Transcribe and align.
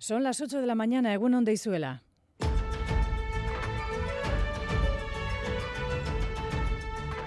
Son 0.00 0.22
las 0.22 0.40
8 0.40 0.62
de 0.62 0.66
la 0.66 0.74
mañana, 0.74 1.12
Egunon 1.12 1.44
de 1.44 1.52
Isuela. 1.52 2.02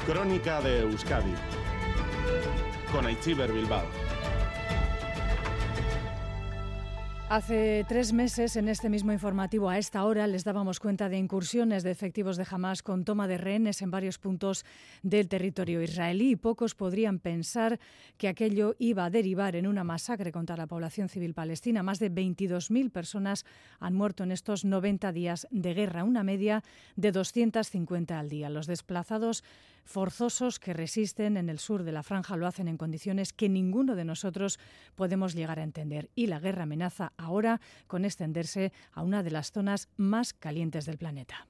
Crónica 0.08 0.60
de 0.60 0.80
Euskadi 0.80 1.36
con 2.92 3.06
Aichiber 3.06 3.54
Bilbao. 3.54 4.03
Hace 7.34 7.84
tres 7.88 8.14
meses, 8.14 8.56
en 8.58 8.70
este 8.70 8.92
mismo 8.92 9.12
informativo, 9.12 9.68
a 9.68 9.80
esta 9.80 10.06
hora, 10.06 10.28
les 10.28 10.44
dábamos 10.44 10.80
cuenta 10.80 11.10
de 11.10 11.18
incursiones 11.18 11.82
de 11.82 11.90
efectivos 11.90 12.38
de 12.38 12.46
Hamas 12.48 12.84
con 12.84 13.06
toma 13.06 13.28
de 13.28 13.40
rehenes 13.40 13.82
en 13.82 13.90
varios 13.90 14.20
puntos 14.20 14.66
del 15.02 15.28
territorio 15.28 15.82
israelí 15.82 16.30
y 16.30 16.36
pocos 16.36 16.76
podrían 16.76 17.18
pensar 17.18 17.80
que 18.20 18.28
aquello 18.28 18.76
iba 18.78 19.06
a 19.06 19.10
derivar 19.10 19.56
en 19.56 19.66
una 19.66 19.84
masacre 19.84 20.32
contra 20.32 20.56
la 20.56 20.68
población 20.68 21.10
civil 21.10 21.34
palestina. 21.34 21.82
Más 21.82 21.98
de 21.98 22.12
22.000 22.12 22.92
personas 22.92 23.46
han 23.80 23.96
muerto 23.96 24.24
en 24.24 24.32
estos 24.32 24.64
90 24.64 25.12
días 25.12 25.48
de 25.50 25.74
guerra, 25.74 26.04
una 26.04 26.24
media 26.24 26.64
de 26.96 27.12
250 27.12 28.20
al 28.20 28.30
día. 28.30 28.52
Los 28.52 28.68
desplazados 28.68 29.44
forzosos 29.86 30.60
que 30.60 30.74
resisten 30.74 31.38
en 31.38 31.50
el 31.50 31.60
sur 31.60 31.84
de 31.84 31.92
la 31.92 32.04
franja 32.04 32.38
lo 32.38 32.48
hacen 32.48 32.68
en 32.68 32.78
condiciones 32.78 33.34
que 33.34 33.50
ninguno 33.50 33.96
de 33.96 34.06
nosotros 34.06 34.60
podemos 34.96 35.34
llegar 35.34 35.60
a 35.60 35.64
entender. 35.64 36.10
Y 36.16 36.28
la 36.28 36.40
guerra 36.40 36.64
amenaza 36.64 37.14
ahora 37.18 37.62
con 37.88 38.06
extenderse 38.06 38.72
a 38.92 39.04
una 39.04 39.24
de 39.24 39.32
las 39.32 39.52
zonas 39.52 39.90
más 39.98 40.34
calientes 40.34 40.86
del 40.86 40.98
planeta. 40.98 41.48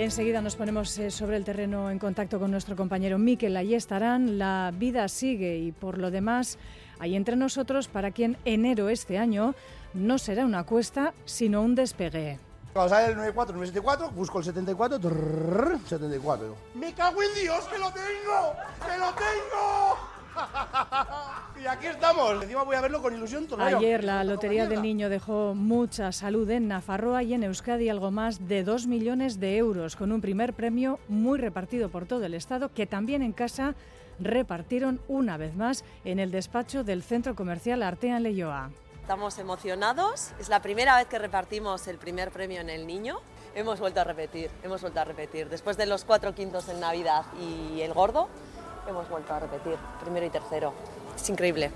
Enseguida 0.00 0.40
nos 0.40 0.56
ponemos 0.56 0.96
eh, 0.96 1.10
sobre 1.10 1.36
el 1.36 1.44
terreno 1.44 1.90
en 1.90 1.98
contacto 1.98 2.38
con 2.40 2.50
nuestro 2.50 2.74
compañero 2.74 3.18
Miquel. 3.18 3.54
Allí 3.54 3.74
estarán. 3.74 4.38
La 4.38 4.72
vida 4.74 5.06
sigue 5.08 5.58
y 5.58 5.72
por 5.72 5.98
lo 5.98 6.10
demás 6.10 6.56
hay 6.98 7.16
entre 7.16 7.36
nosotros 7.36 7.86
para 7.88 8.10
quien 8.10 8.38
enero 8.46 8.88
este 8.88 9.18
año 9.18 9.54
no 9.92 10.16
será 10.16 10.46
una 10.46 10.64
cuesta, 10.64 11.12
sino 11.26 11.60
un 11.60 11.74
despegue. 11.74 12.38
Cuando 12.72 12.88
sale 12.88 13.08
el 13.08 13.16
94, 13.16 13.54
974, 13.54 14.16
busco 14.16 14.38
el 14.38 14.44
74, 14.46 15.00
74. 15.86 16.56
¡Me 16.76 16.94
cago 16.94 17.22
en 17.22 17.34
Dios, 17.34 17.66
que 17.66 17.76
lo 17.76 17.92
tengo! 17.92 18.54
¡Que 18.80 18.96
lo 18.96 19.12
tengo! 19.12 20.09
y 21.62 21.66
aquí 21.66 21.86
estamos. 21.86 22.42
Encima 22.42 22.62
voy 22.62 22.76
a 22.76 22.80
verlo 22.80 23.02
con 23.02 23.14
ilusión 23.14 23.46
todo 23.46 23.62
Ayer 23.62 24.04
la 24.04 24.24
Lotería 24.24 24.66
del 24.66 24.82
Niño 24.82 25.08
dejó 25.08 25.54
mucha 25.54 26.12
salud 26.12 26.48
en 26.50 26.68
Nafarroa 26.68 27.22
y 27.22 27.34
en 27.34 27.44
Euskadi 27.44 27.88
algo 27.88 28.10
más 28.10 28.48
de 28.48 28.64
2 28.64 28.86
millones 28.86 29.40
de 29.40 29.56
euros, 29.56 29.96
con 29.96 30.12
un 30.12 30.20
primer 30.20 30.54
premio 30.54 30.98
muy 31.08 31.38
repartido 31.38 31.88
por 31.88 32.06
todo 32.06 32.24
el 32.24 32.34
Estado, 32.34 32.70
que 32.72 32.86
también 32.86 33.22
en 33.22 33.32
casa 33.32 33.74
repartieron 34.18 35.00
una 35.08 35.36
vez 35.36 35.56
más 35.56 35.84
en 36.04 36.18
el 36.18 36.30
despacho 36.30 36.84
del 36.84 37.02
Centro 37.02 37.34
Comercial 37.34 37.82
Artea 37.82 38.18
en 38.18 38.22
Leyoa. 38.22 38.70
Estamos 39.00 39.38
emocionados, 39.38 40.30
es 40.38 40.48
la 40.48 40.62
primera 40.62 40.96
vez 40.96 41.08
que 41.08 41.18
repartimos 41.18 41.88
el 41.88 41.98
primer 41.98 42.30
premio 42.30 42.60
en 42.60 42.70
el 42.70 42.86
Niño. 42.86 43.18
Hemos 43.56 43.80
vuelto 43.80 44.00
a 44.00 44.04
repetir, 44.04 44.50
hemos 44.62 44.80
vuelto 44.82 45.00
a 45.00 45.04
repetir. 45.04 45.48
Después 45.48 45.76
de 45.76 45.86
los 45.86 46.04
cuatro 46.04 46.32
quintos 46.32 46.68
en 46.68 46.78
Navidad 46.78 47.24
y 47.40 47.80
el 47.80 47.92
gordo, 47.92 48.28
hemos 48.90 49.08
vuelto 49.08 49.32
a 49.32 49.40
repetir, 49.40 49.76
primero 50.00 50.26
y 50.26 50.30
tercero. 50.30 50.72
Es 51.16 51.28
increíble. 51.28 51.70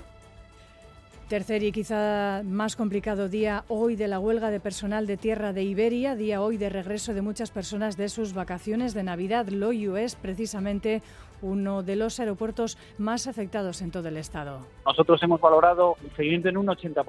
Tercer 1.27 1.63
y 1.63 1.71
quizá 1.71 2.43
más 2.45 2.75
complicado 2.75 3.29
día 3.29 3.63
hoy 3.67 3.95
de 3.95 4.07
la 4.07 4.19
huelga 4.19 4.51
de 4.51 4.59
personal 4.59 5.07
de 5.07 5.17
tierra 5.17 5.53
de 5.53 5.63
Iberia, 5.63 6.15
día 6.15 6.39
hoy 6.39 6.57
de 6.57 6.69
regreso 6.69 7.15
de 7.15 7.23
muchas 7.23 7.49
personas 7.49 7.97
de 7.97 8.09
sus 8.09 8.33
vacaciones 8.33 8.93
de 8.93 9.01
Navidad. 9.01 9.47
Loyu 9.47 9.95
es 9.95 10.13
precisamente 10.13 11.01
uno 11.41 11.83
de 11.83 11.95
los 11.95 12.19
aeropuertos 12.19 12.77
más 12.97 13.27
afectados 13.27 13.81
en 13.81 13.91
todo 13.91 14.07
el 14.07 14.17
estado. 14.17 14.59
Nosotros 14.85 15.21
hemos 15.23 15.39
valorado 15.41 15.95
el 16.03 16.15
seguimiento 16.15 16.49
en 16.49 16.57
un 16.57 16.67
80%, 16.67 17.03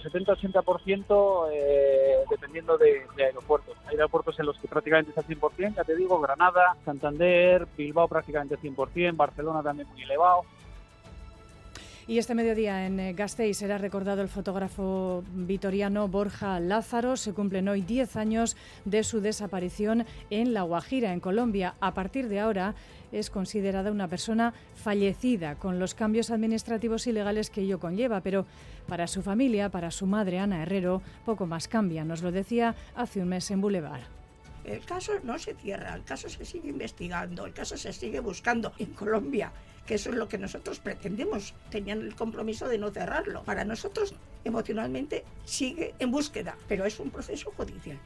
70-80% 0.00 1.48
eh, 1.52 2.16
dependiendo 2.30 2.78
de, 2.78 3.02
de, 3.16 3.24
aeropuertos. 3.24 3.76
Hay 3.86 3.96
aeropuertos 3.96 4.38
en 4.40 4.46
los 4.46 4.58
que 4.58 4.68
prácticamente 4.68 5.10
está 5.10 5.22
100%, 5.22 5.74
ya 5.76 5.84
te 5.84 5.96
digo, 5.96 6.20
Granada, 6.20 6.76
Santander, 6.84 7.66
Bilbao 7.76 8.08
prácticamente 8.08 8.58
100%, 8.58 9.16
Barcelona 9.16 9.62
también 9.62 9.88
muy 9.88 10.02
elevado. 10.02 10.44
Y 12.06 12.18
este 12.18 12.34
mediodía 12.34 12.84
en 12.86 12.98
eh, 12.98 13.12
Gasteiz 13.12 13.58
será 13.58 13.78
recordado 13.78 14.22
el 14.22 14.28
fotógrafo 14.28 15.22
vitoriano 15.32 16.08
Borja 16.08 16.58
Lázaro. 16.58 17.16
Se 17.16 17.32
cumplen 17.32 17.68
hoy 17.68 17.82
10 17.82 18.16
años 18.16 18.56
de 18.84 19.04
su 19.04 19.20
desaparición 19.20 20.04
en 20.28 20.52
La 20.52 20.62
Guajira, 20.62 21.12
en 21.12 21.20
Colombia. 21.20 21.74
A 21.80 21.94
partir 21.94 22.28
de 22.28 22.40
ahora 22.40 22.74
es 23.12 23.30
considerada 23.30 23.92
una 23.92 24.08
persona 24.08 24.54
fallecida, 24.74 25.54
con 25.56 25.78
los 25.78 25.94
cambios 25.94 26.30
administrativos 26.30 27.06
y 27.06 27.12
legales 27.12 27.50
que 27.50 27.60
ello 27.60 27.78
conlleva. 27.78 28.20
Pero 28.20 28.46
para 28.88 29.06
su 29.06 29.22
familia, 29.22 29.68
para 29.68 29.90
su 29.90 30.06
madre, 30.06 30.38
Ana 30.38 30.62
Herrero, 30.62 31.02
poco 31.24 31.46
más 31.46 31.68
cambia. 31.68 32.04
Nos 32.04 32.22
lo 32.22 32.32
decía 32.32 32.74
hace 32.96 33.20
un 33.20 33.28
mes 33.28 33.50
en 33.50 33.60
Boulevard. 33.60 34.02
El 34.64 34.84
caso 34.84 35.12
no 35.24 35.38
se 35.38 35.54
cierra, 35.54 35.94
el 35.94 36.04
caso 36.04 36.28
se 36.28 36.44
sigue 36.44 36.68
investigando, 36.68 37.46
el 37.46 37.52
caso 37.52 37.76
se 37.76 37.92
sigue 37.92 38.20
buscando 38.20 38.72
en 38.78 38.92
Colombia 38.92 39.52
que 39.86 39.94
eso 39.94 40.10
es 40.10 40.16
lo 40.16 40.28
que 40.28 40.38
nosotros 40.38 40.78
pretendemos. 40.80 41.54
Tenían 41.70 42.00
el 42.00 42.14
compromiso 42.14 42.68
de 42.68 42.78
no 42.78 42.90
cerrarlo. 42.90 43.42
Para 43.44 43.64
nosotros, 43.64 44.14
emocionalmente, 44.44 45.24
sigue 45.44 45.94
en 45.98 46.10
búsqueda, 46.10 46.56
pero 46.68 46.84
es 46.84 46.98
un 47.00 47.10
proceso 47.10 47.52
judicial. 47.56 47.98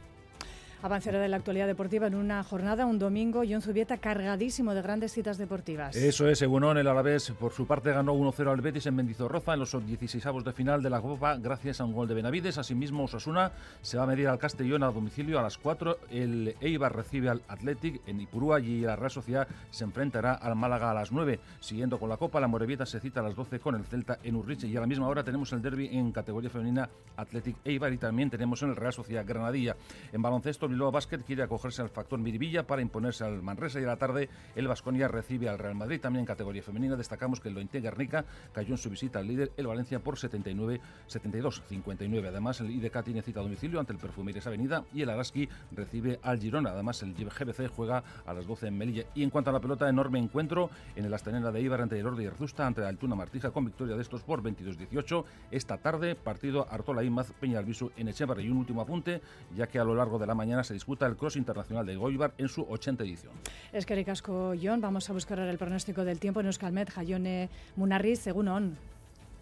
Avanzará 0.83 1.19
de 1.19 1.29
la 1.29 1.37
actualidad 1.37 1.67
deportiva 1.67 2.07
en 2.07 2.15
una 2.15 2.43
jornada, 2.45 2.87
un 2.87 2.99
domingo 2.99 3.43
un 3.57 3.63
Zubieta 3.63 3.97
cargadísimo 3.97 4.75
de 4.75 4.83
grandes 4.83 5.13
citas 5.13 5.39
deportivas. 5.39 5.97
Eso 5.97 6.29
es, 6.29 6.43
Egunon, 6.43 6.77
el 6.79 6.87
Alavés 6.87 7.33
por 7.33 7.53
su 7.53 7.67
parte 7.67 7.91
ganó 7.91 8.15
1-0 8.15 8.51
al 8.51 8.61
Betis 8.61 8.87
en 8.87 8.95
Mendizorroza 8.95 9.55
en 9.55 9.61
los 9.61 9.75
16avos 9.75 10.43
de 10.43 10.53
final 10.53 10.83
de 10.83 10.91
la 10.91 11.01
Copa 11.01 11.37
gracias 11.37 11.81
a 11.81 11.85
un 11.85 11.93
gol 11.93 12.07
de 12.07 12.15
Benavides. 12.15 12.59
Asimismo, 12.59 13.05
Osasuna 13.05 13.53
se 13.81 13.97
va 13.97 14.05
a 14.05 14.07
medir 14.07 14.29
al 14.29 14.39
Castellón 14.39 14.83
a 14.83 14.91
domicilio 14.91 15.39
a 15.39 15.43
las 15.43 15.57
4. 15.59 15.99
El 16.11 16.55
Eibar 16.61 16.95
recibe 16.95 17.31
al 17.31 17.43
Athletic 17.49 18.03
en 18.07 18.21
Ipurúa 18.21 18.61
y 18.61 18.83
la 18.83 18.97
Real 18.97 19.11
Sociedad 19.11 19.49
se 19.71 19.85
enfrentará 19.85 20.35
al 20.35 20.57
Málaga 20.57 20.91
a 20.91 20.95
las 20.95 21.11
9. 21.11 21.41
Siguiendo 21.61 21.99
con 21.99 22.09
la 22.09 22.17
Copa, 22.17 22.41
la 22.41 22.49
Morevieta 22.49 22.85
se 22.85 23.01
cita 23.01 23.21
a 23.21 23.23
las 23.23 23.35
12 23.35 23.59
con 23.61 23.75
el 23.75 23.85
Celta 23.85 24.19
en 24.23 24.37
Urriche 24.37 24.67
y 24.67 24.77
a 24.77 24.81
la 24.81 24.87
misma 24.87 25.09
hora 25.09 25.25
tenemos 25.25 25.53
el 25.53 25.63
derby 25.63 25.89
en 25.93 26.13
categoría 26.13 26.51
femenina 26.51 26.89
Athletic 27.17 27.57
Eibar 27.65 27.93
y 27.93 27.99
también 27.99 28.31
tenemos 28.31 28.63
en 28.63 28.71
el 28.71 28.77
Real 28.77 28.93
Sociedad 28.93 29.25
Granadilla. 29.27 29.77
En 30.13 30.21
baloncesto, 30.21 30.66
Bilbao 30.69 30.91
Basket 30.91 31.19
quiere 31.19 31.43
acogerse 31.43 31.83
al 31.83 31.89
factor 31.89 32.19
Miribilla 32.19 32.67
para 32.67 32.83
imponerse 32.83 33.25
al 33.25 33.43
Manresa 33.43 33.81
y 33.81 33.85
a 33.85 33.87
la 33.87 33.97
tarde 33.97 34.29
el 34.55 34.69
Vasconia 34.69 35.09
recibe 35.09 35.49
al 35.49 35.59
Real 35.59 35.75
Madrid. 35.75 36.01
También 36.01 36.21
en 36.21 36.27
categoría 36.27 36.63
femenina 36.63 36.97
destacamos 36.97 37.41
que 37.41 37.49
el 37.49 37.55
Lointe 37.55 37.81
Guernica 37.81 38.25
cayó 38.53 38.71
en 38.71 38.79
su 38.79 38.91
visita 38.91 39.19
al 39.19 39.27
líder 39.27 39.53
el 39.57 39.67
Valencia 39.67 40.01
por 40.01 40.19
79 40.19 40.81
72 41.07 41.63
59. 41.69 42.29
Además 42.29 42.61
el 42.61 42.71
IDK 42.71 43.03
tiene 43.05 43.23
cita 43.23 43.41
a 43.41 43.43
domicilio 43.43 43.81
ante 43.81 43.93
el 43.93 43.99
Perfumerías 43.99 44.47
Avenida 44.47 44.85
y 44.95 45.03
el 45.03 45.11
Araski 45.11 45.49
recibe 45.73 46.19
al 46.23 46.39
Girona. 46.39 46.71
Además 46.71 47.03
el 47.03 47.15
GBC 47.15 47.69
juega 47.69 48.03
a 48.25 48.33
las 48.33 48.47
12 48.47 48.69
en 48.69 48.79
Melilla. 48.79 49.05
Y 49.15 49.23
en 49.23 49.31
cuanto 49.31 49.51
a 49.51 49.53
la 49.53 49.61
pelota, 49.61 49.89
enorme 49.89 50.19
encuentro 50.19 50.71
en 50.95 51.05
el 51.05 51.15
Astanera 51.15 51.51
de 51.51 51.61
Ibar 51.61 51.81
ante 51.81 51.99
el 51.99 52.07
Ordi 52.07 52.25
y 52.25 52.27
Arzusta 52.27 52.67
ante 52.67 52.81
la 52.81 52.89
Altuna 52.89 53.15
Martija 53.15 53.51
con 53.51 53.65
victoria 53.65 53.97
de 53.97 54.03
estos 54.03 54.23
por 54.23 54.43
22-18. 54.43 55.25
Esta 55.51 55.79
tarde 55.79 56.15
partido 56.15 56.67
Artola 56.71 57.03
Imaz 57.03 57.33
Peña 57.33 57.59
Albisu 57.59 57.91
en 57.97 58.09
Echevarri. 58.09 58.45
Y 58.45 58.51
un 58.51 58.59
último 58.59 58.81
apunte, 58.81 59.21
ya 59.55 59.67
que 59.67 59.79
a 59.79 59.85
lo 59.85 59.95
largo 59.95 60.19
de 60.19 60.27
la 60.27 60.35
mañana 60.35 60.56
se 60.65 60.75
disputa 60.75 61.07
el 61.07 61.17
Cross 61.17 61.37
Internacional 61.37 61.87
de 61.87 61.97
Goibar 61.97 62.33
en 62.39 62.49
su 62.49 62.63
80 62.63 63.05
edición. 63.05 63.33
Es 63.73 63.87
que 63.87 63.95
ricasco, 63.95 64.55
John. 64.61 64.81
Vamos 64.81 65.09
a 65.11 65.13
buscar 65.13 65.39
ahora 65.39 65.51
el 65.51 65.59
pronóstico 65.59 66.05
del 66.05 66.19
tiempo 66.19 66.41
en 66.41 66.47
Euskalmet, 66.47 66.91
Jayone 66.91 67.49
Munarriz, 67.77 68.21
según 68.21 68.49
ON. 68.49 68.79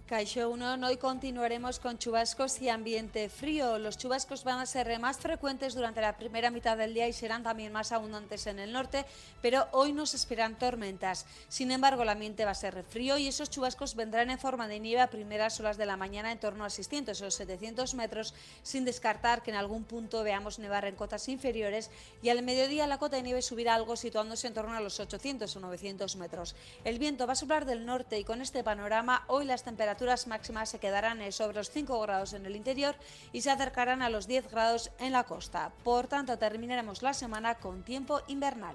Caixo 0.07 0.51
1, 0.51 0.87
hoy 0.87 0.99
continuaremos 0.99 1.79
con 1.79 1.97
chubascos 1.97 2.61
y 2.61 2.69
ambiente 2.69 3.31
frío. 3.31 3.79
Los 3.79 3.97
chubascos 3.97 4.45
van 4.45 4.59
a 4.59 4.67
ser 4.67 4.99
más 4.99 5.17
frecuentes 5.17 5.75
durante 5.75 6.03
la 6.03 6.19
primera 6.19 6.51
mitad 6.51 6.77
del 6.77 6.93
día 6.93 7.09
y 7.09 7.15
serán 7.15 7.43
también 7.43 7.73
más 7.73 7.91
abundantes 7.91 8.47
en 8.47 8.59
el 8.59 8.71
norte, 8.71 9.07
pero 9.41 9.67
hoy 9.73 9.95
nos 9.95 10.13
esperan 10.13 10.59
tormentas. 10.59 11.25
Sin 11.49 11.71
embargo, 11.71 12.03
el 12.03 12.11
ambiente 12.11 12.45
va 12.45 12.51
a 12.51 12.55
ser 12.55 12.85
frío 12.85 13.17
y 13.17 13.29
esos 13.29 13.49
chubascos 13.49 13.95
vendrán 13.95 14.29
en 14.29 14.39
forma 14.39 14.69
de 14.69 14.79
nieve 14.79 15.01
a 15.01 15.09
primeras 15.09 15.59
horas 15.59 15.79
de 15.79 15.87
la 15.87 15.97
mañana 15.97 16.33
en 16.33 16.39
torno 16.39 16.67
a 16.67 16.71
600 16.71 17.23
o 17.23 17.31
700 17.31 17.95
metros, 17.95 18.35
sin 18.63 18.85
descartar 18.85 19.43
que 19.43 19.53
en 19.53 19.57
algún 19.57 19.85
punto 19.85 20.23
veamos 20.23 20.59
nevar 20.59 20.85
en 20.85 20.97
cotas 20.97 21.31
inferiores 21.31 21.91
y 22.23 22.29
al 22.29 22.43
mediodía 22.43 22.87
la 22.87 22.99
cota 22.99 23.17
de 23.17 23.23
nieve 23.23 23.41
subirá 23.41 23.75
algo 23.75 23.97
situándose 23.97 24.49
en 24.49 24.55
torno 24.55 24.77
a 24.77 24.81
los 24.81 25.01
800 25.01 25.57
o 25.57 25.61
900 25.61 26.17
metros. 26.17 26.55
El 26.85 26.99
viento 26.99 27.27
va 27.27 27.33
a 27.33 27.37
soplar 27.37 27.65
del 27.65 27.87
norte 27.87 28.19
y 28.19 28.25
con 28.25 28.43
este 28.43 28.63
panorama 28.63 29.25
hoy 29.29 29.47
las 29.47 29.63
temperaturas 29.63 29.94
temperaturas 29.95 30.27
máximas 30.27 30.71
se 30.71 30.81
quedarán 30.81 31.21
sobre 31.31 31.55
los 31.55 31.71
5 31.71 32.01
grados 32.01 32.33
en 32.33 32.45
el 32.47 32.57
interior 32.57 32.97
y 33.33 33.43
se 33.43 33.51
acercarán 33.51 34.03
a 34.03 34.11
los 34.11 34.27
10 34.27 34.51
grados 34.51 34.91
en 34.99 35.13
la 35.13 35.23
costa. 35.23 35.71
Por 35.85 36.09
tanto, 36.09 36.37
terminaremos 36.37 37.03
la 37.03 37.15
semana 37.15 37.55
con 37.55 37.85
tiempo 37.85 38.21
invernal. 38.27 38.75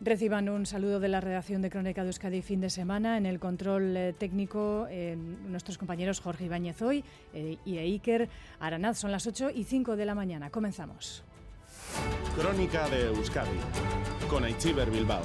Reciban 0.00 0.48
un 0.48 0.64
saludo 0.64 0.98
de 0.98 1.08
la 1.08 1.20
redacción 1.20 1.60
de 1.60 1.68
Crónica 1.68 2.02
de 2.02 2.08
Euskadi 2.08 2.40
fin 2.40 2.60
de 2.62 2.70
semana. 2.70 3.18
En 3.18 3.26
el 3.26 3.38
control 3.38 3.94
eh, 3.96 4.14
técnico, 4.14 4.86
eh, 4.88 5.14
nuestros 5.16 5.76
compañeros 5.76 6.20
Jorge 6.20 6.44
Ibáñez 6.44 6.80
hoy 6.80 7.04
eh, 7.34 7.58
y 7.66 7.76
Iker 7.76 8.30
Aranaz. 8.60 8.98
Son 8.98 9.12
las 9.12 9.26
8 9.26 9.50
y 9.54 9.64
5 9.64 9.96
de 9.96 10.06
la 10.06 10.14
mañana. 10.14 10.48
Comenzamos. 10.48 11.22
Crónica 12.34 12.88
de 12.88 13.08
Euskadi 13.08 13.58
con 14.30 14.44
Aichiber 14.44 14.90
Bilbao. 14.90 15.22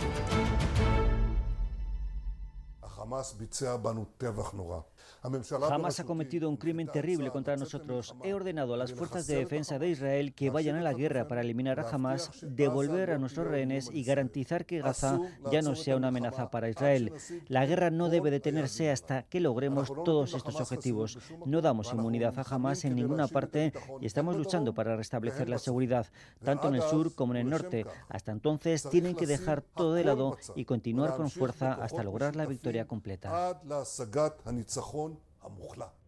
החמאס 3.02 3.34
ביצע 3.34 3.78
בנו 3.78 4.06
טבח 4.18 4.52
נורא. 4.54 4.80
Jamás 5.22 6.00
ha 6.00 6.04
cometido 6.04 6.50
un 6.50 6.58
crimen 6.58 6.88
terrible 6.88 7.30
contra 7.30 7.56
nosotros. 7.56 8.16
He 8.24 8.34
ordenado 8.34 8.74
a 8.74 8.78
las 8.78 8.92
fuerzas 8.94 9.28
de 9.28 9.36
defensa 9.36 9.78
de 9.78 9.90
Israel 9.90 10.34
que 10.34 10.50
vayan 10.50 10.78
a 10.78 10.82
la 10.82 10.94
guerra 10.94 11.28
para 11.28 11.42
eliminar 11.42 11.80
a 11.80 11.88
Hamas, 11.88 12.32
devolver 12.42 13.12
a 13.12 13.20
nuestros 13.20 13.46
rehenes 13.46 13.90
y 13.94 14.04
garantizar 14.04 14.66
que 14.66 14.82
Gaza 14.82 15.20
ya 15.52 15.62
no 15.62 15.76
sea 15.76 15.96
una 15.96 16.08
amenaza 16.08 16.50
para 16.50 16.70
Israel. 16.70 17.14
La 17.48 17.68
guerra 17.68 17.92
no 17.92 18.10
debe 18.10 18.32
detenerse 18.32 18.90
hasta 18.90 19.24
que 19.24 19.40
logremos 19.40 19.94
todos 20.04 20.34
estos 20.34 20.60
objetivos. 20.60 21.20
No 21.46 21.62
damos 21.62 21.94
inmunidad 21.94 22.40
a 22.40 22.56
Hamas 22.56 22.84
en 22.86 22.96
ninguna 22.96 23.28
parte. 23.28 23.74
y 24.00 24.08
estamos 24.08 24.36
luchando 24.36 24.74
para 24.74 24.96
restablecer 24.96 25.50
la 25.50 25.60
seguridad, 25.60 26.08
tanto 26.44 26.68
en 26.68 26.76
el 26.76 26.82
sur 26.82 27.14
como 27.14 27.34
en 27.34 27.42
el 27.42 27.50
norte. 27.50 27.86
Hasta 28.10 28.32
entonces 28.32 28.90
tienen 28.90 29.16
que 29.16 29.28
dejar 29.28 29.62
todo 29.62 29.94
de 29.94 30.04
lado 30.04 30.38
y 30.56 30.66
continuar 30.66 31.16
con 31.16 31.30
fuerza 31.30 31.74
hasta 31.74 32.04
lograr 32.04 32.36
la 32.36 32.48
victoria 32.48 32.88
completa. 32.88 33.62
مخلق 35.50 36.01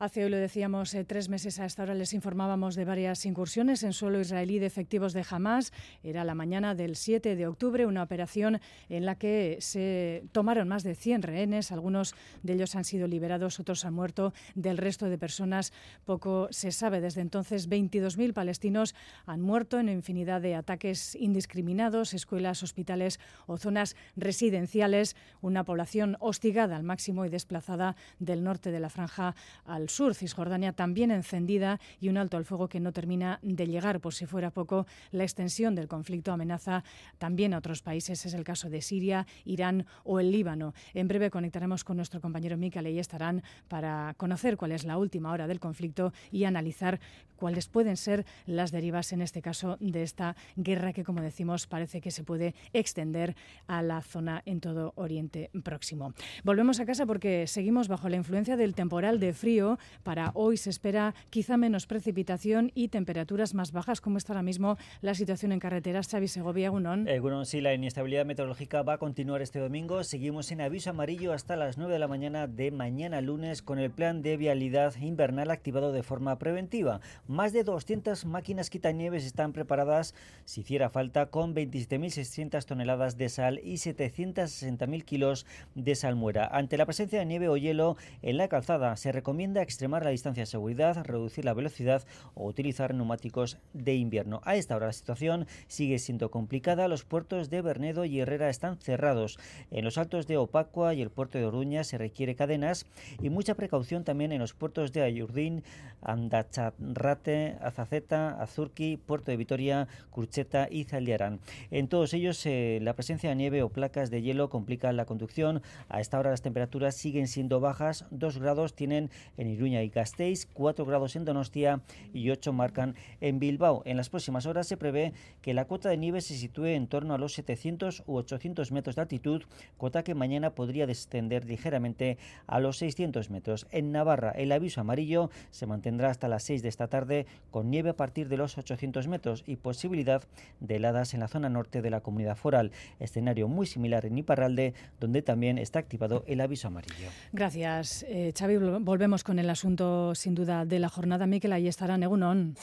Hace 0.00 0.22
hoy 0.22 0.30
lo 0.30 0.36
decíamos 0.36 0.94
eh, 0.94 1.02
tres 1.02 1.28
meses 1.28 1.58
a 1.58 1.64
esta 1.64 1.82
hora 1.82 1.92
les 1.92 2.12
informábamos 2.12 2.76
de 2.76 2.84
varias 2.84 3.26
incursiones 3.26 3.82
en 3.82 3.92
suelo 3.92 4.20
israelí 4.20 4.60
de 4.60 4.66
efectivos 4.66 5.12
de 5.12 5.26
Hamas. 5.28 5.72
Era 6.04 6.22
la 6.22 6.36
mañana 6.36 6.76
del 6.76 6.94
7 6.94 7.34
de 7.34 7.46
octubre, 7.48 7.84
una 7.84 8.04
operación 8.04 8.60
en 8.88 9.04
la 9.04 9.16
que 9.16 9.56
se 9.58 10.22
tomaron 10.30 10.68
más 10.68 10.84
de 10.84 10.94
100 10.94 11.22
rehenes. 11.22 11.72
Algunos 11.72 12.14
de 12.44 12.52
ellos 12.52 12.76
han 12.76 12.84
sido 12.84 13.08
liberados, 13.08 13.58
otros 13.58 13.84
han 13.84 13.92
muerto. 13.92 14.32
Del 14.54 14.78
resto 14.78 15.06
de 15.06 15.18
personas 15.18 15.72
poco 16.04 16.46
se 16.52 16.70
sabe. 16.70 17.00
Desde 17.00 17.20
entonces, 17.20 17.68
22.000 17.68 18.32
palestinos 18.34 18.94
han 19.26 19.40
muerto 19.40 19.80
en 19.80 19.88
infinidad 19.88 20.40
de 20.40 20.54
ataques 20.54 21.16
indiscriminados, 21.16 22.14
escuelas, 22.14 22.62
hospitales 22.62 23.18
o 23.48 23.56
zonas 23.56 23.96
residenciales. 24.14 25.16
Una 25.40 25.64
población 25.64 26.16
hostigada 26.20 26.76
al 26.76 26.84
máximo 26.84 27.24
y 27.24 27.30
desplazada 27.30 27.96
del 28.20 28.44
norte 28.44 28.70
de 28.70 28.78
la 28.78 28.90
franja 28.90 29.34
al 29.64 29.87
sur, 29.90 30.14
Cisjordania 30.14 30.72
también 30.72 31.10
encendida 31.10 31.80
y 32.00 32.08
un 32.08 32.16
alto 32.16 32.36
al 32.36 32.44
fuego 32.44 32.68
que 32.68 32.80
no 32.80 32.92
termina 32.92 33.38
de 33.42 33.66
llegar. 33.66 34.00
Por 34.00 34.14
si 34.14 34.26
fuera 34.26 34.50
poco, 34.50 34.86
la 35.10 35.24
extensión 35.24 35.74
del 35.74 35.88
conflicto 35.88 36.32
amenaza 36.32 36.84
también 37.18 37.54
a 37.54 37.58
otros 37.58 37.82
países. 37.82 38.24
Es 38.26 38.34
el 38.34 38.44
caso 38.44 38.70
de 38.70 38.82
Siria, 38.82 39.26
Irán 39.44 39.86
o 40.04 40.20
el 40.20 40.30
Líbano. 40.30 40.74
En 40.94 41.08
breve 41.08 41.30
conectaremos 41.30 41.84
con 41.84 41.96
nuestro 41.96 42.20
compañero 42.20 42.56
Mikel 42.56 42.86
y 42.86 42.98
estarán 42.98 43.42
para 43.68 44.14
conocer 44.16 44.56
cuál 44.56 44.72
es 44.72 44.84
la 44.84 44.98
última 44.98 45.32
hora 45.32 45.46
del 45.46 45.60
conflicto 45.60 46.12
y 46.30 46.44
analizar 46.44 47.00
cuáles 47.36 47.68
pueden 47.68 47.96
ser 47.96 48.26
las 48.46 48.72
derivas, 48.72 49.12
en 49.12 49.22
este 49.22 49.40
caso, 49.40 49.76
de 49.80 50.02
esta 50.02 50.36
guerra 50.56 50.92
que, 50.92 51.04
como 51.04 51.22
decimos, 51.22 51.66
parece 51.66 52.00
que 52.00 52.10
se 52.10 52.24
puede 52.24 52.54
extender 52.72 53.36
a 53.66 53.82
la 53.82 54.02
zona 54.02 54.42
en 54.44 54.60
todo 54.60 54.92
Oriente 54.96 55.50
Próximo. 55.62 56.12
Volvemos 56.44 56.80
a 56.80 56.86
casa 56.86 57.06
porque 57.06 57.46
seguimos 57.46 57.88
bajo 57.88 58.08
la 58.08 58.16
influencia 58.16 58.56
del 58.56 58.74
temporal 58.74 59.20
de 59.20 59.32
frío 59.32 59.77
para 60.02 60.30
hoy 60.34 60.56
se 60.56 60.70
espera 60.70 61.14
quizá 61.30 61.56
menos 61.56 61.86
precipitación 61.86 62.72
y 62.74 62.88
temperaturas 62.88 63.54
más 63.54 63.72
bajas. 63.72 64.00
¿Cómo 64.00 64.18
está 64.18 64.32
ahora 64.32 64.42
mismo 64.42 64.76
la 65.00 65.14
situación 65.14 65.52
en 65.52 65.60
carreteras? 65.60 66.08
Xavi 66.08 66.28
Segovia, 66.28 66.70
Gunón. 66.70 67.06
Eh, 67.08 67.20
sí, 67.44 67.60
la 67.60 67.74
inestabilidad 67.74 68.26
meteorológica 68.26 68.82
va 68.82 68.94
a 68.94 68.98
continuar 68.98 69.42
este 69.42 69.58
domingo. 69.58 70.04
Seguimos 70.04 70.50
en 70.52 70.60
aviso 70.60 70.90
amarillo 70.90 71.32
hasta 71.32 71.56
las 71.56 71.78
9 71.78 71.92
de 71.92 71.98
la 71.98 72.08
mañana 72.08 72.46
de 72.46 72.70
mañana 72.70 73.20
lunes 73.20 73.62
con 73.62 73.78
el 73.78 73.90
plan 73.90 74.22
de 74.22 74.36
vialidad 74.36 74.94
invernal 74.96 75.50
activado 75.50 75.92
de 75.92 76.02
forma 76.02 76.38
preventiva. 76.38 77.00
Más 77.26 77.52
de 77.52 77.64
200 77.64 78.24
máquinas 78.24 78.70
quitanieves 78.70 79.24
están 79.24 79.52
preparadas 79.52 80.14
si 80.44 80.62
hiciera 80.62 80.90
falta 80.90 81.26
con 81.26 81.54
27.600 81.54 82.64
toneladas 82.64 83.16
de 83.16 83.28
sal 83.28 83.60
y 83.62 83.74
760.000 83.74 85.04
kilos 85.04 85.46
de 85.74 85.94
salmuera. 85.94 86.46
Ante 86.46 86.76
la 86.76 86.86
presencia 86.86 87.18
de 87.18 87.26
nieve 87.26 87.48
o 87.48 87.56
hielo 87.56 87.96
en 88.22 88.36
la 88.36 88.48
calzada 88.48 88.96
se 88.96 89.12
recomienda 89.12 89.62
extremar 89.68 90.02
la 90.02 90.10
distancia 90.10 90.44
de 90.44 90.46
seguridad, 90.46 91.04
reducir 91.04 91.44
la 91.44 91.52
velocidad 91.52 92.02
o 92.34 92.46
utilizar 92.46 92.94
neumáticos 92.94 93.58
de 93.74 93.96
invierno. 93.96 94.40
A 94.44 94.56
esta 94.56 94.74
hora 94.74 94.86
la 94.86 94.94
situación 94.94 95.46
sigue 95.66 95.98
siendo 95.98 96.30
complicada. 96.30 96.88
Los 96.88 97.04
puertos 97.04 97.50
de 97.50 97.60
Bernedo 97.60 98.06
y 98.06 98.18
Herrera 98.18 98.48
están 98.48 98.78
cerrados. 98.78 99.38
En 99.70 99.84
los 99.84 99.98
altos 99.98 100.26
de 100.26 100.38
Opacua 100.38 100.94
y 100.94 101.02
el 101.02 101.10
puerto 101.10 101.36
de 101.36 101.44
Oruña 101.44 101.84
se 101.84 101.98
requiere 101.98 102.34
cadenas 102.34 102.86
y 103.20 103.28
mucha 103.28 103.54
precaución 103.54 104.04
también 104.04 104.32
en 104.32 104.40
los 104.40 104.54
puertos 104.54 104.90
de 104.92 105.02
Ayurdín, 105.02 105.62
Andacharrate, 106.00 107.58
Azaceta, 107.60 108.40
Azurqui, 108.40 108.96
Puerto 108.96 109.30
de 109.30 109.36
Vitoria, 109.36 109.86
Curcheta 110.10 110.68
y 110.70 110.84
Zaldiarán. 110.84 111.40
En 111.70 111.88
todos 111.88 112.14
ellos 112.14 112.40
eh, 112.46 112.78
la 112.80 112.94
presencia 112.94 113.28
de 113.28 113.36
nieve 113.36 113.62
o 113.62 113.68
placas 113.68 114.10
de 114.10 114.22
hielo 114.22 114.48
complica 114.48 114.90
la 114.92 115.04
conducción. 115.04 115.60
A 115.90 116.00
esta 116.00 116.18
hora 116.18 116.30
las 116.30 116.40
temperaturas 116.40 116.94
siguen 116.94 117.28
siendo 117.28 117.60
bajas. 117.60 118.06
Dos 118.10 118.38
grados 118.38 118.72
tienen 118.74 119.10
en 119.36 119.57
Iruña 119.58 119.82
y 119.82 119.88
Gasteiz, 119.88 120.46
4 120.52 120.84
grados 120.84 121.16
en 121.16 121.24
Donostia 121.24 121.80
y 122.14 122.30
8 122.30 122.52
marcan 122.52 122.94
en 123.20 123.40
Bilbao. 123.40 123.82
En 123.84 123.96
las 123.96 124.08
próximas 124.08 124.46
horas 124.46 124.68
se 124.68 124.76
prevé 124.76 125.12
que 125.42 125.52
la 125.52 125.66
cota 125.66 125.88
de 125.88 125.96
nieve 125.96 126.20
se 126.20 126.36
sitúe 126.36 126.66
en 126.66 126.86
torno 126.86 127.14
a 127.14 127.18
los 127.18 127.32
700 127.32 128.04
u 128.06 128.16
800 128.16 128.70
metros 128.70 128.94
de 128.94 129.02
altitud, 129.02 129.42
cota 129.76 130.04
que 130.04 130.14
mañana 130.14 130.54
podría 130.54 130.86
descender 130.86 131.44
ligeramente 131.44 132.18
a 132.46 132.60
los 132.60 132.78
600 132.78 133.30
metros. 133.30 133.66
En 133.72 133.90
Navarra 133.90 134.30
el 134.30 134.52
aviso 134.52 134.80
amarillo 134.80 135.30
se 135.50 135.66
mantendrá 135.66 136.10
hasta 136.10 136.28
las 136.28 136.44
6 136.44 136.62
de 136.62 136.68
esta 136.68 136.86
tarde 136.86 137.26
con 137.50 137.68
nieve 137.68 137.90
a 137.90 137.96
partir 137.96 138.28
de 138.28 138.36
los 138.36 138.58
800 138.58 139.08
metros 139.08 139.42
y 139.44 139.56
posibilidad 139.56 140.22
de 140.60 140.76
heladas 140.76 141.14
en 141.14 141.20
la 141.20 141.28
zona 141.28 141.48
norte 141.48 141.82
de 141.82 141.90
la 141.90 142.00
comunidad 142.00 142.36
foral. 142.36 142.70
Escenario 143.00 143.48
muy 143.48 143.66
similar 143.66 144.06
en 144.06 144.18
Iparralde, 144.18 144.74
donde 145.00 145.22
también 145.22 145.58
está 145.58 145.80
activado 145.80 146.24
el 146.28 146.40
aviso 146.40 146.68
amarillo. 146.68 147.08
Gracias, 147.32 148.04
eh, 148.08 148.32
Xavi. 148.38 148.56
Volvemos 148.80 149.24
con 149.24 149.38
el 149.38 149.47
asunto, 149.50 150.14
sin 150.14 150.34
duda, 150.34 150.64
de 150.64 150.78
la 150.78 150.88
jornada. 150.88 151.26
Miquel, 151.26 151.52
ahí 151.52 151.68
estará 151.68 151.96
Negunon. 151.98 152.54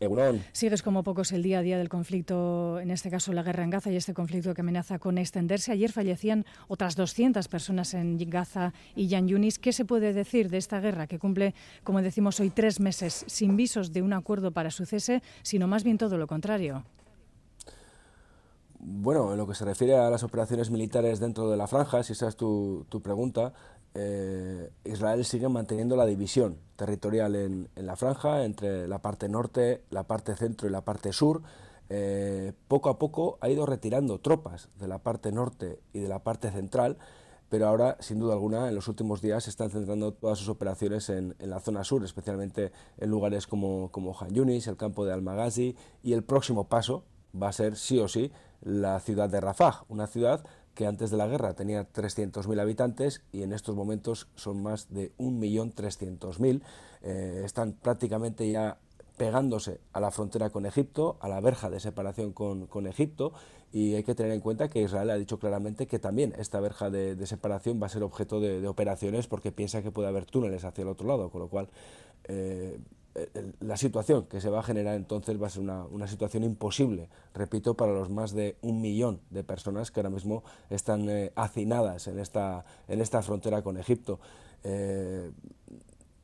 Egunon. 0.00 0.42
Sigues 0.52 0.82
como 0.82 1.02
pocos 1.02 1.30
el 1.32 1.42
día 1.42 1.58
a 1.58 1.62
día 1.62 1.76
del 1.76 1.90
conflicto, 1.90 2.80
en 2.80 2.90
este 2.90 3.10
caso 3.10 3.34
la 3.34 3.42
guerra 3.42 3.64
en 3.64 3.70
Gaza 3.70 3.90
y 3.90 3.96
este 3.96 4.14
conflicto 4.14 4.54
que 4.54 4.62
amenaza 4.62 4.98
con 4.98 5.18
extenderse. 5.18 5.72
Ayer 5.72 5.92
fallecían 5.92 6.46
otras 6.68 6.96
200 6.96 7.46
personas 7.48 7.92
en 7.92 8.16
Gaza 8.30 8.72
y 8.96 9.08
Yan 9.08 9.28
Yunis. 9.28 9.58
¿Qué 9.58 9.74
se 9.74 9.84
puede 9.84 10.14
decir 10.14 10.48
de 10.48 10.56
esta 10.56 10.80
guerra 10.80 11.06
que 11.06 11.18
cumple, 11.18 11.54
como 11.84 12.00
decimos 12.00 12.40
hoy, 12.40 12.48
tres 12.48 12.80
meses 12.80 13.24
sin 13.26 13.56
visos 13.56 13.92
de 13.92 14.00
un 14.00 14.14
acuerdo 14.14 14.52
para 14.52 14.70
su 14.70 14.86
cese, 14.86 15.22
sino 15.42 15.68
más 15.68 15.84
bien 15.84 15.98
todo 15.98 16.16
lo 16.16 16.26
contrario? 16.26 16.82
Bueno, 18.82 19.32
en 19.32 19.36
lo 19.36 19.46
que 19.46 19.54
se 19.54 19.66
refiere 19.66 19.94
a 19.98 20.08
las 20.08 20.22
operaciones 20.22 20.70
militares 20.70 21.20
dentro 21.20 21.50
de 21.50 21.58
la 21.58 21.66
franja, 21.66 22.02
si 22.02 22.14
esa 22.14 22.28
es 22.28 22.36
tu, 22.36 22.86
tu 22.88 23.02
pregunta, 23.02 23.52
eh, 23.94 24.70
Israel 24.84 25.24
sigue 25.24 25.48
manteniendo 25.48 25.96
la 25.96 26.06
división 26.06 26.56
territorial 26.76 27.34
en, 27.34 27.68
la 27.74 27.96
franja 27.96 28.44
entre 28.44 28.86
la 28.88 29.00
parte 29.00 29.28
norte, 29.28 29.82
la 29.90 30.04
parte 30.04 30.36
centro 30.36 30.68
y 30.68 30.70
la 30.70 30.82
parte 30.82 31.12
sur. 31.12 31.42
Eh, 31.88 32.52
poco 32.68 32.88
a 32.88 32.98
poco 32.98 33.38
ha 33.40 33.48
ido 33.48 33.66
retirando 33.66 34.20
tropas 34.20 34.68
de 34.78 34.86
la 34.86 34.98
parte 34.98 35.32
norte 35.32 35.80
y 35.92 35.98
de 35.98 36.08
la 36.08 36.20
parte 36.20 36.50
central, 36.50 36.98
pero 37.48 37.66
ahora, 37.66 37.96
sin 37.98 38.20
duda 38.20 38.34
alguna, 38.34 38.68
en 38.68 38.76
los 38.76 38.86
últimos 38.86 39.20
días 39.20 39.42
se 39.44 39.50
están 39.50 39.70
centrando 39.70 40.12
todas 40.12 40.38
sus 40.38 40.48
operaciones 40.48 41.10
en, 41.10 41.34
la 41.40 41.58
zona 41.58 41.82
sur, 41.82 42.04
especialmente 42.04 42.70
en 42.96 43.10
lugares 43.10 43.48
como, 43.48 43.90
como 43.90 44.16
Han 44.20 44.32
Yunis, 44.32 44.68
el 44.68 44.76
campo 44.76 45.04
de 45.04 45.12
Al-Maghazi, 45.12 45.74
y 46.04 46.12
el 46.12 46.22
próximo 46.22 46.68
paso 46.68 47.02
va 47.40 47.48
a 47.48 47.52
ser, 47.52 47.76
sí 47.76 47.98
o 47.98 48.06
sí, 48.06 48.30
la 48.62 49.00
ciudad 49.00 49.28
de 49.28 49.40
Rafah, 49.40 49.84
una 49.88 50.06
ciudad 50.06 50.44
que 50.74 50.86
antes 50.86 51.10
de 51.10 51.16
la 51.16 51.26
guerra 51.26 51.54
tenía 51.54 51.90
300.000 51.92 52.60
habitantes 52.60 53.22
y 53.32 53.42
en 53.42 53.52
estos 53.52 53.74
momentos 53.74 54.28
son 54.34 54.62
más 54.62 54.88
de 54.90 55.12
1.300.000. 55.18 56.62
Eh, 57.02 57.42
están 57.44 57.72
prácticamente 57.72 58.50
ya 58.50 58.78
pegándose 59.16 59.80
a 59.92 60.00
la 60.00 60.10
frontera 60.10 60.48
con 60.48 60.64
Egipto, 60.64 61.18
a 61.20 61.28
la 61.28 61.40
verja 61.40 61.68
de 61.68 61.78
separación 61.78 62.32
con, 62.32 62.66
con, 62.66 62.86
Egipto, 62.86 63.34
y 63.70 63.94
hay 63.94 64.02
que 64.02 64.14
tener 64.14 64.32
en 64.32 64.40
cuenta 64.40 64.70
que 64.70 64.80
Israel 64.80 65.10
ha 65.10 65.16
dicho 65.16 65.38
claramente 65.38 65.86
que 65.86 65.98
también 65.98 66.34
esta 66.38 66.58
verja 66.58 66.88
de, 66.88 67.26
separación 67.26 67.78
va 67.82 67.86
a 67.86 67.90
ser 67.90 68.02
objeto 68.02 68.40
de, 68.40 68.66
operaciones 68.66 69.26
porque 69.26 69.52
piensa 69.52 69.82
que 69.82 69.90
puede 69.90 70.08
haber 70.08 70.24
túneles 70.24 70.64
hacia 70.64 70.80
el 70.80 70.88
otro 70.88 71.06
lado, 71.06 71.28
con 71.28 71.42
lo 71.42 71.48
cual 71.48 71.68
eh, 72.24 72.78
la 73.60 73.76
situación 73.76 74.26
que 74.26 74.40
se 74.40 74.50
va 74.50 74.60
a 74.60 74.62
generar 74.62 74.94
entonces 74.94 75.40
va 75.40 75.48
a 75.48 75.50
ser 75.50 75.62
una, 75.62 76.06
situación 76.06 76.44
imposible, 76.44 77.08
repito, 77.34 77.74
para 77.74 77.92
los 77.92 78.08
más 78.08 78.32
de 78.32 78.56
un 78.62 78.80
millón 78.80 79.20
de 79.30 79.42
personas 79.42 79.90
que 79.90 80.00
ahora 80.00 80.10
mismo 80.10 80.44
están 80.70 81.08
eh, 81.08 81.32
hacinadas 81.34 82.06
en 82.06 82.18
esta, 82.20 82.64
en 82.88 83.00
esta 83.00 83.22
frontera 83.22 83.62
con 83.62 83.76
Egipto. 83.78 84.20
Eh, 84.62 85.32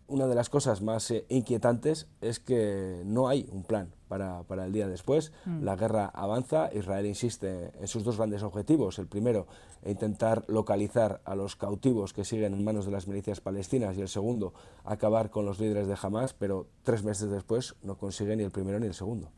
una 0.09 0.27
de 0.27 0.35
las 0.35 0.51
cosas 0.51 0.83
más 0.83 1.11
eh, 1.11 1.25
inquietantes 1.29 2.07
es 2.21 2.41
que 2.41 3.03
no 3.05 3.29
hay 3.29 3.49
un 3.51 3.65
plan 3.65 3.93
para, 4.09 4.45
el 4.65 4.73
día 4.73 4.89
después. 4.89 5.33
Mm. 5.45 5.65
La 5.65 5.77
guerra 5.77 6.07
avanza, 6.07 6.71
Israel 6.73 7.07
insiste 7.07 7.73
en 7.81 7.89
sus 7.89 8.05
dos 8.05 8.17
grandes 8.17 8.43
objetivos. 8.43 8.99
El 8.99 9.07
primero, 9.07 9.47
intentar 9.85 10.45
localizar 10.49 11.21
a 11.25 11.35
los 11.35 11.57
cautivos 11.57 12.13
que 12.13 12.25
siguen 12.25 12.55
en 12.55 12.65
manos 12.65 12.87
de 12.87 12.93
las 12.93 13.09
milicias 13.09 13.41
palestinas 13.41 13.97
y 13.97 14.01
el 14.01 14.09
segundo, 14.09 14.55
acabar 14.85 15.31
con 15.31 15.45
los 15.45 15.59
líderes 15.59 15.89
de 15.89 15.97
Hamas, 16.01 16.35
pero 16.35 16.67
tres 16.83 17.03
meses 17.03 17.31
después 17.31 17.75
no 17.83 17.97
consigue 17.97 18.37
ni 18.37 18.45
el 18.45 18.51
primero 18.51 18.79
ni 18.79 18.87
el 18.87 18.95
segundo. 18.95 19.31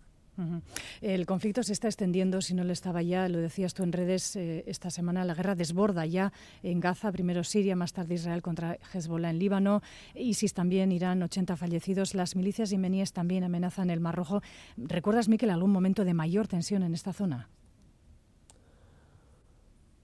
El 1.01 1.27
conflicto 1.27 1.63
se 1.63 1.73
está 1.73 1.89
extendiendo, 1.89 2.41
si 2.41 2.55
no 2.55 2.65
lo 2.65 2.73
estaba 2.73 3.03
ya, 3.03 3.29
lo 3.29 3.39
decías 3.39 3.75
tú 3.75 3.83
en 3.83 3.93
redes 3.93 4.37
eh, 4.37 4.65
esta 4.67 4.91
semana, 4.91 5.25
la 5.25 5.35
guerra 5.35 5.55
desborda 5.55 6.07
ya 6.07 6.33
en 6.63 6.81
Gaza, 6.81 7.11
primero 7.13 7.45
Siria, 7.45 7.77
más 7.77 7.93
tarde 7.93 8.15
Israel 8.15 8.43
contra 8.43 8.79
Hezbollah 8.93 9.31
en 9.31 9.39
Líbano, 9.39 9.83
ISIS 10.15 10.55
también, 10.55 10.93
Irán, 10.93 11.23
80 11.23 11.57
fallecidos, 11.57 12.15
las 12.15 12.37
milicias 12.37 12.71
yemeníes 12.71 13.13
también 13.13 13.45
amenazan 13.45 13.91
el 13.91 14.01
Mar 14.01 14.15
Rojo. 14.15 14.43
¿Recuerdas, 14.77 15.29
Miquel, 15.29 15.51
algún 15.51 15.73
momento 15.73 16.05
de 16.05 16.15
mayor 16.15 16.47
tensión 16.47 16.83
en 16.83 16.95
esta 16.95 17.13
zona? 17.13 17.49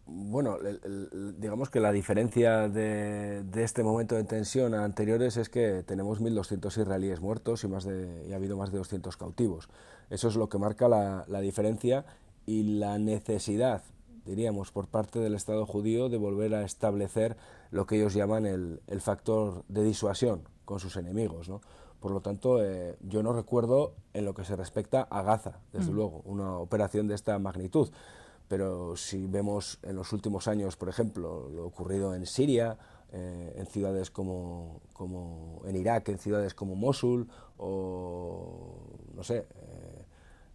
Bueno, 0.07 0.59
digamos 1.39 1.71
que 1.71 1.81
la 1.81 1.91
diferencia 1.91 2.69
de, 2.69 3.43
este 3.55 3.83
momento 3.83 4.15
de 4.17 4.25
tensión 4.25 4.75
a 4.75 4.85
anteriores 4.85 5.39
es 5.39 5.49
que 5.49 5.83
tenemos 5.83 6.21
1.200 6.21 6.83
israelíes 6.83 7.21
muertos 7.21 7.65
y, 7.65 7.69
más 7.69 7.85
de, 7.85 8.27
y 8.29 8.33
ha 8.33 8.37
habido 8.37 8.59
más 8.59 8.71
de 8.71 8.79
200 8.79 9.17
cautivos. 9.17 9.69
Eso 10.11 10.29
es 10.29 10.37
lo 10.37 10.51
que 10.51 10.59
marca 10.59 10.89
la, 10.89 11.41
diferencia 11.41 12.05
y 12.45 12.79
la 12.79 12.99
necesidad, 12.99 13.83
diríamos, 14.27 14.73
por 14.73 14.89
parte 14.89 15.21
del 15.21 15.35
Estado 15.35 15.65
judío 15.65 16.11
de 16.11 16.19
volver 16.19 16.55
a 16.55 16.65
establecer 16.65 17.39
lo 17.71 17.87
que 17.87 17.97
ellos 17.97 18.13
llaman 18.13 18.45
el, 18.45 18.81
factor 19.01 19.65
de 19.69 19.85
disuasión 19.85 20.43
con 20.67 20.81
sus 20.81 20.97
enemigos. 20.97 21.49
¿no? 21.49 21.63
Por 22.01 22.11
lo 22.11 22.21
tanto, 22.21 22.63
eh, 22.63 22.99
yo 23.01 23.23
no 23.23 23.33
recuerdo 23.33 23.95
en 24.13 24.27
lo 24.27 24.35
que 24.35 24.45
se 24.45 24.55
respecta 24.55 25.01
a 25.01 25.23
Gaza, 25.23 25.61
desde 25.73 25.93
mm. 25.93 25.95
luego, 25.95 26.21
una 26.27 26.59
operación 26.59 27.09
de 27.09 27.15
esta 27.15 27.39
magnitud 27.39 27.89
pero 28.55 28.95
si 28.95 29.27
vemos 29.27 29.81
en 29.83 29.97
los 29.97 30.13
últimos 30.13 30.47
años, 30.47 30.77
por 30.77 30.89
ejemplo, 30.89 31.51
lo 31.51 31.67
ocurrido 31.67 32.15
en 32.15 32.25
Siria, 32.25 32.79
eh, 33.13 33.53
en 33.57 33.67
ciudades 33.67 34.13
como, 34.13 34.81
como, 34.93 35.61
en 35.65 35.75
Irak, 35.75 36.09
en 36.11 36.19
ciudades 36.19 36.55
como 36.55 36.77
Mosul, 36.77 37.27
o 37.57 38.77
no 39.13 39.25
sé, 39.25 39.39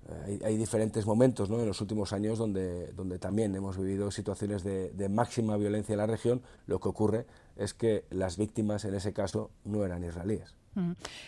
eh, 0.07 0.39
hay, 0.45 0.55
diferentes 0.55 1.05
momentos 1.05 1.49
¿no? 1.49 1.59
en 1.59 1.67
los 1.67 1.81
últimos 1.81 2.13
años 2.13 2.39
donde, 2.39 2.93
donde 2.93 3.19
también 3.19 3.53
hemos 3.53 3.77
vivido 3.77 4.11
situaciones 4.11 4.63
de, 4.63 4.91
de 4.91 5.09
máxima 5.09 5.57
violencia 5.57 5.91
en 5.91 5.99
la 5.99 6.07
región. 6.07 6.41
Lo 6.67 6.79
que 6.79 6.87
ocurre 6.87 7.25
es 7.57 7.73
que 7.73 8.05
las 8.11 8.37
víctimas 8.37 8.85
en 8.85 8.95
ese 8.95 9.11
caso 9.11 9.51
no 9.65 9.83
eran 9.83 10.05
israelíes. 10.05 10.55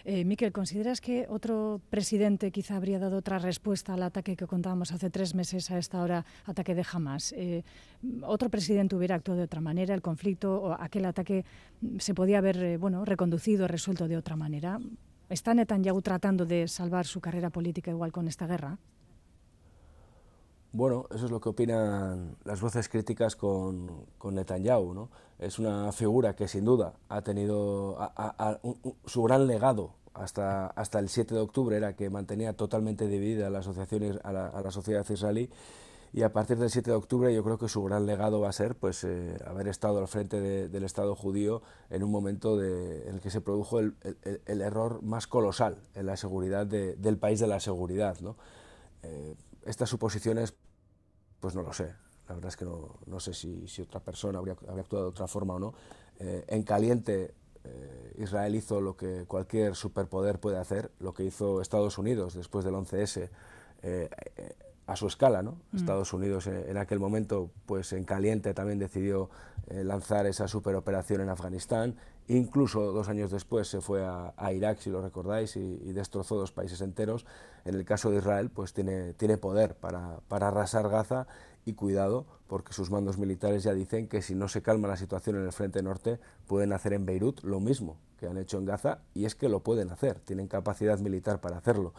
Eh, 0.05 0.23
Miquel, 0.25 0.51
¿consideras 0.51 1.01
que 1.01 1.25
otro 1.29 1.81
presidente 1.89 2.51
quizá 2.51 2.75
habría 2.75 2.99
dado 2.99 3.17
otra 3.17 3.39
respuesta 3.39 3.93
al 3.93 4.03
ataque 4.03 4.35
que 4.35 4.47
contábamos 4.47 4.91
hace 4.91 5.09
tres 5.09 5.35
meses 5.35 5.71
a 5.71 5.77
esta 5.77 6.01
hora, 6.01 6.25
ataque 6.45 6.75
de 6.75 6.85
Hamas? 6.91 7.33
Eh, 7.33 7.63
¿Otro 8.23 8.49
presidente 8.49 8.95
hubiera 8.95 9.15
actuado 9.15 9.39
de 9.39 9.45
otra 9.45 9.61
manera? 9.61 9.93
¿El 9.93 10.01
conflicto 10.01 10.61
o 10.61 10.73
aquel 10.73 11.05
ataque 11.05 11.45
se 11.99 12.13
podía 12.13 12.37
haber 12.39 12.57
eh, 12.57 12.77
bueno, 12.77 13.05
reconducido, 13.05 13.67
resuelto 13.67 14.07
de 14.07 14.17
otra 14.17 14.35
manera? 14.35 14.79
¿Está 15.29 15.53
Netanyahu 15.53 16.01
tratando 16.01 16.45
de 16.45 16.67
salvar 16.67 17.05
su 17.05 17.21
carrera 17.21 17.49
política 17.49 17.91
igual 17.91 18.11
con 18.11 18.27
esta 18.27 18.47
guerra? 18.47 18.77
Bueno, 20.73 21.05
eso 21.13 21.25
es 21.25 21.31
lo 21.31 21.41
que 21.41 21.49
opinan 21.49 22.37
las 22.45 22.61
voces 22.61 22.87
críticas 22.87 23.35
con, 23.35 24.05
con 24.17 24.35
Netanyahu. 24.35 24.93
¿no? 24.93 25.09
Es 25.37 25.59
una 25.59 25.91
figura 25.91 26.33
que 26.35 26.47
sin 26.47 26.63
duda 26.63 26.93
ha 27.09 27.21
tenido 27.21 27.97
su 29.05 29.23
gran 29.23 29.47
legado 29.47 29.95
hasta, 30.13 30.67
hasta 30.67 30.99
el 30.99 31.09
7 31.09 31.35
de 31.35 31.41
octubre, 31.41 31.75
era 31.75 31.95
que 31.95 32.09
mantenía 32.09 32.53
totalmente 32.53 33.07
dividida 33.07 33.49
la 33.49 33.59
asociación, 33.59 34.19
a, 34.23 34.31
la, 34.31 34.71
sociedad 34.71 35.05
israelí. 35.09 35.49
Y 36.13 36.23
a 36.23 36.31
partir 36.31 36.57
del 36.57 36.69
7 36.69 36.91
de 36.91 36.95
octubre 36.95 37.33
yo 37.33 37.43
creo 37.43 37.57
que 37.57 37.67
su 37.67 37.83
gran 37.83 38.05
legado 38.05 38.39
va 38.39 38.49
a 38.49 38.53
ser 38.53 38.75
pues, 38.75 39.03
eh, 39.03 39.37
haber 39.45 39.67
estado 39.67 39.99
al 39.99 40.07
frente 40.07 40.39
del 40.69 40.83
Estado 40.83 41.15
judío 41.15 41.61
en 41.89 42.03
un 42.03 42.11
momento 42.11 42.61
en 42.61 43.15
el 43.15 43.21
que 43.21 43.29
se 43.29 43.41
produjo 43.41 43.79
el, 43.79 43.95
el, 44.45 44.61
error 44.61 45.01
más 45.03 45.27
colosal 45.27 45.77
en 45.95 46.05
la 46.05 46.17
seguridad 46.17 46.65
del 46.65 47.17
país 47.17 47.39
de 47.39 47.47
la 47.47 47.61
seguridad. 47.61 48.19
¿no? 48.19 48.35
Eh, 49.03 49.35
estas 49.65 49.89
suposiciones, 49.89 50.53
pues 51.39 51.55
no 51.55 51.61
lo 51.61 51.73
sé. 51.73 51.93
La 52.27 52.35
verdad 52.35 52.49
es 52.49 52.57
que 52.57 52.65
no, 52.65 52.99
no 53.07 53.19
sé 53.19 53.33
si, 53.33 53.67
si, 53.67 53.81
otra 53.81 53.99
persona 53.99 54.39
habría, 54.39 54.55
habría, 54.67 54.83
actuado 54.83 55.05
de 55.05 55.09
otra 55.09 55.27
forma 55.27 55.55
o 55.55 55.59
no. 55.59 55.73
Eh, 56.19 56.45
en 56.47 56.63
caliente, 56.63 57.33
eh, 57.63 58.15
Israel 58.19 58.55
hizo 58.55 58.79
lo 58.79 58.95
que 58.95 59.25
cualquier 59.27 59.75
superpoder 59.75 60.39
puede 60.39 60.57
hacer, 60.57 60.91
lo 60.99 61.13
que 61.13 61.23
hizo 61.23 61.61
Estados 61.61 61.97
Unidos 61.97 62.33
después 62.33 62.63
del 62.63 62.75
11S. 62.75 63.29
Eh, 63.83 64.09
a 64.87 64.95
su 64.95 65.07
escala, 65.07 65.41
¿no? 65.41 65.57
Mm. 65.71 65.77
Estados 65.77 66.11
Unidos 66.11 66.47
en, 66.47 66.75
aquel 66.77 66.99
momento, 66.99 67.49
pues 67.65 67.93
en 67.93 68.03
caliente 68.03 68.53
también 68.53 68.77
decidió 68.77 69.29
lanzar 69.69 70.25
esa 70.25 70.49
superoperación 70.49 71.21
en 71.21 71.29
Afganistán. 71.29 71.95
Incluso 72.27 72.91
dos 72.91 73.09
años 73.09 73.31
después 73.31 73.67
se 73.67 73.81
fue 73.81 74.05
a, 74.05 74.53
Irak, 74.53 74.79
si 74.79 74.89
lo 74.89 75.01
recordáis, 75.01 75.55
y, 75.57 75.91
destrozó 75.91 76.37
dos 76.37 76.51
países 76.51 76.81
enteros. 76.81 77.25
En 77.65 77.75
el 77.75 77.83
caso 77.83 78.09
de 78.09 78.17
Israel, 78.17 78.49
pues 78.49 78.73
tiene, 78.73 79.13
tiene 79.13 79.37
poder 79.37 79.75
para, 79.75 80.19
para 80.27 80.47
arrasar 80.47 80.89
Gaza 80.89 81.27
y 81.65 81.73
cuidado, 81.73 82.25
porque 82.47 82.73
sus 82.73 82.89
mandos 82.89 83.17
militares 83.17 83.63
ya 83.63 83.73
dicen 83.73 84.07
que 84.07 84.21
si 84.21 84.35
no 84.35 84.47
se 84.47 84.61
calma 84.61 84.87
la 84.87 84.97
situación 84.97 85.35
en 85.35 85.45
el 85.45 85.51
frente 85.51 85.83
norte, 85.83 86.19
pueden 86.47 86.73
hacer 86.73 86.93
en 86.93 87.05
Beirut 87.05 87.43
lo 87.43 87.59
mismo 87.59 87.97
que 88.17 88.27
han 88.27 88.37
hecho 88.37 88.57
en 88.57 88.65
Gaza, 88.65 88.99
y 89.13 89.25
es 89.25 89.35
que 89.35 89.49
lo 89.49 89.61
pueden 89.61 89.89
hacer, 89.89 90.19
tienen 90.19 90.47
capacidad 90.47 90.99
militar 90.99 91.41
para 91.41 91.57
hacerlo. 91.57 91.93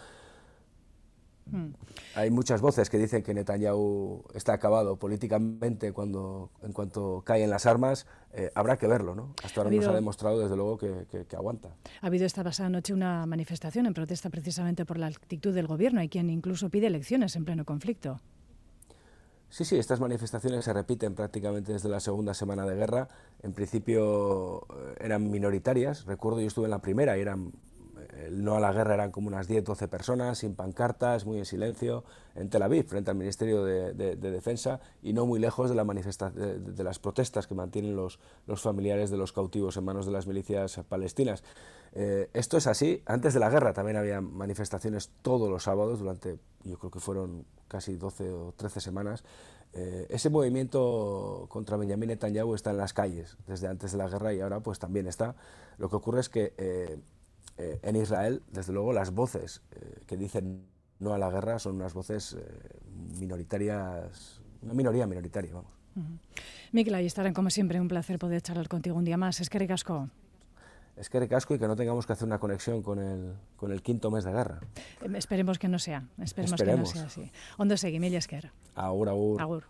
Hmm. 1.51 1.73
Hay 2.15 2.31
muchas 2.31 2.61
voces 2.61 2.89
que 2.89 2.99
dicen 2.99 3.23
que 3.23 3.35
Netanyahu 3.35 4.25
está 4.35 4.55
acabado 4.55 4.97
políticamente 4.97 5.93
cuando, 5.93 6.51
en 6.63 6.73
cuanto 6.73 7.23
caen 7.25 7.51
las 7.51 7.67
armas. 7.67 8.07
Eh, 8.33 8.51
habrá 8.55 8.79
que 8.79 8.87
verlo, 8.87 9.15
¿no? 9.15 9.35
Hasta 9.45 9.61
ahora 9.61 9.75
nos 9.75 9.87
ha 9.87 9.93
demostrado, 9.93 10.39
desde 10.39 10.57
luego, 10.57 10.79
que, 10.79 11.27
aguanta. 11.37 11.71
Ha 12.01 12.07
habido 12.07 12.25
esta 12.25 12.45
pasada 12.45 12.69
noche 12.69 12.95
una 12.95 13.27
manifestación 13.27 13.87
en 13.87 13.95
protesta 13.95 14.31
precisamente 14.31 14.85
por 14.85 14.99
la 14.99 15.07
actitud 15.07 15.55
del 15.55 15.67
gobierno. 15.67 16.01
Hay 16.01 16.09
quien 16.09 16.31
incluso 16.31 16.71
pide 16.71 16.87
elecciones 16.87 17.37
en 17.37 17.45
pleno 17.45 17.65
conflicto. 17.65 18.21
Sí, 19.49 19.67
sí, 19.67 19.77
estas 19.77 20.01
manifestaciones 20.01 20.65
se 20.65 20.73
repiten 20.73 21.15
prácticamente 21.15 21.75
desde 21.75 21.91
la 21.91 22.01
segunda 22.01 22.33
semana 22.33 22.65
de 22.65 22.75
guerra. 22.75 23.09
En 23.43 23.53
principio 23.53 24.63
eh, 24.63 24.95
eran 25.01 25.31
minoritarias. 25.31 26.07
Recuerdo, 26.07 26.41
yo 26.41 26.47
estuve 26.47 26.65
en 26.65 26.71
la 26.71 26.81
primera 26.81 27.19
y 27.19 27.21
eran 27.21 27.53
el 28.13 28.45
no 28.45 28.57
a 28.57 28.61
la 28.61 28.73
guerra 28.73 28.95
eran 28.95 29.11
como 29.11 29.29
unas 29.29 29.49
10, 29.49 29.65
12 29.65 29.89
personas, 29.89 30.39
sin 30.39 30.55
pancartas, 30.55 31.25
muy 31.25 31.39
en 31.39 31.45
silencio, 31.45 32.05
en 32.35 32.51
Tel 32.51 32.63
Aviv, 32.63 32.87
frente 32.87 33.11
al 33.11 33.17
Ministerio 33.17 33.65
de, 33.65 34.17
Defensa, 34.17 34.81
y 35.03 35.13
no 35.13 35.27
muy 35.27 35.41
lejos 35.41 35.71
de, 35.71 35.77
la 35.77 35.85
de, 35.85 36.85
las 36.85 36.99
protestas 36.99 37.47
que 37.47 37.55
mantienen 37.55 37.97
los, 37.97 38.19
los, 38.47 38.61
familiares 38.61 39.11
de 39.11 39.17
los 39.17 39.33
cautivos 39.33 39.77
en 39.77 39.85
manos 39.85 40.07
de 40.07 40.13
las 40.13 40.27
milicias 40.27 40.81
palestinas. 40.89 41.43
Eh, 41.95 42.31
esto 42.33 42.57
es 42.57 42.67
así. 42.67 43.03
Antes 43.07 43.35
de 43.35 43.41
la 43.41 43.51
guerra 43.51 43.73
también 43.73 43.97
había 43.97 44.21
manifestaciones 44.21 45.11
todos 45.23 45.51
los 45.51 45.65
sábados, 45.65 45.99
durante, 45.99 46.39
yo 46.65 46.79
creo 46.79 46.91
que 46.91 47.01
fueron 47.01 47.45
casi 47.69 47.97
12 47.97 48.31
o 48.33 48.55
13 48.57 48.81
semanas. 48.81 49.25
Eh, 49.75 50.07
ese 50.11 50.29
movimiento 50.29 51.47
contra 51.49 51.79
Benjamin 51.79 52.09
Netanyahu 52.09 52.55
está 52.55 52.71
en 52.71 52.77
las 52.77 52.93
calles 52.93 53.39
desde 53.47 53.69
antes 53.69 53.93
de 53.93 53.99
la 53.99 54.07
guerra 54.07 54.35
y 54.35 54.41
ahora 54.41 54.61
pues 54.61 54.79
también 54.79 55.07
está. 55.07 55.35
Lo 55.79 55.89
que 55.89 55.97
ocurre 55.97 56.21
es 56.21 56.29
que 56.29 56.53
eh, 56.59 56.99
eh, 57.63 57.79
en 57.83 57.95
Israel, 57.95 58.43
desde 58.51 58.73
luego, 58.73 58.93
las 58.93 59.13
voces 59.13 59.63
eh, 59.71 60.01
que 60.07 60.17
dicen 60.17 60.67
no 60.99 61.15
a 61.15 61.19
la 61.19 61.31
guerra 61.31 61.59
son 61.59 61.77
unas 61.77 61.95
voces 61.95 62.37
eh, 62.39 62.41
minoritarias, 63.19 64.41
una 64.63 64.75
minoría 64.75 65.07
minoritaria, 65.07 65.55
vamos. 65.55 65.73
Uh 65.97 66.81
ahí 66.95 67.07
estarán 67.07 67.35
como 67.35 67.51
siempre, 67.51 67.79
un 67.81 67.89
placer 67.89 68.19
poder 68.19 68.41
charlar 68.41 68.67
contigo 68.69 68.97
un 68.97 69.05
día 69.05 69.19
más. 69.19 69.41
Es 69.41 69.51
que 69.51 69.59
ricasco. 69.59 70.09
Es 70.97 71.11
que 71.11 71.21
ricasco 71.21 71.55
y 71.55 71.59
que 71.59 71.69
no 71.69 71.77
tengamos 71.77 72.07
que 72.07 72.15
hacer 72.15 72.27
una 72.27 72.39
conexión 72.39 72.83
con 72.83 72.99
el, 72.99 73.35
con 73.57 73.73
el 73.73 73.83
quinto 73.83 74.11
mes 74.11 74.25
de 74.25 74.33
guerra. 74.33 74.61
esperemos 75.15 75.59
que 75.59 75.69
no 75.69 75.79
sea, 75.79 76.09
esperemos, 76.19 76.61
que 76.61 76.77
no 76.77 76.87
sea 76.87 77.05
así. 77.05 77.31
Ondo 77.59 77.77
segui, 77.77 78.01
mila 78.01 78.19
esker. 78.19 78.51
Agur, 78.75 79.09
agur. 79.11 79.41
Agur. 79.41 79.65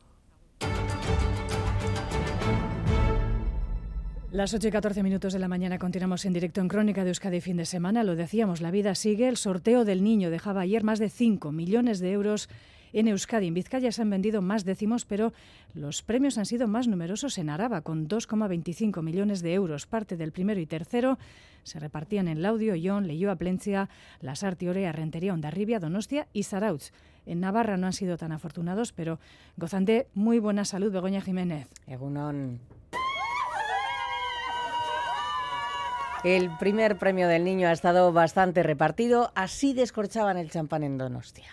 Las 4.33 4.55
8 4.55 4.69
y 4.69 4.71
14 4.71 5.03
minutos 5.03 5.35
de 5.35 5.39
la 5.39 5.47
mañana 5.47 5.79
continuamos 5.79 6.25
en 6.25 6.33
directo 6.33 6.63
en 6.63 6.69
Crónica 6.69 7.05
de 7.05 7.11
Euskadi 7.11 7.43
fin 7.43 7.59
de 7.59 7.67
semana. 7.67 8.03
Lo 8.03 8.17
decíamos, 8.17 8.63
la 8.63 8.71
vida 8.71 8.95
sigue. 8.95 9.29
El 9.29 9.37
sorteo 9.37 9.85
del 9.85 10.03
niño 10.03 10.31
dejaba 10.31 10.63
ayer 10.63 10.85
más 10.85 10.99
de 10.99 11.11
5 11.11 11.53
millones 11.53 12.01
de 12.01 12.13
euros 12.13 12.49
en 12.95 13.09
Euskadi. 13.09 13.49
En 13.49 13.53
Vizcaya 13.53 13.93
se 13.93 14.01
han 14.01 14.09
vendido 14.09 14.41
más 14.41 14.65
décimos, 14.65 15.05
pero 15.05 15.35
los 15.75 16.01
premios 16.03 16.39
han 16.39 16.47
sido 16.47 16.67
más 16.67 16.89
numerosos 16.89 17.37
en 17.37 17.51
Araba, 17.51 17.83
con 17.83 18.09
2,25 18.09 19.03
millones 19.03 19.43
de 19.43 19.53
euros. 19.53 19.87
Parte 19.87 20.17
del 20.17 20.33
primero 20.33 20.61
y 20.61 20.67
tercero 20.67 21.19
se 21.63 21.79
repartían 21.79 22.27
en 22.27 22.41
Laudio, 22.41 22.75
Ion, 22.75 23.07
Leyoa, 23.07 23.37
Plencia, 23.37 23.91
Lasarte, 24.23 24.71
Orea, 24.71 24.93
Rentería, 24.93 25.35
Ondarribia, 25.35 25.79
Donostia 25.79 26.27
y 26.33 26.45
Sarautz. 26.45 26.93
En 27.27 27.41
Navarra 27.41 27.77
no 27.77 27.87
han 27.87 27.93
sido 27.93 28.17
tan 28.17 28.33
afortunados, 28.33 28.95
pero 28.95 29.21
gozan 29.59 29.85
de 29.85 30.07
muy 30.15 30.39
buena 30.39 30.65
salud. 30.65 30.91
Begoña 30.91 31.21
Jiménez. 31.21 31.69
El 36.25 36.57
primer 36.57 36.99
premio 36.99 37.27
del 37.27 37.43
niño 37.43 37.67
ha 37.67 37.73
estado 37.73 38.13
bastante 38.13 38.63
repartido, 38.63 39.33
así 39.35 39.75
descorchaban 39.75 40.37
el 40.37 40.53
champán 40.53 40.85
en 40.85 40.97
Donostia. 40.97 41.51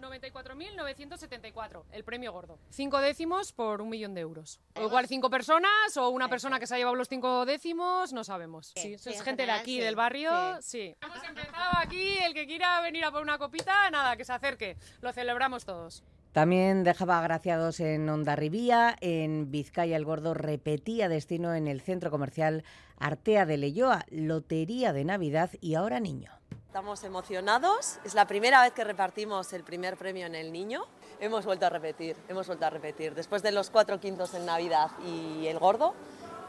94.974, 0.00 1.82
el 1.92 2.02
premio 2.02 2.32
gordo. 2.32 2.58
Cinco 2.70 2.98
décimos 3.00 3.52
por 3.52 3.82
un 3.82 3.90
millón 3.90 4.14
de 4.14 4.22
euros. 4.22 4.58
O 4.74 4.86
igual 4.86 5.06
cinco 5.06 5.28
personas 5.28 5.98
o 5.98 6.08
una 6.08 6.30
persona 6.30 6.58
que 6.58 6.66
se 6.66 6.74
ha 6.74 6.78
llevado 6.78 6.96
los 6.96 7.10
cinco 7.10 7.44
décimos, 7.44 8.14
no 8.14 8.24
sabemos. 8.24 8.72
Sí, 8.76 8.94
es 8.94 9.22
gente 9.22 9.44
de 9.44 9.52
aquí, 9.52 9.80
del 9.80 9.96
barrio, 9.96 10.30
sí. 10.62 10.96
Hemos 11.02 11.22
empezado 11.22 11.72
aquí, 11.78 12.16
el 12.24 12.32
que 12.32 12.46
quiera 12.46 12.80
venir 12.80 13.04
a 13.04 13.10
por 13.10 13.20
una 13.20 13.36
copita, 13.36 13.90
nada, 13.90 14.16
que 14.16 14.24
se 14.24 14.32
acerque. 14.32 14.78
Lo 15.02 15.12
celebramos 15.12 15.66
todos. 15.66 16.02
También 16.32 16.84
dejaba 16.84 17.18
agraciados 17.18 17.80
en 17.80 18.08
Ondarribía, 18.08 18.96
en 19.00 19.50
Vizcaya 19.50 19.96
el 19.96 20.04
Gordo 20.04 20.34
repetía 20.34 21.08
destino 21.08 21.54
en 21.54 21.66
el 21.66 21.80
centro 21.80 22.10
comercial 22.10 22.62
Artea 22.98 23.46
de 23.46 23.56
Leyoa, 23.56 24.04
Lotería 24.10 24.92
de 24.92 25.04
Navidad 25.04 25.50
y 25.60 25.74
ahora 25.74 26.00
niño. 26.00 26.30
Estamos 26.66 27.04
emocionados, 27.04 27.98
es 28.04 28.14
la 28.14 28.26
primera 28.26 28.62
vez 28.62 28.72
que 28.72 28.84
repartimos 28.84 29.52
el 29.52 29.64
primer 29.64 29.96
premio 29.96 30.26
en 30.26 30.34
el 30.34 30.52
niño. 30.52 30.82
Hemos 31.20 31.46
vuelto 31.46 31.66
a 31.66 31.70
repetir, 31.70 32.16
hemos 32.28 32.46
vuelto 32.46 32.66
a 32.66 32.70
repetir. 32.70 33.14
Después 33.14 33.42
de 33.42 33.52
los 33.52 33.70
cuatro 33.70 33.98
quintos 33.98 34.34
en 34.34 34.44
Navidad 34.44 34.90
y 35.06 35.46
el 35.46 35.58
gordo, 35.58 35.94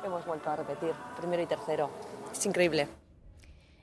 hemos 0.05 0.25
vuelto 0.25 0.49
a 0.49 0.55
repetir, 0.57 0.91
primero 1.17 1.43
y 1.43 1.45
tercero. 1.45 1.89
Es 2.31 2.45
increíble. 2.45 2.87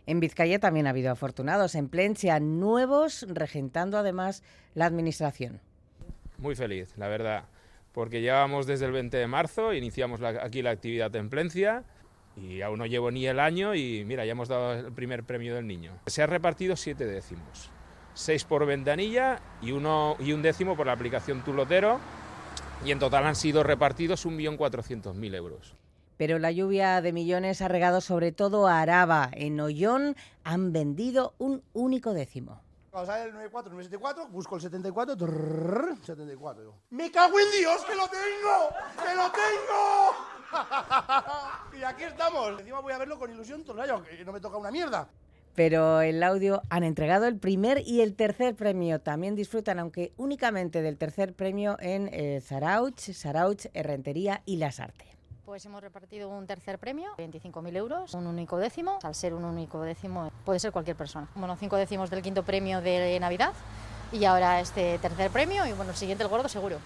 En 0.07 0.21
Vizcaya 0.21 0.59
también 0.59 0.87
ha 0.87 0.91
habido 0.91 1.11
afortunados, 1.11 1.75
en 1.75 1.89
Plencia, 1.89 2.39
nuevos, 2.41 3.25
regentando 3.29 3.97
además 3.97 4.43
la 4.75 4.85
administración 4.85 5.61
muy 6.45 6.55
feliz, 6.55 6.93
la 6.97 7.09
verdad, 7.09 7.45
porque 7.93 8.21
llevamos 8.21 8.67
desde 8.67 8.87
el 8.87 8.93
20 8.93 9.17
de 9.17 9.27
marzo, 9.27 9.73
iniciamos 9.73 10.21
aquí 10.23 10.63
la 10.63 10.71
actividad 10.71 11.15
en 11.17 11.31
Plencia 11.31 11.85
y 12.37 12.63
aún 12.63 12.79
no 12.79 12.87
llevo 12.87 13.11
ni 13.11 13.27
el 13.27 13.41
año 13.41 13.75
y 13.75 14.05
mira, 14.05 14.25
ya 14.25 14.33
hemos 14.33 14.49
dado 14.49 14.73
el 14.75 14.93
primer 14.93 15.25
premio 15.25 15.55
del 15.55 15.67
niño. 15.67 15.93
Se 16.07 16.23
ha 16.23 16.27
repartido 16.27 16.77
siete 16.77 17.07
décimos, 17.07 17.71
seis 18.15 18.45
por 18.45 18.67
ventanilla 18.67 19.41
y, 19.63 19.73
uno, 19.73 20.17
y 20.19 20.33
un 20.33 20.43
décimo 20.43 20.77
por 20.77 20.87
la 20.87 20.93
aplicación 20.93 21.43
Tulotero 21.45 22.01
y 22.85 22.91
en 22.91 22.99
total 22.99 23.25
han 23.27 23.37
sido 23.37 23.63
repartidos 23.63 24.27
1.400.000 24.27 25.35
euros. 25.35 25.77
Pero 26.17 26.39
la 26.39 26.53
lluvia 26.53 27.01
de 27.01 27.13
millones 27.13 27.61
ha 27.61 27.69
regado 27.69 28.01
sobre 28.01 28.31
todo 28.31 28.69
a 28.69 28.81
Araba. 28.81 29.31
En 29.33 29.59
Ollón 29.61 30.17
han 30.45 30.73
vendido 30.73 31.35
un 31.39 31.63
único 31.73 32.15
décimo. 32.15 32.64
Cuando 32.95 33.11
sale 33.11 33.25
el 33.25 33.33
94, 33.33 33.73
974, 33.73 34.29
busco 34.29 34.55
el 34.55 34.63
74, 34.63 35.17
74. 36.01 36.75
¡Me 36.91 37.11
cago 37.11 37.41
en 37.41 37.51
Dios, 37.51 37.85
que 37.85 37.95
lo 37.97 38.07
tengo! 38.07 38.71
¡Que 39.03 39.17
lo 39.17 39.33
tengo! 39.33 40.13
y 41.81 41.83
aquí 41.83 42.05
estamos. 42.05 42.61
Encima 42.61 42.79
voy 42.79 42.93
a 42.93 42.99
verlo 42.99 43.19
con 43.19 43.33
ilusión 43.33 43.65
todo 43.65 43.83
el 43.83 43.91
año, 43.91 44.05
que 44.05 44.25
no 44.25 44.33
me 44.33 44.39
toca 44.39 44.59
una 44.59 44.71
mierda. 44.71 45.09
Pero 45.57 46.03
el 46.03 46.23
audio 46.23 46.63
han 46.71 46.85
entregado 46.85 47.27
el 47.27 47.37
primer 47.37 47.83
y 47.85 48.01
el 48.01 48.15
tercer 48.15 48.55
premio. 48.55 49.01
También 49.01 49.35
disfrutan, 49.35 49.81
aunque 49.81 50.13
únicamente 50.17 50.81
del 50.81 50.97
tercer 50.97 51.35
premio 51.35 51.77
en 51.81 52.09
eh, 52.13 52.41
Zarauch, 52.43 53.11
Zarauch, 53.13 53.67
Herrentería 53.73 54.43
y 54.45 54.59
Las 54.59 54.79
Artes. 54.79 55.14
Pues 55.45 55.67
hemos 55.67 55.83
repartido 55.83 56.31
un 56.31 56.47
tercer 56.47 56.79
premio, 56.79 57.11
25.000 57.19 57.77
euros, 57.77 58.15
un 58.15 58.27
único 58.27 58.57
décimo. 58.57 58.99
Al 59.03 59.15
ser 59.15 59.35
un 59.35 59.45
único 59.45 59.83
décimo 59.83 60.31
puede 60.47 60.59
ser 60.59 60.73
cualquier 60.73 60.97
persona. 60.97 61.29
Bueno, 61.35 61.55
cinco 61.57 61.77
décimos 61.77 62.09
del 62.09 62.23
quinto 62.23 62.45
premio 62.45 62.81
de 62.81 63.21
Navidad 63.21 63.53
y 64.11 64.25
ahora 64.25 64.61
este 64.61 64.99
tercer 64.99 65.31
premio 65.31 65.67
y 65.67 65.73
bueno, 65.73 65.91
el 65.91 65.97
siguiente 65.99 66.25
el 66.25 66.31
gordo 66.31 66.49
seguro. 66.49 66.79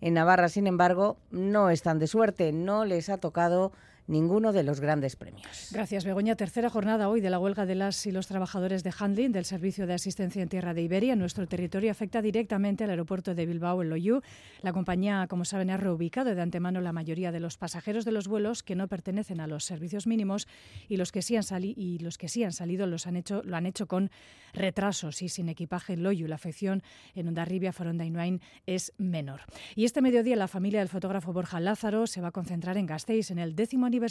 En 0.00 0.14
Navarra, 0.14 0.48
sin 0.48 0.66
embargo, 0.66 1.16
no 1.30 1.70
están 1.70 2.00
de 2.00 2.08
suerte, 2.08 2.50
no 2.50 2.84
les 2.84 3.08
ha 3.08 3.18
tocado 3.18 3.70
ninguno 4.12 4.52
de 4.52 4.62
los 4.62 4.78
grandes 4.78 5.16
premios. 5.16 5.70
Gracias, 5.72 6.04
Begoña. 6.04 6.36
Tercera 6.36 6.68
jornada 6.68 7.08
hoy 7.08 7.20
de 7.20 7.30
la 7.30 7.38
huelga 7.38 7.66
de 7.66 7.74
las 7.74 8.06
y 8.06 8.12
los 8.12 8.26
trabajadores 8.28 8.84
de 8.84 8.92
handling 8.96 9.32
del 9.32 9.46
Servicio 9.46 9.86
de 9.86 9.94
Asistencia 9.94 10.42
en 10.42 10.50
Tierra 10.50 10.74
de 10.74 10.82
Iberia. 10.82 11.16
Nuestro 11.16 11.48
territorio 11.48 11.90
afecta 11.90 12.20
directamente 12.20 12.84
al 12.84 12.90
aeropuerto 12.90 13.34
de 13.34 13.46
Bilbao, 13.46 13.82
en 13.82 13.88
Loyú. 13.88 14.20
La 14.60 14.72
compañía, 14.72 15.26
como 15.28 15.46
saben, 15.46 15.70
ha 15.70 15.78
reubicado 15.78 16.34
de 16.34 16.42
antemano 16.42 16.82
la 16.82 16.92
mayoría 16.92 17.32
de 17.32 17.40
los 17.40 17.56
pasajeros 17.56 18.04
de 18.04 18.12
los 18.12 18.28
vuelos 18.28 18.62
que 18.62 18.76
no 18.76 18.86
pertenecen 18.86 19.40
a 19.40 19.46
los 19.46 19.64
servicios 19.64 20.06
mínimos 20.06 20.46
y 20.88 20.98
los 20.98 21.10
que 21.10 21.22
sí 21.22 21.36
han, 21.36 21.44
y 21.62 21.98
los 21.98 22.18
que 22.18 22.28
sí 22.28 22.44
han 22.44 22.52
salido 22.52 22.86
los 22.86 23.06
han 23.06 23.16
hecho, 23.16 23.42
lo 23.44 23.56
han 23.56 23.64
hecho 23.64 23.86
con 23.86 24.10
retrasos 24.52 25.22
y 25.22 25.30
sin 25.30 25.48
equipaje 25.48 25.94
en 25.94 26.02
Loyu. 26.02 26.28
La 26.28 26.34
afección 26.34 26.82
en 27.14 27.28
Ondarribia, 27.28 27.72
Foronda 27.72 28.04
y 28.04 28.10
Nuain 28.10 28.42
es 28.66 28.92
menor. 28.98 29.40
Y 29.74 29.86
este 29.86 30.02
mediodía 30.02 30.36
la 30.36 30.48
familia 30.48 30.80
del 30.80 30.90
fotógrafo 30.90 31.32
Borja 31.32 31.60
Lázaro 31.60 32.06
se 32.06 32.20
va 32.20 32.28
a 32.28 32.32
concentrar 32.32 32.76
en 32.76 32.84
Gasteiz 32.84 33.30
en 33.30 33.38
el 33.38 33.56
décimo 33.56 33.86
aniversario 33.86 34.01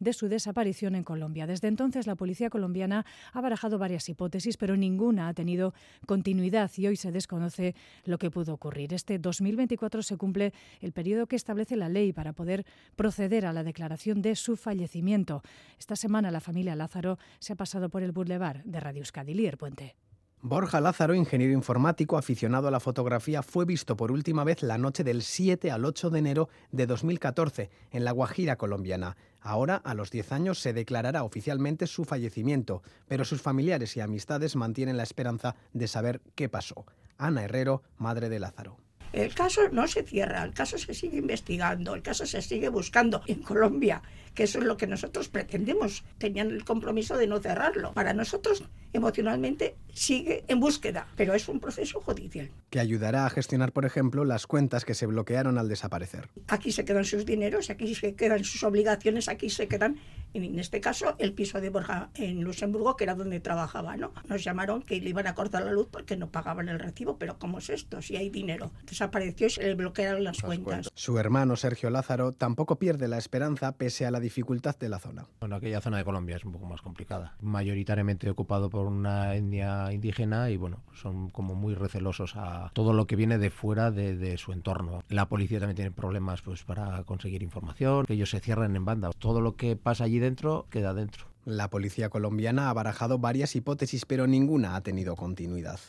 de 0.00 0.12
su 0.12 0.28
desaparición 0.28 0.94
en 0.94 1.04
Colombia. 1.04 1.46
Desde 1.46 1.68
entonces, 1.68 2.06
la 2.06 2.14
policía 2.14 2.48
colombiana 2.48 3.04
ha 3.32 3.40
barajado 3.40 3.78
varias 3.78 4.08
hipótesis, 4.08 4.56
pero 4.56 4.76
ninguna 4.76 5.28
ha 5.28 5.34
tenido 5.34 5.74
continuidad 6.06 6.70
y 6.76 6.86
hoy 6.86 6.96
se 6.96 7.12
desconoce 7.12 7.74
lo 8.04 8.18
que 8.18 8.30
pudo 8.30 8.54
ocurrir. 8.54 8.94
Este 8.94 9.18
2024 9.18 10.02
se 10.02 10.16
cumple 10.16 10.52
el 10.80 10.92
periodo 10.92 11.26
que 11.26 11.36
establece 11.36 11.76
la 11.76 11.88
ley 11.88 12.12
para 12.12 12.32
poder 12.32 12.64
proceder 12.96 13.44
a 13.44 13.52
la 13.52 13.64
declaración 13.64 14.22
de 14.22 14.36
su 14.36 14.56
fallecimiento. 14.56 15.42
Esta 15.78 15.96
semana 15.96 16.30
la 16.30 16.40
familia 16.40 16.76
Lázaro 16.76 17.18
se 17.38 17.54
ha 17.54 17.56
pasado 17.56 17.88
por 17.88 18.02
el 18.02 18.12
Boulevard 18.12 18.62
de 18.64 18.80
Radio 18.80 19.00
Euskadi. 19.00 19.32
Puente. 19.58 20.11
Borja 20.44 20.80
Lázaro, 20.80 21.14
ingeniero 21.14 21.52
informático 21.52 22.18
aficionado 22.18 22.66
a 22.66 22.72
la 22.72 22.80
fotografía, 22.80 23.44
fue 23.44 23.64
visto 23.64 23.96
por 23.96 24.10
última 24.10 24.42
vez 24.42 24.64
la 24.64 24.76
noche 24.76 25.04
del 25.04 25.22
7 25.22 25.70
al 25.70 25.84
8 25.84 26.10
de 26.10 26.18
enero 26.18 26.48
de 26.72 26.86
2014 26.88 27.70
en 27.92 28.04
la 28.04 28.10
Guajira 28.10 28.56
colombiana. 28.56 29.16
Ahora, 29.40 29.76
a 29.76 29.94
los 29.94 30.10
10 30.10 30.32
años, 30.32 30.58
se 30.58 30.72
declarará 30.72 31.22
oficialmente 31.22 31.86
su 31.86 32.04
fallecimiento, 32.04 32.82
pero 33.06 33.24
sus 33.24 33.40
familiares 33.40 33.96
y 33.96 34.00
amistades 34.00 34.56
mantienen 34.56 34.96
la 34.96 35.04
esperanza 35.04 35.54
de 35.74 35.86
saber 35.86 36.20
qué 36.34 36.48
pasó. 36.48 36.86
Ana 37.18 37.44
Herrero, 37.44 37.84
madre 37.96 38.28
de 38.28 38.40
Lázaro. 38.40 38.78
El 39.12 39.34
caso 39.34 39.60
no 39.70 39.86
se 39.86 40.02
cierra, 40.02 40.42
el 40.42 40.54
caso 40.54 40.76
se 40.76 40.94
sigue 40.94 41.18
investigando, 41.18 41.94
el 41.94 42.02
caso 42.02 42.26
se 42.26 42.42
sigue 42.42 42.68
buscando 42.68 43.22
en 43.26 43.42
Colombia, 43.42 44.02
que 44.34 44.44
eso 44.44 44.58
es 44.58 44.64
lo 44.64 44.76
que 44.76 44.86
nosotros 44.86 45.28
pretendemos. 45.28 46.04
Tenían 46.18 46.50
el 46.50 46.64
compromiso 46.64 47.16
de 47.16 47.26
no 47.26 47.40
cerrarlo. 47.40 47.92
Para 47.92 48.12
nosotros 48.12 48.64
emocionalmente 48.92 49.76
sigue 49.92 50.44
en 50.48 50.60
búsqueda, 50.60 51.06
pero 51.16 51.34
es 51.34 51.48
un 51.48 51.60
proceso 51.60 52.00
judicial. 52.00 52.50
Que 52.70 52.80
ayudará 52.80 53.26
a 53.26 53.30
gestionar, 53.30 53.72
por 53.72 53.84
ejemplo, 53.84 54.24
las 54.24 54.46
cuentas 54.46 54.84
que 54.84 54.94
se 54.94 55.06
bloquearon 55.06 55.58
al 55.58 55.68
desaparecer. 55.68 56.28
Aquí 56.48 56.72
se 56.72 56.84
quedan 56.84 57.04
sus 57.04 57.24
dineros, 57.24 57.70
aquí 57.70 57.94
se 57.94 58.14
quedan 58.14 58.44
sus 58.44 58.62
obligaciones, 58.62 59.28
aquí 59.28 59.50
se 59.50 59.68
quedan, 59.68 59.98
en 60.34 60.58
este 60.58 60.80
caso, 60.80 61.14
el 61.18 61.32
piso 61.32 61.60
de 61.60 61.70
Borja 61.70 62.10
en 62.14 62.42
Luxemburgo, 62.42 62.96
que 62.96 63.04
era 63.04 63.14
donde 63.14 63.40
trabajaba, 63.40 63.96
¿no? 63.96 64.12
Nos 64.28 64.42
llamaron 64.44 64.82
que 64.82 65.00
le 65.00 65.10
iban 65.10 65.26
a 65.26 65.34
cortar 65.34 65.64
la 65.64 65.72
luz 65.72 65.88
porque 65.90 66.16
no 66.16 66.30
pagaban 66.30 66.68
el 66.68 66.78
recibo, 66.78 67.18
pero 67.18 67.38
¿cómo 67.38 67.58
es 67.58 67.70
esto? 67.70 68.00
Si 68.00 68.16
hay 68.16 68.30
dinero. 68.30 68.72
Desapareció 68.84 69.46
y 69.46 69.50
se 69.50 69.62
le 69.62 69.74
bloquearon 69.74 70.24
las, 70.24 70.40
cuentas. 70.40 70.90
Su 70.94 71.18
hermano 71.18 71.56
Sergio 71.56 71.90
Lázaro 71.90 72.32
tampoco 72.32 72.78
pierde 72.78 73.08
la 73.08 73.18
esperanza 73.18 73.72
pese 73.72 74.06
a 74.06 74.10
la 74.10 74.20
dificultad 74.22 74.78
de 74.78 74.88
la 74.88 74.98
zona. 74.98 75.26
Bueno, 75.40 75.56
aquella 75.56 75.82
zona 75.82 75.98
de 75.98 76.04
Colombia 76.04 76.36
es 76.36 76.44
un 76.44 76.52
poco 76.52 76.64
más 76.64 76.80
complicada. 76.80 77.34
Mayoritariamente 77.42 78.30
ocupado 78.30 78.70
por 78.70 78.86
una 78.86 79.34
etnia 79.34 79.92
indígena 79.92 80.48
y 80.48 80.56
bueno, 80.56 80.78
son 80.94 81.28
como 81.28 81.54
muy 81.54 81.74
recelosos 81.74 82.36
a 82.36 82.70
todo 82.72 82.94
lo 82.94 83.06
que 83.06 83.16
viene 83.16 83.36
de 83.36 83.50
fuera 83.50 83.90
de, 83.90 84.38
su 84.38 84.52
entorno. 84.52 85.02
La 85.08 85.28
policía 85.28 85.58
también 85.58 85.76
tiene 85.76 85.90
problemas 85.90 86.40
pues 86.40 86.64
para 86.64 87.04
conseguir 87.04 87.42
información, 87.42 88.06
que 88.06 88.14
ellos 88.14 88.30
se 88.30 88.40
cierran 88.40 88.74
en 88.76 88.84
banda. 88.86 89.10
Todo 89.18 89.42
lo 89.42 89.56
que 89.56 89.76
pasa 89.76 90.04
allí 90.04 90.18
dentro 90.18 90.66
queda 90.70 90.94
dentro. 90.94 91.26
La 91.44 91.68
policía 91.68 92.08
colombiana 92.08 92.70
ha 92.70 92.72
barajado 92.72 93.18
varias 93.18 93.56
hipótesis, 93.56 94.06
pero 94.06 94.28
ninguna 94.28 94.76
ha 94.76 94.80
tenido 94.82 95.16
continuidad. 95.16 95.80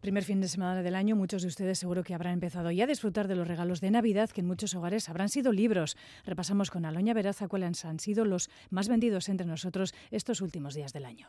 Primer 0.00 0.24
fin 0.24 0.40
de 0.40 0.48
semana 0.48 0.82
del 0.82 0.94
año, 0.94 1.14
muchos 1.14 1.42
de 1.42 1.48
ustedes 1.48 1.78
seguro 1.78 2.02
que 2.02 2.14
habrán 2.14 2.32
empezado 2.32 2.70
ya 2.70 2.84
a 2.84 2.86
disfrutar 2.86 3.28
de 3.28 3.36
los 3.36 3.46
regalos 3.46 3.82
de 3.82 3.90
Navidad, 3.90 4.30
que 4.30 4.40
en 4.40 4.46
muchos 4.46 4.74
hogares 4.74 5.10
habrán 5.10 5.28
sido 5.28 5.52
libros. 5.52 5.94
Repasamos 6.24 6.70
con 6.70 6.86
Aloña 6.86 7.12
Veraza 7.12 7.48
cuáles 7.48 7.84
han 7.84 8.00
sido 8.00 8.24
los 8.24 8.48
más 8.70 8.88
vendidos 8.88 9.28
entre 9.28 9.46
nosotros 9.46 9.92
estos 10.10 10.40
últimos 10.40 10.72
días 10.72 10.94
del 10.94 11.04
año. 11.04 11.28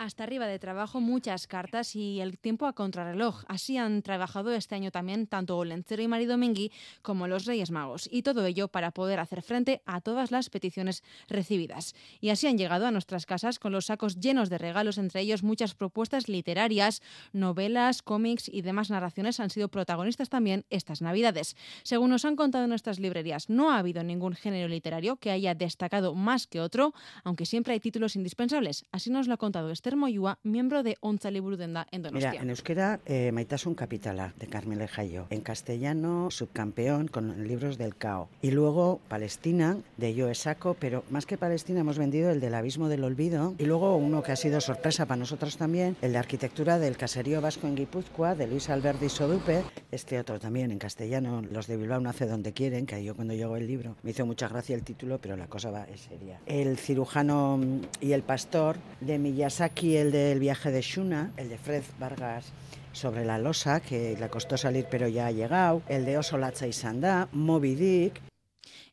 Hasta 0.00 0.24
arriba 0.24 0.46
de 0.46 0.58
trabajo, 0.58 0.98
muchas 0.98 1.46
cartas 1.46 1.94
y 1.94 2.22
el 2.22 2.38
tiempo 2.38 2.64
a 2.64 2.72
contrarreloj. 2.72 3.44
Así 3.48 3.76
han 3.76 4.00
trabajado 4.00 4.50
este 4.50 4.74
año 4.74 4.90
también 4.90 5.26
tanto 5.26 5.58
Olencero 5.58 6.02
y 6.02 6.08
Mari 6.08 6.24
Domingui 6.24 6.72
como 7.02 7.28
los 7.28 7.44
Reyes 7.44 7.70
Magos. 7.70 8.08
Y 8.10 8.22
todo 8.22 8.46
ello 8.46 8.68
para 8.68 8.92
poder 8.92 9.20
hacer 9.20 9.42
frente 9.42 9.82
a 9.84 10.00
todas 10.00 10.30
las 10.30 10.48
peticiones 10.48 11.04
recibidas. 11.28 11.94
Y 12.18 12.30
así 12.30 12.46
han 12.46 12.56
llegado 12.56 12.86
a 12.86 12.90
nuestras 12.90 13.26
casas 13.26 13.58
con 13.58 13.72
los 13.72 13.86
sacos 13.86 14.18
llenos 14.18 14.48
de 14.48 14.56
regalos, 14.56 14.96
entre 14.96 15.20
ellos 15.20 15.42
muchas 15.42 15.74
propuestas 15.74 16.30
literarias, 16.30 17.02
novelas, 17.34 18.00
cómics 18.00 18.48
y 18.48 18.62
demás 18.62 18.88
narraciones 18.88 19.38
han 19.38 19.50
sido 19.50 19.68
protagonistas 19.68 20.30
también 20.30 20.64
estas 20.70 21.02
Navidades. 21.02 21.56
Según 21.82 22.08
nos 22.08 22.24
han 22.24 22.36
contado 22.36 22.66
nuestras 22.66 23.00
librerías, 23.00 23.50
no 23.50 23.70
ha 23.70 23.78
habido 23.78 24.02
ningún 24.02 24.32
género 24.32 24.66
literario 24.66 25.16
que 25.16 25.30
haya 25.30 25.54
destacado 25.54 26.14
más 26.14 26.46
que 26.46 26.62
otro, 26.62 26.94
aunque 27.22 27.44
siempre 27.44 27.74
hay 27.74 27.80
títulos 27.80 28.16
indispensables. 28.16 28.86
Así 28.92 29.10
nos 29.10 29.28
lo 29.28 29.34
ha 29.34 29.36
contado 29.36 29.70
Esther 29.70 29.89
Moyúa, 29.96 30.38
miembro 30.42 30.82
de 30.82 30.96
Onza 31.00 31.30
Liburu 31.30 31.56
Denda 31.56 31.86
en 31.90 32.02
Donostia. 32.02 32.30
Mira, 32.30 32.42
en 32.42 32.50
euskera, 32.50 33.00
eh, 33.06 33.32
Maitasun 33.32 33.74
Capitala, 33.74 34.34
de 34.38 34.46
Carmele 34.46 34.88
Jayo. 34.88 35.26
En 35.30 35.40
castellano, 35.40 36.30
Subcampeón, 36.30 37.08
con 37.08 37.46
libros 37.46 37.78
del 37.78 37.96
Cao. 37.96 38.28
Y 38.42 38.50
luego, 38.50 39.00
Palestina, 39.08 39.78
de 39.96 40.14
Joe 40.16 40.34
Saco, 40.34 40.76
pero 40.78 41.04
más 41.10 41.26
que 41.26 41.38
Palestina 41.38 41.80
hemos 41.80 41.98
vendido 41.98 42.30
el 42.30 42.40
del 42.40 42.54
Abismo 42.54 42.88
del 42.88 43.04
Olvido. 43.04 43.54
Y 43.58 43.66
luego 43.66 43.96
uno 43.96 44.22
que 44.22 44.32
ha 44.32 44.36
sido 44.36 44.60
sorpresa 44.60 45.06
para 45.06 45.18
nosotros 45.18 45.56
también, 45.56 45.96
el 46.02 46.12
de 46.12 46.18
Arquitectura 46.18 46.78
del 46.78 46.96
Caserío 46.96 47.40
Vasco 47.40 47.66
en 47.66 47.76
Guipúzcoa, 47.76 48.34
de 48.34 48.46
Luis 48.46 48.70
Alberti 48.70 49.08
Sodupe. 49.08 49.62
Este 49.90 50.18
otro 50.18 50.38
también, 50.38 50.70
en 50.70 50.78
castellano, 50.78 51.42
Los 51.50 51.66
de 51.66 51.76
Bilbao 51.76 52.00
nace 52.00 52.26
donde 52.26 52.52
quieren, 52.52 52.86
que 52.86 53.02
yo 53.02 53.14
cuando 53.14 53.34
llegó 53.34 53.56
el 53.56 53.66
libro 53.66 53.96
me 54.02 54.10
hizo 54.10 54.26
mucha 54.26 54.48
gracia 54.48 54.74
el 54.74 54.82
título, 54.82 55.18
pero 55.18 55.36
la 55.36 55.46
cosa 55.46 55.70
va 55.70 55.86
seria. 55.96 56.40
El 56.46 56.78
cirujano 56.78 57.60
y 58.00 58.12
el 58.12 58.22
pastor 58.22 58.76
de 59.00 59.18
Miyazaki, 59.18 59.79
el 59.82 60.12
del 60.12 60.38
viaje 60.38 60.70
de 60.70 60.82
Shuna, 60.82 61.32
el 61.36 61.48
de 61.48 61.56
Fred 61.56 61.82
Vargas 61.98 62.52
sobre 62.92 63.24
la 63.24 63.38
losa, 63.38 63.80
que 63.80 64.16
le 64.18 64.28
costó 64.28 64.56
salir 64.56 64.86
pero 64.90 65.08
ya 65.08 65.26
ha 65.26 65.32
llegado, 65.32 65.82
el 65.88 66.04
de 66.04 66.18
Oso 66.18 66.38
y 66.66 66.72
Sandá, 66.72 67.28
Moby 67.32 67.74
Dick, 67.74 68.20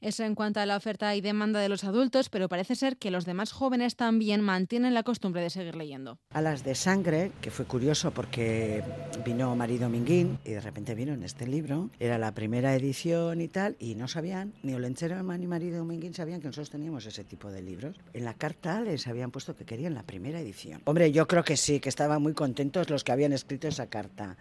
eso 0.02 0.24
en 0.24 0.36
cuanto 0.36 0.60
a 0.60 0.66
la 0.66 0.78
oferta 0.78 1.16
y 1.16 1.22
demanda 1.22 1.60
de 1.60 1.70
los 1.70 1.84
adultos, 1.84 2.30
pero 2.30 2.50
parece 2.50 2.76
ser 2.76 2.98
que 2.98 3.12
los 3.12 3.26
demás 3.26 3.52
jóvenes 3.52 3.96
también 3.96 4.42
mantienen 4.42 4.94
la 4.94 5.04
costumbre 5.04 5.42
de 5.42 5.50
seguir 5.50 5.76
leyendo. 5.76 6.20
Alas 6.32 6.64
de 6.64 6.76
sangre, 6.76 7.32
que 7.42 7.52
fue 7.52 7.66
curioso 7.66 8.12
porque 8.12 8.84
vino 9.26 9.56
María 9.56 9.80
Dominguín 9.80 10.40
y 10.46 10.52
de 10.52 10.62
repente 10.62 10.96
vino 10.96 11.14
en 11.14 11.24
este 11.24 11.48
libro, 11.48 11.90
era 12.00 12.18
la 12.18 12.34
primera 12.34 12.76
edición 12.76 13.42
y 13.42 13.48
tal, 13.48 13.76
y 13.80 13.96
no 13.96 14.08
sabían, 14.08 14.54
ni 14.64 14.74
Olenchero 14.74 15.22
ni 15.24 15.48
María 15.48 15.78
Dominguín 15.78 16.14
sabían 16.14 16.42
que 16.42 16.48
nosotros 16.48 16.70
teníamos 16.70 17.06
ese 17.06 17.24
tipo 17.24 17.52
de 17.52 17.62
libros. 17.62 17.96
En 18.14 18.26
la 18.26 18.34
carta 18.34 18.82
les 18.82 19.08
habían 19.08 19.32
puesto 19.32 19.56
que 19.56 19.66
querían 19.66 19.94
la 19.94 20.04
primera 20.04 20.40
edición. 20.40 20.82
Hombre, 20.86 21.12
yo 21.12 21.28
creo 21.28 21.44
que 21.44 21.58
sí, 21.58 21.80
que 21.80 21.90
estaban 21.90 22.22
muy 22.22 22.34
contentos 22.34 22.90
los 22.90 23.04
que 23.04 23.12
habían 23.12 23.34
escrito 23.34 23.68
esa 23.68 23.88
carta. 23.88 24.38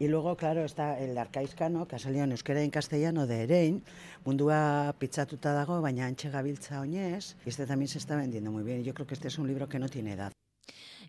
Y 0.00 0.08
luego, 0.08 0.34
claro, 0.34 0.64
está 0.64 0.98
el 0.98 1.16
arcaizcano, 1.18 1.86
que 1.86 1.96
ha 1.96 1.98
salido 1.98 2.24
en 2.24 2.30
euskera 2.30 2.62
y 2.62 2.64
en 2.64 2.70
castellano, 2.70 3.26
de 3.26 3.42
Erein, 3.42 3.84
mundua 4.24 4.94
pizzatuta 4.98 5.52
dago, 5.52 5.82
baina 5.82 6.06
antxe 6.06 6.30
gabiltza 6.30 6.80
oñez, 6.80 7.36
y 7.44 7.50
este 7.50 7.66
también 7.66 7.88
se 7.88 7.98
está 7.98 8.16
vendiendo 8.16 8.50
muy 8.50 8.64
bien. 8.64 8.82
Yo 8.82 8.94
creo 8.94 9.06
que 9.06 9.12
este 9.12 9.28
es 9.28 9.36
un 9.36 9.46
libro 9.46 9.68
que 9.68 9.78
no 9.78 9.90
tiene 9.90 10.14
edad. 10.14 10.32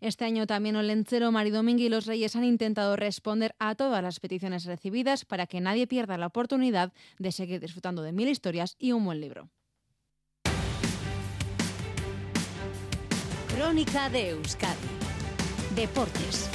Este 0.01 0.25
año 0.25 0.45
también 0.45 0.75
Olencero, 0.75 1.31
Mari 1.31 1.51
Domingui 1.51 1.85
y 1.85 1.89
los 1.89 2.05
Reyes 2.05 2.35
han 2.35 2.43
intentado 2.43 2.97
responder 2.97 3.55
a 3.59 3.75
todas 3.75 4.03
las 4.03 4.19
peticiones 4.19 4.65
recibidas 4.65 5.23
para 5.23 5.47
que 5.47 5.61
nadie 5.61 5.87
pierda 5.87 6.17
la 6.17 6.27
oportunidad 6.27 6.91
de 7.17 7.31
seguir 7.31 7.61
disfrutando 7.61 8.01
de 8.01 8.11
mil 8.11 8.27
historias 8.27 8.75
y 8.77 8.91
un 8.91 9.05
buen 9.05 9.21
libro. 9.21 9.47
Crónica 13.55 14.09
de 14.09 14.31
Euskadi. 14.31 14.89
Deportes. 15.75 16.49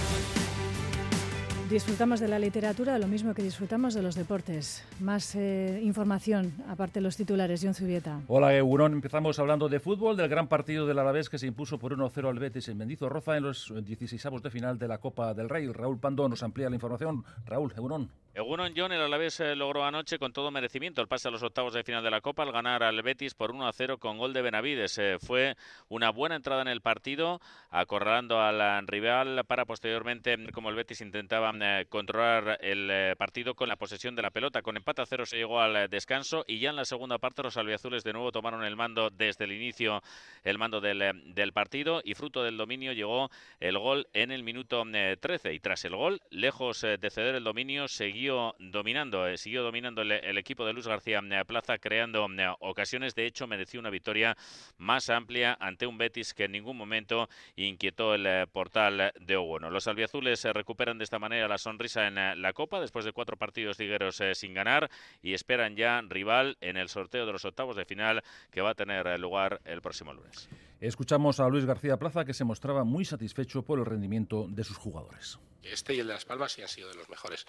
Disfrutamos 1.71 2.21
de 2.21 2.29
la 2.29 2.39
literatura 2.39 2.97
lo 2.97 3.09
mismo 3.09 3.35
que 3.35 3.43
disfrutamos 3.43 3.93
de 3.93 4.01
los 4.01 4.15
deportes. 4.15 4.85
Más 5.01 5.35
eh, 5.35 5.81
información, 5.83 6.53
aparte 6.69 7.01
de 7.01 7.01
los 7.01 7.17
titulares, 7.17 7.61
John 7.61 7.75
Zubieta. 7.75 8.21
Hola, 8.29 8.55
Eurón. 8.57 8.93
Empezamos 8.93 9.41
hablando 9.41 9.69
de 9.69 9.81
fútbol, 9.81 10.17
del 10.17 10.29
gran 10.29 10.47
partido 10.47 10.87
del 10.87 11.01
Alavés 11.01 11.29
que 11.29 11.39
se 11.39 11.49
impuso 11.49 11.77
por 11.77 11.93
1-0 11.93 12.29
al 12.29 12.39
Betis 12.39 12.69
en 12.69 12.79
Mendizorroza 12.79 13.37
en 13.37 13.43
los 13.43 13.75
16 13.85 14.23
de 14.45 14.51
final 14.51 14.79
de 14.79 14.87
la 14.87 14.99
Copa 14.99 15.35
del 15.35 15.49
Rey. 15.49 15.67
Raúl 15.67 15.99
Pando 15.99 16.29
nos 16.29 16.45
amplía 16.45 16.71
la 16.71 16.77
información. 16.77 17.25
Raúl, 17.45 17.73
Eurón. 17.77 18.11
Egunon 18.37 18.75
John, 18.77 18.93
el 18.93 19.01
Alavés 19.01 19.41
eh, 19.41 19.57
logró 19.57 19.83
anoche 19.83 20.19
con 20.19 20.31
todo 20.31 20.51
merecimiento 20.51 21.01
el 21.01 21.09
pase 21.09 21.29
a 21.29 21.31
los 21.31 21.43
octavos 21.43 21.73
de 21.73 21.83
final 21.83 22.05
de 22.05 22.11
la 22.11 22.21
Copa 22.21 22.43
al 22.43 22.53
ganar 22.53 22.83
al 22.83 23.01
Betis 23.01 23.33
por 23.33 23.51
1 23.51 23.73
0 23.73 23.97
con 23.97 24.19
gol 24.19 24.35
de 24.35 24.43
Benavides. 24.43 24.99
Eh, 24.99 25.17
fue 25.19 25.57
una 25.89 26.11
buena 26.11 26.37
entrada 26.37 26.61
en 26.61 26.69
el 26.69 26.83
partido, 26.83 27.41
acorralando 27.71 28.39
al 28.39 28.87
rival 28.89 29.43
para 29.47 29.65
posteriormente, 29.65 30.37
como 30.53 30.69
el 30.69 30.75
Betis 30.75 31.01
intentaba 31.01 31.51
eh, 31.63 31.87
controlar 31.89 32.59
el 32.61 33.17
partido 33.17 33.55
con 33.55 33.71
la 33.71 33.77
posesión 33.77 34.15
de 34.15 34.21
la 34.21 34.31
pelota. 34.31 34.61
Con 34.61 34.77
empate 34.77 35.01
a 35.01 35.07
cero 35.07 35.25
se 35.25 35.39
llegó 35.39 35.63
al 35.63 35.89
descanso 35.89 36.45
y 36.47 36.59
ya 36.59 36.69
en 36.69 36.77
la 36.77 36.85
segunda 36.85 37.17
parte 37.17 37.43
los 37.43 37.57
albiazules 37.57 38.05
de 38.05 38.13
nuevo 38.13 38.33
tomaron 38.33 38.65
el 38.65 38.77
mando 38.77 39.09
desde 39.09 39.47
el 39.47 39.53
inicio, 39.53 40.03
el 40.45 40.59
mando 40.59 40.83
del, 40.83 41.33
del 41.33 41.55
partido 41.55 42.03
y 42.05 42.13
fruto 42.13 42.43
del 42.43 42.59
dominio 42.59 42.93
llegó 42.93 43.31
el 43.61 43.79
gol 43.79 44.09
en 44.13 44.31
el 44.31 44.43
minuto 44.43 44.85
13 44.85 45.55
y 45.55 45.61
tras 45.61 45.87
el 45.87 45.97
gol, 45.97 46.21
lejos 46.29 46.83
de 46.83 47.11
ceder 47.11 47.35
el 47.35 47.45
dominio, 47.45 47.89
seguía 48.27 48.53
dominando, 48.59 49.27
eh, 49.27 49.37
siguió 49.37 49.63
dominando 49.63 50.03
el, 50.03 50.39
equipo 50.39 50.67
de 50.67 50.73
Luis 50.73 50.87
García 50.87 51.23
eh, 51.31 51.45
Plaza, 51.45 51.79
creando 51.79 52.27
eh, 52.27 52.55
ocasiones. 52.61 53.15
De 53.15 53.27
hecho, 53.27 53.47
mereció 53.47 53.79
una 53.79 53.91
victoria 53.91 54.37
más 54.79 55.11
amplia 55.11 55.57
ante 55.61 55.87
un 55.87 55.97
Betis 55.97 56.35
que 56.35 56.45
en 56.45 56.53
ningún 56.53 56.77
momento 56.77 57.29
inquietó 57.55 58.15
el 58.15 58.49
portal 58.49 59.13
de 59.21 59.37
Ogueno. 59.37 59.71
Los 59.71 59.87
albiazules 59.87 60.41
se 60.41 60.53
recuperan 60.53 60.99
de 60.99 61.05
esta 61.05 61.19
manera 61.19 61.47
la 61.49 61.59
sonrisa 61.59 62.07
en 62.07 62.43
la 62.43 62.53
Copa 62.53 62.81
después 62.81 63.05
de 63.05 63.13
cuatro 63.13 63.37
partidos 63.37 63.79
ligueros 63.79 64.21
sin 64.33 64.55
ganar 64.55 64.91
y 65.23 65.35
esperan 65.35 65.77
ya 65.77 66.01
rival 66.03 66.57
en 66.61 66.77
el 66.77 66.89
sorteo 66.89 67.27
de 67.27 67.33
los 67.33 67.45
octavos 67.45 67.77
de 67.77 67.85
final 67.85 68.23
que 68.51 68.61
va 68.61 68.71
a 68.71 68.75
tener 68.75 69.19
lugar 69.21 69.61
el 69.65 69.81
próximo 69.81 70.13
lunes. 70.13 70.49
Escuchamos 70.81 71.41
a 71.41 71.49
Luis 71.49 71.65
García 71.65 71.97
Plaza 71.97 72.25
que 72.25 72.35
se 72.35 72.45
mostraba 72.45 72.85
muy 72.85 73.05
satisfecho 73.05 73.63
por 73.63 73.79
el 73.79 73.87
rendimiento 73.87 74.47
de 74.49 74.63
sus 74.63 74.77
jugadores. 74.77 75.39
Este 75.63 75.95
y 75.95 76.01
el 76.01 76.07
de 76.07 76.13
Las 76.13 76.25
Palmas 76.25 76.53
sí 76.53 76.63
han 76.63 76.69
sido 76.69 76.89
de 76.89 76.95
los 76.95 77.09
mejores. 77.09 77.47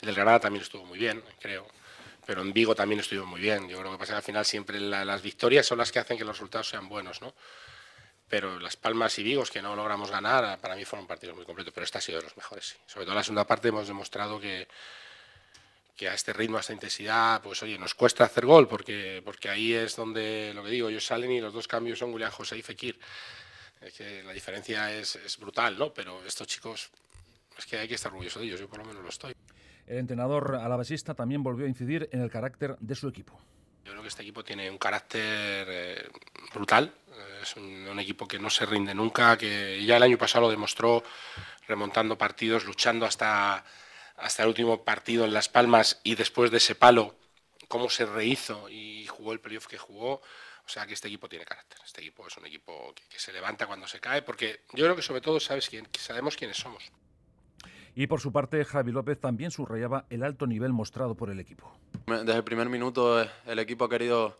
El 0.00 0.06
del 0.06 0.14
Granada 0.14 0.40
también 0.40 0.62
estuvo 0.62 0.84
muy 0.84 0.98
bien, 0.98 1.22
creo. 1.40 1.66
Pero 2.26 2.42
en 2.42 2.52
Vigo 2.52 2.74
también 2.74 3.00
estuvo 3.00 3.24
muy 3.24 3.40
bien. 3.40 3.68
Yo 3.68 3.78
creo 3.78 3.92
que 3.92 3.98
pasa 3.98 4.16
al 4.16 4.22
final 4.22 4.44
siempre 4.44 4.78
las 4.78 5.22
victorias 5.22 5.66
son 5.66 5.78
las 5.78 5.90
que 5.90 5.98
hacen 5.98 6.18
que 6.18 6.24
los 6.24 6.36
resultados 6.36 6.68
sean 6.68 6.88
buenos, 6.88 7.20
¿no? 7.22 7.34
Pero 8.28 8.60
Las 8.60 8.76
Palmas 8.76 9.18
y 9.18 9.24
Vigos, 9.24 9.50
que 9.50 9.60
no 9.60 9.74
logramos 9.74 10.10
ganar, 10.10 10.60
para 10.60 10.76
mí 10.76 10.84
fueron 10.84 11.08
partidos 11.08 11.34
muy 11.34 11.44
completos. 11.44 11.72
Pero 11.74 11.84
este 11.84 11.98
ha 11.98 12.00
sido 12.00 12.18
de 12.18 12.24
los 12.24 12.36
mejores. 12.36 12.76
Sobre 12.86 13.06
todo 13.06 13.14
la 13.14 13.24
segunda 13.24 13.46
parte 13.46 13.68
hemos 13.68 13.88
demostrado 13.88 14.38
que, 14.38 14.68
que 15.96 16.08
a 16.08 16.14
este 16.14 16.32
ritmo, 16.32 16.56
a 16.56 16.60
esta 16.60 16.72
intensidad, 16.72 17.42
pues 17.42 17.62
oye, 17.62 17.78
nos 17.78 17.94
cuesta 17.94 18.24
hacer 18.24 18.46
gol, 18.46 18.68
porque, 18.68 19.22
porque 19.24 19.48
ahí 19.48 19.74
es 19.74 19.96
donde, 19.96 20.52
lo 20.54 20.64
que 20.64 20.70
digo, 20.70 20.88
ellos 20.88 21.04
salen 21.04 21.30
y 21.32 21.40
los 21.40 21.52
dos 21.52 21.68
cambios 21.68 21.98
son 21.98 22.12
Julián 22.12 22.30
José 22.30 22.56
y 22.56 22.62
Fekir. 22.62 22.98
Es 23.80 23.94
que 23.94 24.22
la 24.22 24.32
diferencia 24.32 24.92
es, 24.92 25.16
es 25.16 25.38
brutal, 25.38 25.78
¿no? 25.78 25.92
Pero 25.92 26.22
estos 26.24 26.46
chicos, 26.46 26.90
es 27.56 27.66
que 27.66 27.78
hay 27.78 27.88
que 27.88 27.94
estar 27.94 28.12
orgulloso 28.12 28.40
de 28.40 28.46
ellos, 28.46 28.60
yo 28.60 28.68
por 28.68 28.78
lo 28.78 28.84
menos 28.84 29.02
lo 29.02 29.08
estoy. 29.08 29.34
El 29.86 29.98
entrenador 29.98 30.54
alavesista 30.54 31.14
también 31.14 31.42
volvió 31.42 31.66
a 31.66 31.68
incidir 31.68 32.08
en 32.12 32.20
el 32.20 32.30
carácter 32.30 32.76
de 32.78 32.94
su 32.94 33.08
equipo. 33.08 33.40
Yo 33.84 33.92
creo 33.92 34.02
que 34.02 34.08
este 34.08 34.22
equipo 34.22 34.44
tiene 34.44 34.70
un 34.70 34.78
carácter 34.78 35.66
eh, 35.68 36.08
brutal. 36.54 36.94
Es 37.42 37.56
un, 37.56 37.98
equipo 37.98 38.28
que 38.28 38.38
no 38.38 38.50
se 38.50 38.66
rinde 38.66 38.94
nunca, 38.94 39.36
que 39.36 39.84
ya 39.84 39.96
el 39.96 40.02
año 40.02 40.16
pasado 40.16 40.42
lo 40.42 40.50
demostró 40.50 41.02
remontando 41.66 42.16
partidos, 42.16 42.64
luchando 42.64 43.04
hasta, 43.04 43.64
hasta 44.20 44.42
el 44.42 44.48
último 44.48 44.84
partido 44.84 45.24
en 45.24 45.32
Las 45.32 45.48
Palmas 45.48 46.00
y 46.04 46.14
después 46.14 46.50
de 46.50 46.58
ese 46.58 46.74
palo, 46.74 47.16
cómo 47.68 47.88
se 47.88 48.06
rehizo 48.06 48.68
y 48.68 49.06
jugó 49.06 49.32
el 49.32 49.40
playoff 49.40 49.66
que 49.66 49.78
jugó. 49.78 50.20
O 50.66 50.72
sea 50.72 50.86
que 50.86 50.94
este 50.94 51.08
equipo 51.08 51.28
tiene 51.28 51.44
carácter. 51.44 51.78
Este 51.84 52.00
equipo 52.00 52.26
es 52.26 52.36
un 52.36 52.46
equipo 52.46 52.94
que, 52.94 53.18
se 53.18 53.32
levanta 53.32 53.66
cuando 53.66 53.88
se 53.88 53.98
cae, 53.98 54.22
porque 54.22 54.60
yo 54.72 54.84
creo 54.84 54.94
que 54.94 55.02
sobre 55.02 55.20
todo 55.20 55.40
sabes 55.40 55.68
quién, 55.68 55.88
sabemos 55.98 56.36
quiénes 56.36 56.58
somos. 56.58 56.92
Y 57.96 58.06
por 58.06 58.20
su 58.20 58.30
parte, 58.30 58.64
Javi 58.64 58.92
López 58.92 59.18
también 59.18 59.50
subrayaba 59.50 60.06
el 60.10 60.22
alto 60.22 60.46
nivel 60.46 60.72
mostrado 60.72 61.16
por 61.16 61.30
el 61.30 61.40
equipo. 61.40 61.76
Desde 62.06 62.36
el 62.36 62.44
primer 62.44 62.68
minuto 62.68 63.20
eh, 63.20 63.28
el 63.46 63.58
equipo 63.58 63.86
ha 63.86 63.88
querido 63.88 64.38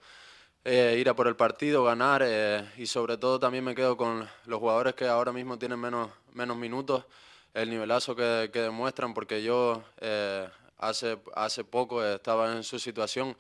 eh, 0.65 0.97
ir 1.01 1.09
a 1.09 1.15
por 1.15 1.27
el 1.27 1.37
partido, 1.37 1.83
ganar 1.83 2.23
eh, 2.25 2.65
y 2.77 2.87
sobre 2.87 3.17
todo 3.17 3.41
también 3.41 3.65
me 3.65 3.75
quedo 3.75 3.97
con 3.97 4.29
los 4.47 4.61
jugadores 4.61 4.95
que 4.95 5.07
ahora 5.07 5.33
mismo 5.33 5.59
tienen 5.59 5.81
menos, 5.81 6.11
menos 6.33 6.57
minutos, 6.57 7.07
el 7.55 7.71
nivelazo 7.71 8.15
que, 8.15 8.51
que 8.53 8.61
demuestran, 8.61 9.15
porque 9.15 9.43
yo 9.43 9.83
hace, 10.79 11.19
hace 11.35 11.65
poco 11.65 12.05
estaba 12.05 12.53
en 12.53 12.63
su 12.63 12.79
situación 12.79 13.37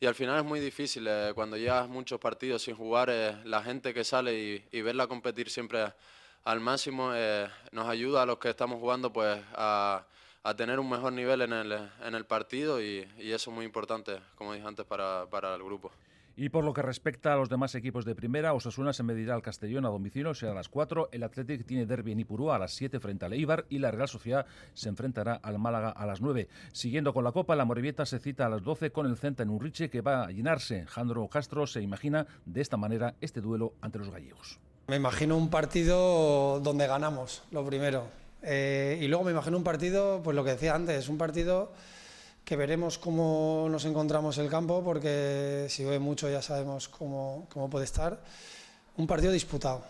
y 0.00 0.06
al 0.06 0.14
final 0.14 0.38
es 0.38 0.44
muy 0.44 0.60
difícil 0.60 1.08
cuando 1.34 1.56
llevas 1.56 1.88
muchos 1.88 2.18
partidos 2.18 2.62
sin 2.62 2.74
jugar, 2.74 3.10
la 3.44 3.62
gente 3.62 3.94
que 3.94 4.04
sale 4.04 4.34
y, 4.34 4.64
y 4.72 4.82
verla 4.82 5.06
competir 5.06 5.48
siempre 5.48 5.92
al 6.44 6.60
máximo 6.60 7.12
eh, 7.14 7.48
nos 7.70 7.88
ayuda 7.88 8.22
a 8.22 8.26
los 8.26 8.38
que 8.38 8.50
estamos 8.50 8.80
jugando 8.80 9.12
pues 9.12 9.40
a, 9.54 10.04
tener 10.56 10.80
un 10.80 10.90
mejor 10.90 11.12
nivel 11.12 11.42
en 11.42 11.52
el, 11.52 11.72
en 11.72 12.14
el 12.14 12.24
partido 12.24 12.82
y, 12.82 13.08
eso 13.18 13.50
es 13.50 13.54
muy 13.54 13.64
importante, 13.64 14.18
como 14.34 14.52
dije 14.52 14.66
antes, 14.66 14.84
para, 14.84 15.26
para 15.30 15.54
el 15.54 15.62
grupo. 15.62 15.92
Y 16.34 16.48
por 16.48 16.64
lo 16.64 16.72
que 16.72 16.80
respecta 16.80 17.34
a 17.34 17.36
los 17.36 17.50
demás 17.50 17.74
equipos 17.74 18.04
de 18.04 18.14
primera, 18.14 18.54
Osasuna 18.54 18.92
se 18.92 19.02
medirá 19.02 19.34
al 19.34 19.42
Castellón 19.42 19.84
a 19.84 19.90
domicilio, 19.90 20.34
será 20.34 20.52
a 20.52 20.54
las 20.54 20.68
4. 20.68 21.10
El 21.12 21.22
Athletic 21.24 21.66
tiene 21.66 21.84
derbi 21.84 22.12
en 22.12 22.20
Ipurúa 22.20 22.56
a 22.56 22.58
las 22.58 22.72
7 22.72 23.00
frente 23.00 23.26
al 23.26 23.34
Eibar 23.34 23.66
y 23.68 23.78
la 23.78 23.90
Real 23.90 24.08
Sociedad 24.08 24.46
se 24.72 24.88
enfrentará 24.88 25.34
al 25.34 25.58
Málaga 25.58 25.90
a 25.90 26.06
las 26.06 26.22
9. 26.22 26.48
Siguiendo 26.72 27.12
con 27.12 27.24
la 27.24 27.32
Copa, 27.32 27.54
la 27.54 27.66
Morevieta 27.66 28.06
se 28.06 28.18
cita 28.18 28.46
a 28.46 28.48
las 28.48 28.62
12 28.62 28.92
con 28.92 29.06
el 29.06 29.16
Centa 29.18 29.42
en 29.42 29.50
Urriche 29.50 29.90
que 29.90 30.00
va 30.00 30.24
a 30.24 30.30
llenarse. 30.30 30.86
Jandro 30.86 31.28
Castro 31.28 31.66
se 31.66 31.82
imagina 31.82 32.26
de 32.46 32.62
esta 32.62 32.78
manera 32.78 33.14
este 33.20 33.40
duelo 33.40 33.74
ante 33.82 33.98
los 33.98 34.10
gallegos. 34.10 34.58
Me 34.88 34.96
imagino 34.96 35.36
un 35.36 35.50
partido 35.50 36.60
donde 36.60 36.86
ganamos, 36.86 37.44
lo 37.50 37.64
primero. 37.64 38.04
Eh, 38.42 38.98
y 39.00 39.06
luego 39.06 39.24
me 39.24 39.30
imagino 39.32 39.56
un 39.56 39.64
partido, 39.64 40.20
pues 40.24 40.34
lo 40.34 40.44
que 40.44 40.52
decía 40.52 40.74
antes, 40.74 41.08
un 41.08 41.18
partido 41.18 41.72
que 42.44 42.56
veremos 42.56 42.98
cómo 42.98 43.68
nos 43.70 43.84
encontramos 43.84 44.38
el 44.38 44.48
campo, 44.48 44.82
porque 44.82 45.66
si 45.68 45.84
ve 45.84 45.98
mucho 45.98 46.28
ya 46.28 46.42
sabemos 46.42 46.88
cómo, 46.88 47.46
cómo 47.52 47.70
puede 47.70 47.84
estar. 47.84 48.20
Un 48.96 49.06
partido 49.06 49.32
disputado, 49.32 49.82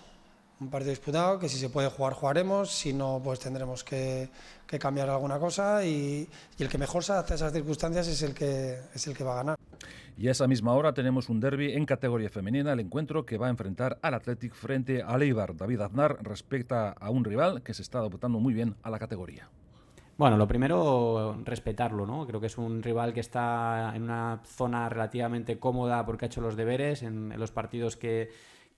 un 0.61 0.71
partido 0.71 0.91
disputado 0.91 1.39
que 1.39 1.49
si 1.49 1.59
se 1.59 1.71
puede 1.71 1.89
jugar 1.89 2.13
jugaremos, 2.13 2.71
si 2.71 2.93
no 2.93 3.21
pues 3.23 3.41
tendremos 3.41 3.83
que, 3.83 4.29
que 4.67 4.79
cambiar 4.79 5.09
alguna 5.11 5.39
cosa 5.39 5.85
y, 5.85 6.29
y, 6.59 6.63
el 6.63 6.69
que 6.69 6.79
mejor 6.79 7.03
se 7.03 7.13
adapte 7.13 7.33
a 7.33 7.37
esas 7.37 7.53
circunstancias 7.53 8.07
es 8.07 8.23
el 8.23 8.35
que, 8.35 8.79
es 8.95 9.07
el 9.07 9.17
que 9.17 9.25
va 9.25 9.33
a 9.33 9.37
ganar. 9.37 9.57
Y 10.17 10.29
a 10.29 10.31
esa 10.31 10.47
misma 10.47 10.75
hora 10.75 10.93
tenemos 10.93 11.31
un 11.31 11.41
derby 11.41 11.73
en 11.73 11.87
categoría 11.87 12.29
femenina, 12.29 12.75
el 12.75 12.81
encuentro 12.81 13.25
que 13.25 13.39
va 13.39 13.47
a 13.47 13.51
enfrentar 13.51 13.99
al 14.03 14.15
Athletic 14.15 14.55
frente 14.55 15.03
al 15.03 15.23
Eibar. 15.23 15.57
David 15.57 15.81
Aznar 15.81 16.19
respecta 16.23 16.91
a 16.91 17.11
un 17.11 17.25
rival 17.25 17.63
que 17.63 17.73
se 17.75 17.83
está 17.83 17.99
adaptando 17.99 18.39
muy 18.39 18.53
bien 18.53 18.77
a 18.83 18.91
la 18.91 18.99
categoría. 18.99 19.49
Bueno, 20.23 20.37
lo 20.37 20.47
primero, 20.47 21.37
respetarlo, 21.45 22.07
¿no? 22.07 22.25
Creo 22.29 22.39
que 22.39 22.47
es 22.47 22.57
un 22.57 22.81
rival 22.81 23.13
que 23.13 23.19
está 23.19 23.91
en 23.93 24.05
una 24.05 24.41
zona 24.45 24.89
relativamente 24.89 25.59
cómoda 25.59 26.07
porque 26.07 26.25
ha 26.25 26.29
hecho 26.29 26.41
los 26.41 26.55
deberes 26.55 27.03
en, 27.03 27.37
los 27.37 27.51
partidos 27.51 27.97
que, 27.97 28.31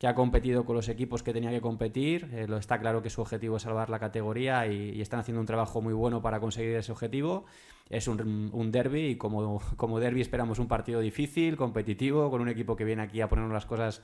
ha 0.03 0.15
competido 0.15 0.65
con 0.65 0.75
los 0.75 0.89
equipos 0.89 1.23
que 1.23 1.35
tenía 1.35 1.51
que 1.51 1.61
competir. 1.61 2.31
Eh, 2.33 2.47
lo 2.49 2.57
está 2.57 2.81
claro 2.81 3.03
que 3.03 3.11
su 3.11 3.21
objetivo 3.21 3.59
es 3.59 3.63
salvar 3.65 3.91
la 3.91 3.99
categoría 3.99 4.67
y, 4.67 4.93
y, 4.93 5.03
están 5.03 5.21
haciendo 5.21 5.39
un 5.39 5.47
trabajo 5.47 5.83
muy 5.83 5.93
bueno 5.93 6.23
para 6.23 6.41
conseguir 6.41 6.77
ese 6.77 6.93
objetivo. 6.93 7.45
Es 7.91 8.09
un, 8.09 8.51
un 8.51 8.73
derby 8.73 9.09
y 9.09 9.17
como, 9.17 9.61
como 9.77 10.01
derby 10.01 10.23
esperamos 10.23 10.59
un 10.59 10.67
partido 10.67 11.01
difícil, 11.01 11.59
competitivo, 11.59 12.31
con 12.31 12.41
un 12.41 12.49
equipo 12.49 12.75
que 12.75 12.85
viene 12.87 13.03
aquí 13.03 13.21
a 13.21 13.29
ponernos 13.29 13.53
las 13.53 13.67
cosas 13.67 14.01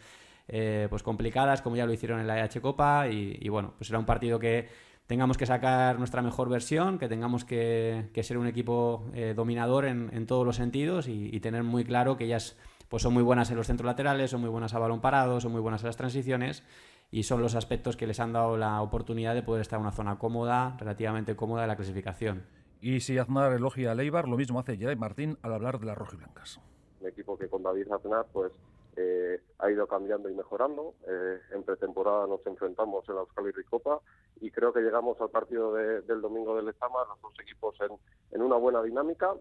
eh, 0.47 0.89
pues 0.91 1.03
complicadas, 1.03 1.63
como 1.63 1.77
ya 1.77 1.87
lo 1.87 1.93
hicieron 1.95 2.21
en 2.21 2.27
la 2.27 2.45
EH 2.45 2.61
Copa. 2.61 3.09
Y, 3.09 3.39
y 3.41 3.49
bueno, 3.49 3.73
pues 3.79 3.87
será 3.87 3.99
un 3.99 4.05
partido 4.05 4.39
que 4.39 4.90
tengamos 5.11 5.37
que 5.37 5.45
sacar 5.45 5.99
nuestra 5.99 6.23
mejor 6.23 6.49
versión, 6.49 6.97
que 6.97 7.09
tengamos 7.09 7.45
que, 7.45 8.11
que 8.15 8.23
ser 8.23 8.39
un 8.39 8.47
equipo 8.47 9.11
eh, 9.13 9.35
dominador 9.35 9.85
en, 9.87 10.09
en, 10.13 10.25
todos 10.25 10.47
los 10.47 10.55
sentidos 10.55 11.09
y, 11.09 11.35
y, 11.35 11.41
tener 11.41 11.65
muy 11.65 11.83
claro 11.83 12.17
que 12.17 12.27
ellas 12.27 12.57
pues 12.89 13.03
son 13.03 13.13
muy 13.15 13.25
buenas 13.25 13.51
en 13.51 13.57
los 13.57 13.67
centros 13.67 13.87
laterales, 13.87 14.31
son 14.31 14.41
muy 14.41 14.51
buenas 14.51 14.73
a 14.73 14.79
balón 14.79 15.01
parado, 15.01 15.41
son 15.41 15.51
muy 15.51 15.61
buenas 15.61 15.83
en 15.83 15.89
las 15.89 15.97
transiciones 15.97 16.63
y 17.11 17.25
son 17.25 17.43
los 17.43 17.57
aspectos 17.57 17.97
que 17.97 18.07
les 18.07 18.21
han 18.21 18.33
dado 18.33 18.57
la 18.57 18.81
oportunidad 18.83 19.35
de 19.35 19.43
poder 19.43 19.63
estar 19.63 19.81
en 19.81 19.83
una 19.87 19.91
zona 19.91 20.17
cómoda, 20.17 20.77
relativamente 20.79 21.35
cómoda 21.35 21.63
de 21.63 21.67
la 21.67 21.75
clasificación. 21.75 22.45
Y 22.81 23.01
si 23.01 23.19
Aznar 23.19 23.53
elogia 23.53 23.91
a 23.91 23.97
Leibar, 23.97 24.29
lo 24.29 24.37
mismo 24.37 24.61
hace 24.61 24.77
Geray 24.77 24.95
Martín 24.95 25.39
al 25.43 25.55
hablar 25.55 25.81
de 25.81 25.87
las 25.87 25.99
rojiblancas. 25.99 26.61
Un 27.01 27.09
equipo 27.09 27.37
que 27.37 27.49
con 27.49 27.65
David 27.65 27.91
Aznar 27.91 28.27
pues 28.33 28.53
eh, 28.97 29.41
ha 29.59 29.71
ido 29.71 29.87
cambiando 29.87 30.29
y 30.29 30.35
mejorando. 30.35 30.95
Eh, 31.07 31.41
en 31.53 31.63
pretemporada 31.63 32.27
nos 32.27 32.45
enfrentamos 32.47 33.09
en 33.09 33.15
la 33.17 33.21
Euskal 33.23 33.53
Copa 33.69 34.01
y 34.41 34.51
creo 34.51 34.73
que 34.73 34.81
llegamos 34.81 35.21
al 35.21 35.31
partido 35.31 35.75
de, 35.75 36.03
del 36.03 36.21
domingo 36.21 36.57
del 36.57 36.67
Lezama, 36.67 37.05
los 37.09 37.21
dos 37.21 37.35
equipos 37.41 37.77
en, 37.81 37.91
en 38.33 38.43
una 38.43 38.57
buena 38.57 38.83
dinámica, 38.83 39.35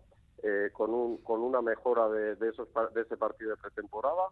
eh, 0.44 0.70
con, 0.74 0.94
un, 0.94 1.18
con 1.18 1.42
una 1.42 1.62
mejora 1.62 2.10
de, 2.10 2.36
de, 2.36 2.50
esos, 2.50 2.68
de 2.94 3.02
ese 3.02 3.18
partido 3.18 3.52
de 3.52 3.58
pretemporada 3.58 4.28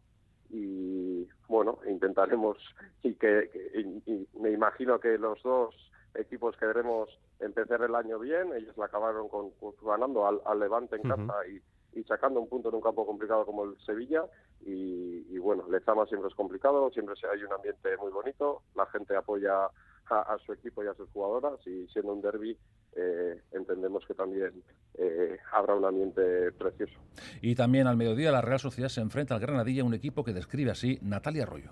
y 0.49 1.27
bueno, 1.47 1.79
intentaremos 1.89 2.57
y 3.03 3.15
que, 3.15 3.49
que 3.51 3.81
y, 3.81 4.11
y 4.11 4.27
me 4.39 4.51
imagino 4.51 4.99
que 4.99 5.17
los 5.17 5.41
dos 5.43 5.75
equipos 6.15 6.55
queremos 6.57 7.09
empezar 7.39 7.81
el 7.81 7.95
año 7.95 8.19
bien, 8.19 8.53
ellos 8.53 8.75
la 8.77 8.85
acabaron 8.85 9.29
con, 9.29 9.51
con 9.51 9.73
ganando 9.83 10.25
al, 10.25 10.41
al, 10.45 10.59
Levante 10.59 10.95
en 10.95 11.03
casa 11.03 11.21
uh 11.21 11.27
-huh. 11.27 11.49
y 11.51 11.61
y 11.97 12.03
sacando 12.03 12.39
un 12.39 12.47
punto 12.47 12.69
en 12.69 12.75
un 12.75 12.81
campo 12.81 13.05
complicado 13.05 13.45
como 13.45 13.63
el 13.63 13.77
Sevilla. 13.85 14.23
Y, 14.65 15.25
y 15.29 15.37
bueno, 15.39 15.65
Lezama 15.69 16.05
siempre 16.05 16.29
es 16.29 16.35
complicado, 16.35 16.89
siempre 16.91 17.15
hay 17.31 17.43
un 17.43 17.53
ambiente 17.53 17.97
muy 17.97 18.11
bonito, 18.11 18.61
la 18.75 18.85
gente 18.87 19.15
apoya 19.15 19.65
a, 19.65 19.69
a 20.09 20.37
su 20.45 20.53
equipo 20.53 20.83
y 20.83 20.87
a 20.87 20.93
sus 20.93 21.09
jugadoras 21.09 21.59
y 21.65 21.87
siendo 21.87 22.13
un 22.13 22.21
derby 22.21 22.57
eh, 22.95 23.41
entendemos 23.51 24.05
que 24.05 24.13
también 24.13 24.63
eh, 24.95 25.37
habrá 25.51 25.75
un 25.75 25.85
ambiente 25.85 26.51
precioso. 26.53 26.95
Y 27.41 27.55
también 27.55 27.87
al 27.87 27.97
mediodía 27.97 28.31
la 28.31 28.41
Real 28.41 28.59
Sociedad 28.59 28.89
se 28.89 29.01
enfrenta 29.01 29.35
al 29.35 29.41
Granadilla, 29.41 29.83
un 29.83 29.93
equipo 29.93 30.23
que 30.23 30.33
describe 30.33 30.71
así 30.71 30.99
Natalia 31.01 31.43
Arroyo. 31.43 31.71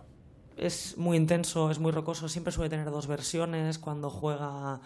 Es 0.58 0.98
muy 0.98 1.18
intenso, 1.18 1.70
es 1.70 1.80
muy 1.80 1.92
rocoso, 1.92 2.30
siempre 2.30 2.54
suele 2.54 2.70
tener 2.70 2.90
dos 2.90 3.08
versiones, 3.08 3.78
cuando 3.78 4.10
juega 4.10 4.80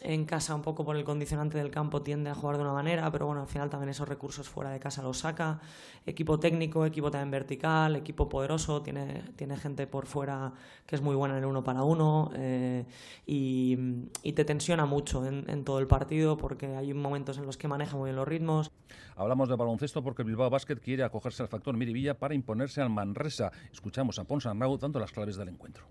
en 0.00 0.24
casa 0.24 0.54
un 0.54 0.62
poco 0.62 0.84
por 0.84 0.96
el 0.96 1.04
condicionante 1.04 1.58
del 1.58 1.70
campo 1.70 2.02
tiende 2.02 2.30
a 2.30 2.34
jugar 2.34 2.56
de 2.56 2.62
una 2.62 2.72
manera, 2.72 3.10
pero 3.10 3.26
bueno, 3.26 3.42
al 3.42 3.46
final 3.46 3.68
también 3.68 3.90
esos 3.90 4.08
recursos 4.08 4.48
fuera 4.48 4.70
de 4.70 4.80
casa 4.80 5.02
los 5.02 5.18
saca. 5.18 5.60
Equipo 6.06 6.40
técnico, 6.40 6.86
equipo 6.86 7.10
también 7.10 7.30
vertical, 7.30 7.96
equipo 7.96 8.28
poderoso, 8.28 8.82
tiene, 8.82 9.22
tiene 9.36 9.56
gente 9.56 9.86
por 9.86 10.06
fuera 10.06 10.52
que 10.86 10.96
es 10.96 11.02
muy 11.02 11.14
buena 11.14 11.36
en 11.36 11.44
el 11.44 11.46
uno 11.46 11.62
para 11.62 11.82
uno 11.82 12.30
eh, 12.34 12.86
y, 13.26 13.78
y, 14.22 14.32
te 14.32 14.44
tensiona 14.44 14.86
mucho 14.86 15.26
en, 15.26 15.48
en, 15.48 15.64
todo 15.64 15.78
el 15.78 15.86
partido 15.86 16.36
porque 16.36 16.74
hay 16.76 16.94
momentos 16.94 17.36
en 17.38 17.46
los 17.46 17.56
que 17.56 17.68
maneja 17.68 17.96
muy 17.96 18.06
bien 18.06 18.16
los 18.16 18.26
ritmos. 18.26 18.70
Hablamos 19.16 19.48
de 19.48 19.56
baloncesto 19.56 20.02
porque 20.02 20.22
Bilbao 20.22 20.48
Basket 20.48 20.76
quiere 20.76 21.04
acogerse 21.04 21.42
al 21.42 21.48
factor 21.48 21.76
Miribilla 21.76 22.18
para 22.18 22.34
imponerse 22.34 22.80
al 22.80 22.90
Manresa. 22.90 23.52
Escuchamos 23.70 24.18
a 24.18 24.24
Pons 24.24 24.46
Arnau 24.46 24.78
dando 24.78 24.98
las 24.98 25.12
claves 25.12 25.36
del 25.36 25.48
encuentro. 25.48 25.84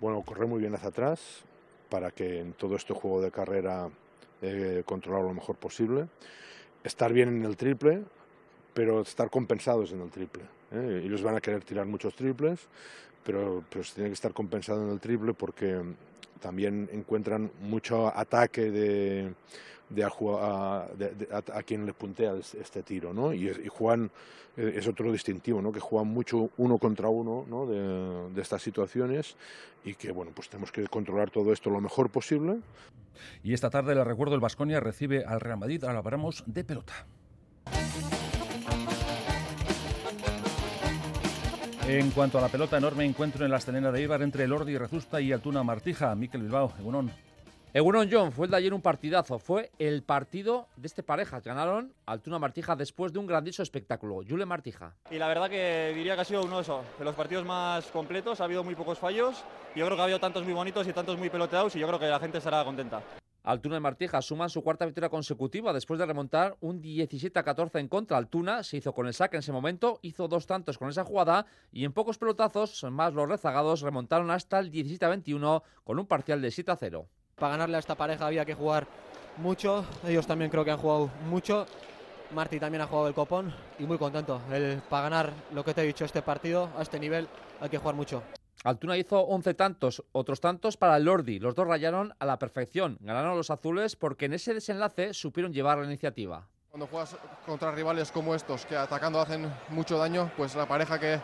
Bueno, 0.00 0.22
corre 0.22 0.46
muy 0.46 0.60
bien 0.60 0.74
hacia 0.74 0.88
atrás, 0.88 1.44
para 1.92 2.10
que 2.10 2.40
en 2.40 2.54
todo 2.54 2.76
este 2.76 2.94
juego 2.94 3.20
de 3.20 3.30
carrera 3.30 3.90
eh, 4.40 4.82
controlar 4.86 5.24
lo 5.24 5.34
mejor 5.34 5.56
posible. 5.56 6.08
Estar 6.82 7.12
bien 7.12 7.28
en 7.28 7.44
el 7.44 7.54
triple, 7.54 8.02
pero 8.72 9.02
estar 9.02 9.28
compensados 9.28 9.92
en 9.92 10.00
el 10.00 10.10
triple. 10.10 10.44
¿eh? 10.72 11.02
Ellos 11.04 11.22
van 11.22 11.36
a 11.36 11.42
querer 11.42 11.62
tirar 11.64 11.84
muchos 11.84 12.14
triples, 12.14 12.60
pero, 13.22 13.62
pero 13.68 13.84
se 13.84 13.96
tiene 13.96 14.08
que 14.08 14.14
estar 14.14 14.32
compensado 14.32 14.82
en 14.82 14.88
el 14.90 15.00
triple 15.00 15.34
porque 15.34 15.82
también 16.40 16.88
encuentran 16.92 17.50
mucho 17.60 18.08
ataque 18.08 18.70
de, 18.70 19.34
de, 19.94 20.04
a, 20.04 20.86
de, 20.96 21.10
de 21.10 21.28
a, 21.32 21.58
a, 21.58 21.62
quien 21.62 21.86
le 21.86 21.92
puntea 21.92 22.34
este 22.36 22.82
tiro, 22.82 23.12
¿no? 23.12 23.32
Y, 23.32 23.48
y 23.48 23.68
juegan, 23.68 24.10
eh, 24.56 24.74
es 24.76 24.86
otro 24.86 25.12
distintivo, 25.12 25.60
¿no? 25.60 25.72
Que 25.72 25.80
juegan 25.80 26.08
mucho 26.08 26.50
uno 26.56 26.78
contra 26.78 27.08
uno, 27.08 27.44
¿no? 27.48 27.66
De, 27.66 28.34
de, 28.34 28.42
estas 28.42 28.62
situaciones 28.62 29.36
y 29.84 29.94
que, 29.94 30.12
bueno, 30.12 30.32
pues 30.34 30.48
tenemos 30.48 30.72
que 30.72 30.86
controlar 30.86 31.30
todo 31.30 31.52
esto 31.52 31.70
lo 31.70 31.80
mejor 31.80 32.10
posible. 32.10 32.60
Y 33.42 33.52
esta 33.52 33.70
tarde, 33.70 33.94
le 33.94 34.04
recuerdo, 34.04 34.34
el 34.34 34.40
Vasconia 34.40 34.80
recibe 34.80 35.24
al 35.24 35.40
Real 35.40 35.58
Madrid, 35.58 35.84
ahora 35.84 35.98
hablamos 35.98 36.42
de 36.46 36.64
pelota. 36.64 37.06
En 41.86 42.10
cuanto 42.12 42.38
a 42.38 42.40
la 42.40 42.48
pelota, 42.48 42.78
enorme 42.78 43.04
encuentro 43.04 43.44
en 43.44 43.50
la 43.50 43.58
estelena 43.58 43.90
de 43.90 44.02
Ibar 44.02 44.22
entre 44.22 44.46
Lordi 44.46 44.78
Rezusta 44.78 45.20
y 45.20 45.32
Altuna 45.32 45.62
Martija. 45.62 46.14
Miquel 46.14 46.42
Bilbao, 46.42 46.72
Egunon. 46.78 47.10
Egunon 47.74 48.10
John, 48.12 48.32
fue 48.32 48.44
el 48.44 48.50
de 48.50 48.58
ayer 48.58 48.74
un 48.74 48.82
partidazo. 48.82 49.38
Fue 49.38 49.70
el 49.78 50.02
partido 50.02 50.68
de 50.76 50.86
este 50.86 51.02
pareja. 51.02 51.40
Ganaron 51.40 51.94
Altuna 52.04 52.38
Martija 52.38 52.76
después 52.76 53.14
de 53.14 53.18
un 53.18 53.26
grandioso 53.26 53.62
espectáculo. 53.62 54.20
Jule 54.28 54.44
Martija. 54.44 54.94
Y 55.10 55.16
la 55.16 55.26
verdad 55.26 55.48
que 55.48 55.92
diría 55.94 56.14
que 56.14 56.20
ha 56.20 56.24
sido 56.26 56.44
uno 56.44 56.56
de, 56.56 56.62
esos, 56.62 56.84
de 56.98 57.04
los 57.06 57.14
partidos 57.14 57.46
más 57.46 57.86
completos. 57.86 58.42
Ha 58.42 58.44
habido 58.44 58.62
muy 58.62 58.74
pocos 58.74 58.98
fallos. 58.98 59.42
Yo 59.74 59.86
creo 59.86 59.96
que 59.96 60.00
ha 60.02 60.04
habido 60.04 60.20
tantos 60.20 60.44
muy 60.44 60.52
bonitos 60.52 60.86
y 60.86 60.92
tantos 60.92 61.16
muy 61.16 61.30
peloteados 61.30 61.74
y 61.74 61.78
yo 61.78 61.86
creo 61.86 61.98
que 61.98 62.08
la 62.08 62.20
gente 62.20 62.36
estará 62.36 62.62
contenta. 62.62 63.02
Altuna 63.42 63.78
y 63.78 63.80
Martija 63.80 64.20
suman 64.20 64.50
su 64.50 64.62
cuarta 64.62 64.84
victoria 64.84 65.08
consecutiva 65.08 65.72
después 65.72 65.98
de 65.98 66.04
remontar 66.04 66.58
un 66.60 66.82
17 66.82 67.38
a 67.38 67.42
14 67.42 67.78
en 67.78 67.88
contra. 67.88 68.18
Altuna 68.18 68.64
se 68.64 68.76
hizo 68.76 68.92
con 68.92 69.06
el 69.06 69.14
saque 69.14 69.36
en 69.36 69.40
ese 69.40 69.50
momento, 69.50 69.98
hizo 70.02 70.28
dos 70.28 70.46
tantos 70.46 70.76
con 70.76 70.90
esa 70.90 71.04
jugada 71.04 71.46
y 71.72 71.86
en 71.86 71.92
pocos 71.94 72.18
pelotazos, 72.18 72.84
más 72.92 73.14
los 73.14 73.28
rezagados, 73.28 73.80
remontaron 73.80 74.30
hasta 74.30 74.58
el 74.58 74.70
17 74.70 75.06
a 75.06 75.08
21 75.08 75.62
con 75.84 75.98
un 75.98 76.06
parcial 76.06 76.42
de 76.42 76.50
7 76.50 76.70
a 76.70 76.76
0. 76.76 77.08
Para 77.42 77.54
ganarle 77.54 77.74
a 77.74 77.80
esta 77.80 77.96
pareja 77.96 78.24
había 78.24 78.44
que 78.44 78.54
jugar 78.54 78.86
mucho, 79.38 79.84
ellos 80.06 80.28
también 80.28 80.48
creo 80.48 80.64
que 80.64 80.70
han 80.70 80.78
jugado 80.78 81.10
mucho. 81.28 81.66
Marti 82.30 82.60
también 82.60 82.82
ha 82.82 82.86
jugado 82.86 83.08
el 83.08 83.14
copón 83.14 83.52
y 83.80 83.82
muy 83.82 83.98
contento. 83.98 84.40
El, 84.52 84.80
para 84.88 85.10
ganar 85.10 85.32
lo 85.52 85.64
que 85.64 85.74
te 85.74 85.82
he 85.82 85.86
dicho, 85.86 86.04
este 86.04 86.22
partido, 86.22 86.70
a 86.78 86.82
este 86.82 87.00
nivel, 87.00 87.26
hay 87.60 87.68
que 87.68 87.78
jugar 87.78 87.96
mucho. 87.96 88.22
Altuna 88.62 88.96
hizo 88.96 89.18
11 89.22 89.54
tantos, 89.54 90.04
otros 90.12 90.40
tantos 90.40 90.76
para 90.76 90.96
el 90.96 91.02
Lordi. 91.02 91.40
Los 91.40 91.56
dos 91.56 91.66
rayaron 91.66 92.14
a 92.20 92.26
la 92.26 92.38
perfección. 92.38 92.96
Ganaron 93.00 93.36
los 93.36 93.50
azules 93.50 93.96
porque 93.96 94.26
en 94.26 94.34
ese 94.34 94.54
desenlace 94.54 95.12
supieron 95.12 95.52
llevar 95.52 95.78
la 95.78 95.86
iniciativa. 95.86 96.46
Cuando 96.70 96.86
juegas 96.86 97.16
contra 97.44 97.72
rivales 97.72 98.12
como 98.12 98.36
estos, 98.36 98.64
que 98.66 98.76
atacando 98.76 99.20
hacen 99.20 99.52
mucho 99.70 99.98
daño, 99.98 100.30
pues 100.36 100.54
la 100.54 100.66
pareja 100.66 101.00
que, 101.00 101.18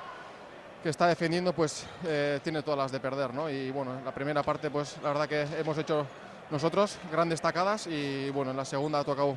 que 0.82 0.88
está 0.88 1.06
defendiendo 1.06 1.52
pues 1.52 1.86
eh, 2.06 2.40
tiene 2.42 2.62
todas 2.62 2.78
las 2.78 2.92
de 2.92 3.00
perder, 3.00 3.34
¿no? 3.34 3.50
Y 3.50 3.70
bueno, 3.70 3.98
en 3.98 4.04
la 4.04 4.12
primera 4.12 4.42
parte 4.42 4.70
pues 4.70 4.96
la 5.02 5.10
verdad 5.10 5.28
que 5.28 5.42
hemos 5.58 5.76
hecho 5.78 6.06
nosotros 6.50 6.98
grandes 7.10 7.40
tacadas 7.40 7.86
y 7.86 8.30
bueno, 8.30 8.52
en 8.52 8.56
la 8.56 8.64
segunda 8.64 9.00
ha 9.00 9.04
tocado 9.04 9.36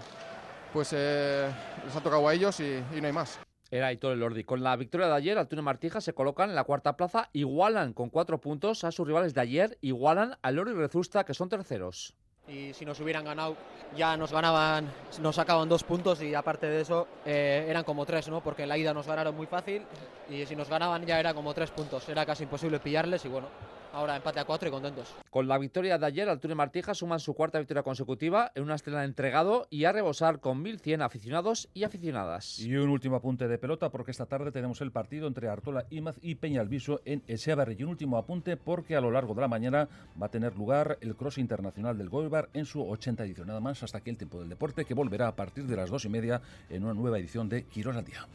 pues 0.71 0.93
eh, 0.93 1.49
les 1.85 1.95
ha 1.95 2.01
tocado 2.01 2.27
a 2.27 2.33
ellos 2.33 2.59
y, 2.59 2.83
y 2.95 3.01
no 3.01 3.07
hay 3.07 3.13
más. 3.13 3.39
Era 3.71 3.87
Aitor 3.87 4.13
Elordi. 4.13 4.43
Con 4.43 4.63
la 4.63 4.75
victoria 4.75 5.07
de 5.07 5.15
ayer, 5.15 5.37
Altuna 5.37 5.61
Martija 5.61 6.01
se 6.01 6.13
colocan 6.13 6.49
en 6.49 6.55
la 6.55 6.65
cuarta 6.65 6.97
plaza, 6.97 7.29
igualan 7.31 7.93
con 7.93 8.09
cuatro 8.09 8.39
puntos 8.41 8.83
a 8.83 8.91
sus 8.91 9.07
rivales 9.07 9.33
de 9.33 9.39
ayer, 9.39 9.77
igualan 9.79 10.37
a 10.41 10.51
Loro 10.51 10.71
y 10.71 10.73
Rezusta, 10.73 11.23
que 11.23 11.33
son 11.33 11.47
terceros. 11.47 12.13
Y 12.51 12.73
si 12.73 12.83
nos 12.83 12.99
hubieran 12.99 13.23
ganado, 13.23 13.55
ya 13.95 14.17
nos 14.17 14.31
ganaban, 14.31 14.91
nos 15.21 15.35
sacaban 15.35 15.69
dos 15.69 15.83
puntos 15.83 16.21
y 16.21 16.35
aparte 16.35 16.67
de 16.67 16.81
eso 16.81 17.07
eh, 17.25 17.65
eran 17.69 17.85
como 17.85 18.05
tres, 18.05 18.27
¿no? 18.27 18.41
Porque 18.41 18.63
en 18.63 18.69
la 18.69 18.77
ida 18.77 18.93
nos 18.93 19.07
ganaron 19.07 19.35
muy 19.35 19.47
fácil 19.47 19.83
y 20.29 20.45
si 20.45 20.55
nos 20.55 20.67
ganaban 20.67 21.05
ya 21.05 21.17
era 21.17 21.33
como 21.33 21.53
tres 21.53 21.71
puntos. 21.71 22.07
Era 22.09 22.25
casi 22.25 22.43
imposible 22.43 22.79
pillarles 22.79 23.23
y 23.23 23.29
bueno, 23.29 23.47
ahora 23.93 24.15
empate 24.15 24.39
a 24.39 24.45
cuatro 24.45 24.67
y 24.67 24.71
contentos. 24.71 25.13
Con 25.29 25.47
la 25.47 25.57
victoria 25.57 25.97
de 25.97 26.05
ayer, 26.05 26.29
Altura 26.29 26.53
y 26.53 26.57
Martija 26.57 26.93
suman 26.93 27.19
su 27.19 27.33
cuarta 27.33 27.59
victoria 27.59 27.83
consecutiva 27.83 28.51
en 28.55 28.63
una 28.63 28.75
estrella 28.75 29.03
entregado 29.03 29.67
y 29.69 29.85
a 29.85 29.91
rebosar 29.91 30.39
con 30.39 30.63
1.100 30.63 31.03
aficionados 31.03 31.69
y 31.73 31.83
aficionadas. 31.83 32.59
Y 32.59 32.75
un 32.75 32.89
último 32.89 33.15
apunte 33.15 33.47
de 33.47 33.57
pelota 33.57 33.89
porque 33.89 34.11
esta 34.11 34.25
tarde 34.25 34.51
tenemos 34.51 34.81
el 34.81 34.91
partido 34.91 35.27
entre 35.27 35.47
Artola 35.47 35.85
Imaz 35.89 36.17
y 36.21 36.35
Peñalviso 36.35 37.01
en 37.05 37.23
Eseaberri. 37.27 37.75
Y 37.79 37.83
un 37.83 37.89
último 37.89 38.17
apunte 38.17 38.57
porque 38.57 38.95
a 38.95 39.01
lo 39.01 39.11
largo 39.11 39.33
de 39.33 39.41
la 39.41 39.47
mañana 39.47 39.87
va 40.21 40.27
a 40.27 40.31
tener 40.31 40.55
lugar 40.55 40.97
el 41.01 41.15
Cross 41.15 41.37
Internacional 41.37 41.97
del 41.97 42.09
Goibar 42.09 42.49
en 42.53 42.65
su 42.65 42.81
80 42.81 43.23
edición. 43.23 43.47
Nada 43.47 43.59
más 43.59 43.83
hasta 43.83 43.99
aquí 43.99 44.09
el 44.09 44.17
tiempo 44.17 44.39
del 44.39 44.49
deporte 44.49 44.85
que 44.85 44.93
volverá 44.93 45.27
a 45.27 45.35
partir 45.35 45.65
de 45.65 45.75
las 45.75 45.89
dos 45.89 46.05
y 46.05 46.09
media 46.09 46.41
en 46.69 46.83
una 46.83 46.93
nueva 46.93 47.19
edición 47.19 47.49
de 47.49 47.63
Quirón 47.65 47.97
al 47.97 48.05
Día. 48.05 48.27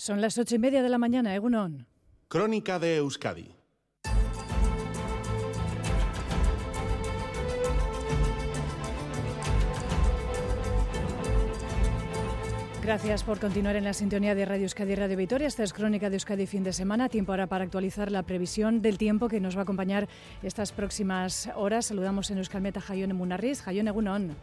Son 0.00 0.22
las 0.22 0.38
ocho 0.38 0.54
y 0.54 0.58
media 0.58 0.82
de 0.82 0.88
la 0.88 0.96
mañana, 0.96 1.34
Egunon. 1.34 1.86
Crónica 2.26 2.78
de 2.78 2.96
Euskadi. 2.96 3.54
Gracias 12.82 13.24
por 13.24 13.38
continuar 13.38 13.76
en 13.76 13.84
la 13.84 13.92
sintonía 13.92 14.34
de 14.34 14.46
Radio 14.46 14.62
Euskadi 14.62 14.92
y 14.92 14.94
Radio 14.94 15.18
Vitoria. 15.18 15.46
Esta 15.46 15.64
es 15.64 15.74
Crónica 15.74 16.08
de 16.08 16.16
Euskadi 16.16 16.46
fin 16.46 16.64
de 16.64 16.72
semana. 16.72 17.10
Tiempo 17.10 17.32
ahora 17.32 17.46
para 17.46 17.64
actualizar 17.64 18.10
la 18.10 18.22
previsión 18.22 18.80
del 18.80 18.96
tiempo 18.96 19.28
que 19.28 19.38
nos 19.38 19.54
va 19.54 19.60
a 19.60 19.62
acompañar 19.64 20.08
estas 20.42 20.72
próximas 20.72 21.50
horas. 21.56 21.84
Saludamos 21.84 22.30
en 22.30 22.38
Euskalmeta 22.38 22.80
Jayone 22.80 23.12
Munarriz. 23.12 23.60
Jayone 23.60 23.90
Egunon. 23.90 24.34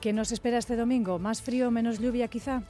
¿Qué 0.00 0.12
nos 0.12 0.32
espera 0.32 0.58
este 0.58 0.74
domingo? 0.74 1.20
¿Más 1.20 1.40
frío, 1.40 1.70
menos 1.70 2.00
lluvia 2.00 2.26
quizá? 2.26 2.64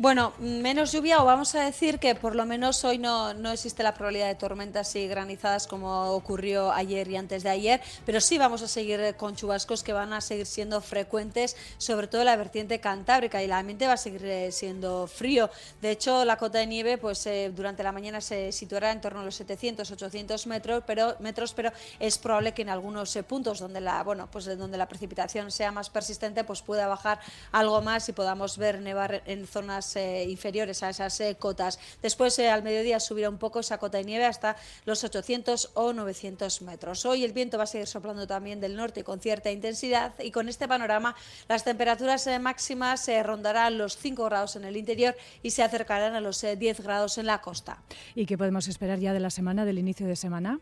Bueno, 0.00 0.32
menos 0.38 0.92
lluvia 0.92 1.20
o 1.20 1.24
vamos 1.24 1.56
a 1.56 1.64
decir 1.64 1.98
que 1.98 2.14
por 2.14 2.36
lo 2.36 2.46
menos 2.46 2.84
hoy 2.84 2.98
no, 2.98 3.34
no, 3.34 3.50
existe 3.50 3.82
la 3.82 3.94
probabilidad 3.94 4.28
de 4.28 4.36
tormentas 4.36 4.94
y 4.94 5.08
granizadas 5.08 5.66
como 5.66 6.12
ocurrió 6.12 6.70
ayer 6.70 7.08
y 7.08 7.16
antes 7.16 7.42
de 7.42 7.50
ayer, 7.50 7.80
pero 8.06 8.20
sí 8.20 8.38
vamos 8.38 8.62
a 8.62 8.68
seguir 8.68 9.16
con 9.16 9.34
chubascos 9.34 9.82
que 9.82 9.92
van 9.92 10.12
a 10.12 10.20
seguir 10.20 10.46
siendo 10.46 10.80
frecuentes, 10.80 11.56
sobre 11.78 12.06
todo 12.06 12.20
en 12.20 12.26
la 12.26 12.36
vertiente 12.36 12.78
cantábrica 12.78 13.42
y 13.42 13.46
el 13.46 13.52
ambiente 13.52 13.88
va 13.88 13.94
a 13.94 13.96
seguir 13.96 14.24
eh, 14.24 14.52
siendo 14.52 15.08
frío. 15.08 15.50
De 15.82 15.90
hecho, 15.90 16.24
la 16.24 16.36
cota 16.36 16.58
de 16.58 16.68
nieve 16.68 16.96
pues 16.96 17.26
eh, 17.26 17.50
durante 17.52 17.82
la 17.82 17.90
mañana 17.90 18.20
se 18.20 18.52
situará 18.52 18.92
en 18.92 19.00
torno 19.00 19.22
a 19.22 19.24
los 19.24 19.40
700-800 19.40 20.46
metros, 20.46 20.84
pero, 20.86 21.16
metros, 21.18 21.54
pero 21.54 21.72
es 21.98 22.18
probable 22.18 22.54
que 22.54 22.62
en 22.62 22.68
algunos 22.68 23.16
eh, 23.16 23.24
puntos 23.24 23.58
donde 23.58 23.80
la, 23.80 24.04
bueno, 24.04 24.28
pues 24.30 24.44
donde 24.44 24.78
la 24.78 24.86
precipitación 24.86 25.50
sea 25.50 25.72
más 25.72 25.90
persistente 25.90 26.44
pues 26.44 26.62
pueda 26.62 26.86
bajar 26.86 27.18
algo 27.50 27.82
más 27.82 28.08
y 28.08 28.12
podamos 28.12 28.58
ver 28.58 28.80
nevar 28.80 29.24
en 29.26 29.44
zonas 29.44 29.87
eh, 29.96 30.24
inferiores 30.28 30.82
a 30.82 30.90
esas 30.90 31.20
eh, 31.20 31.36
cotas. 31.38 31.78
Después, 32.02 32.38
eh, 32.38 32.48
al 32.48 32.62
mediodía, 32.62 33.00
subirá 33.00 33.28
un 33.28 33.38
poco 33.38 33.60
esa 33.60 33.78
cota 33.78 33.98
de 33.98 34.04
nieve 34.04 34.24
hasta 34.24 34.56
los 34.84 35.04
800 35.04 35.70
o 35.74 35.92
900 35.92 36.62
metros. 36.62 37.04
Hoy 37.04 37.24
el 37.24 37.32
viento 37.32 37.58
va 37.58 37.64
a 37.64 37.66
seguir 37.66 37.86
soplando 37.86 38.26
también 38.26 38.60
del 38.60 38.76
norte 38.76 39.04
con 39.04 39.20
cierta 39.20 39.50
intensidad 39.50 40.14
y 40.20 40.30
con 40.30 40.48
este 40.48 40.68
panorama 40.68 41.14
las 41.48 41.64
temperaturas 41.64 42.28
máximas 42.40 43.08
rondarán 43.22 43.78
los 43.78 43.96
5 43.96 44.24
grados 44.24 44.56
en 44.56 44.64
el 44.64 44.76
interior 44.76 45.16
y 45.42 45.50
se 45.50 45.62
acercarán 45.62 46.14
a 46.14 46.20
los 46.20 46.40
10 46.40 46.80
grados 46.80 47.18
en 47.18 47.26
la 47.26 47.40
costa. 47.40 47.82
¿Y 48.14 48.26
qué 48.26 48.36
podemos 48.36 48.68
esperar 48.68 48.98
ya 48.98 49.12
de 49.12 49.20
la 49.20 49.30
semana, 49.30 49.64
del 49.64 49.78
inicio 49.78 50.06
de 50.06 50.16
semana? 50.16 50.60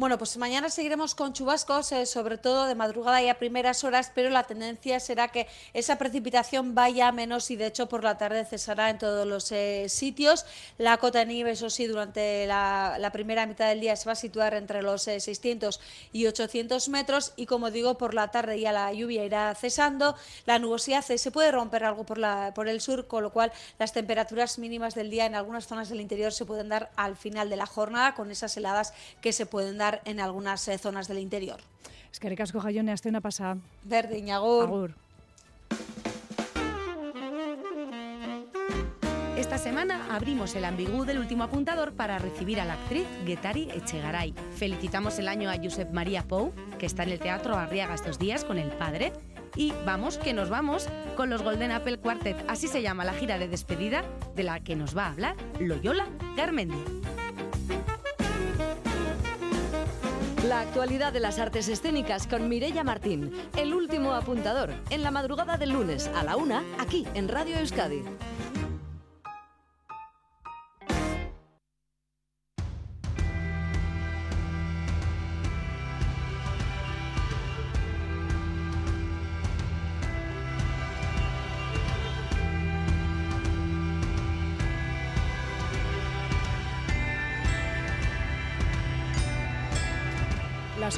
Bueno, 0.00 0.16
pues 0.16 0.38
mañana 0.38 0.70
seguiremos 0.70 1.14
con 1.14 1.34
chubascos, 1.34 1.92
eh, 1.92 2.06
sobre 2.06 2.38
todo 2.38 2.64
de 2.64 2.74
madrugada 2.74 3.20
y 3.20 3.28
a 3.28 3.38
primeras 3.38 3.84
horas, 3.84 4.10
pero 4.14 4.30
la 4.30 4.44
tendencia 4.44 4.98
será 4.98 5.28
que 5.28 5.46
esa 5.74 5.98
precipitación 5.98 6.74
vaya 6.74 7.12
menos 7.12 7.50
y 7.50 7.56
de 7.56 7.66
hecho 7.66 7.86
por 7.86 8.02
la 8.02 8.16
tarde 8.16 8.46
cesará 8.46 8.88
en 8.88 8.96
todos 8.96 9.26
los 9.26 9.52
eh, 9.52 9.90
sitios. 9.90 10.46
La 10.78 10.96
cota 10.96 11.18
de 11.18 11.26
nieve, 11.26 11.50
eso 11.50 11.68
sí, 11.68 11.86
durante 11.86 12.46
la, 12.46 13.10
primera 13.12 13.44
mitad 13.44 13.68
del 13.68 13.80
día 13.80 13.94
se 13.94 14.06
va 14.06 14.12
a 14.12 14.14
situar 14.14 14.54
entre 14.54 14.80
los 14.80 15.02
600 15.02 15.76
eh, 15.76 15.80
y 16.14 16.26
800 16.26 16.88
metros 16.88 17.34
y 17.36 17.44
como 17.44 17.70
digo, 17.70 17.98
por 17.98 18.14
la 18.14 18.30
tarde 18.30 18.58
ya 18.58 18.72
la 18.72 18.90
lluvia 18.94 19.26
irá 19.26 19.54
cesando. 19.54 20.16
La 20.46 20.58
nubosidad 20.58 21.04
se 21.04 21.30
puede 21.30 21.52
romper 21.52 21.84
algo 21.84 22.06
por, 22.06 22.18
por 22.54 22.68
el 22.68 22.80
sur, 22.80 23.06
con 23.06 23.22
lo 23.22 23.34
cual 23.34 23.52
las 23.78 23.92
temperaturas 23.92 24.58
mínimas 24.58 24.94
del 24.94 25.10
día 25.10 25.26
en 25.26 25.34
algunas 25.34 25.66
zonas 25.66 25.90
del 25.90 26.00
interior 26.00 26.32
se 26.32 26.46
pueden 26.46 26.70
dar 26.70 26.90
al 26.96 27.18
final 27.18 27.50
de 27.50 27.56
la 27.56 27.66
jornada 27.66 28.14
con 28.14 28.30
esas 28.30 28.56
heladas 28.56 28.94
que 29.20 29.34
se 29.34 29.44
pueden 29.44 29.76
dar 29.76 29.89
en 30.04 30.20
algunas 30.20 30.66
eh, 30.68 30.78
zonas 30.78 31.08
del 31.08 31.18
interior. 31.18 31.60
Es 32.12 32.18
que 32.18 32.28
recasco 32.28 32.60
Jayone, 32.60 32.92
hasta 32.92 33.08
una 33.08 33.20
pasada. 33.20 33.58
Verde, 33.84 34.30
agur. 34.32 34.64
agur. 34.64 34.94
Esta 39.36 39.56
semana 39.56 40.14
abrimos 40.14 40.54
el 40.54 40.64
ambigú 40.64 41.04
del 41.04 41.18
último 41.18 41.44
apuntador 41.44 41.94
para 41.94 42.18
recibir 42.18 42.60
a 42.60 42.64
la 42.64 42.74
actriz 42.74 43.06
Getari 43.24 43.70
Echegaray. 43.70 44.34
Felicitamos 44.54 45.18
el 45.18 45.28
año 45.28 45.50
a 45.50 45.56
Josep 45.56 45.90
María 45.92 46.22
Pou, 46.28 46.52
que 46.78 46.86
está 46.86 47.04
en 47.04 47.08
el 47.08 47.18
Teatro 47.18 47.56
Arriaga 47.56 47.94
estos 47.94 48.18
días 48.18 48.44
con 48.44 48.58
el 48.58 48.68
padre. 48.68 49.12
Y 49.56 49.72
vamos, 49.84 50.18
que 50.18 50.34
nos 50.34 50.50
vamos 50.50 50.88
con 51.16 51.30
los 51.30 51.42
Golden 51.42 51.72
Apple 51.72 51.98
Quartet. 51.98 52.36
Así 52.48 52.68
se 52.68 52.82
llama 52.82 53.04
la 53.04 53.14
gira 53.14 53.38
de 53.38 53.48
despedida 53.48 54.04
de 54.36 54.44
la 54.44 54.60
que 54.60 54.76
nos 54.76 54.96
va 54.96 55.06
a 55.06 55.12
hablar 55.12 55.36
Loyola 55.58 56.06
Garmendi. 56.36 57.09
La 60.48 60.60
actualidad 60.60 61.12
de 61.12 61.20
las 61.20 61.38
artes 61.38 61.68
escénicas 61.68 62.26
con 62.26 62.48
Mirella 62.48 62.82
Martín, 62.82 63.30
el 63.56 63.74
último 63.74 64.14
apuntador, 64.14 64.70
en 64.88 65.02
la 65.02 65.10
madrugada 65.10 65.58
del 65.58 65.70
lunes 65.70 66.10
a 66.14 66.24
la 66.24 66.36
una, 66.36 66.64
aquí 66.78 67.06
en 67.12 67.28
Radio 67.28 67.58
Euskadi. 67.58 68.02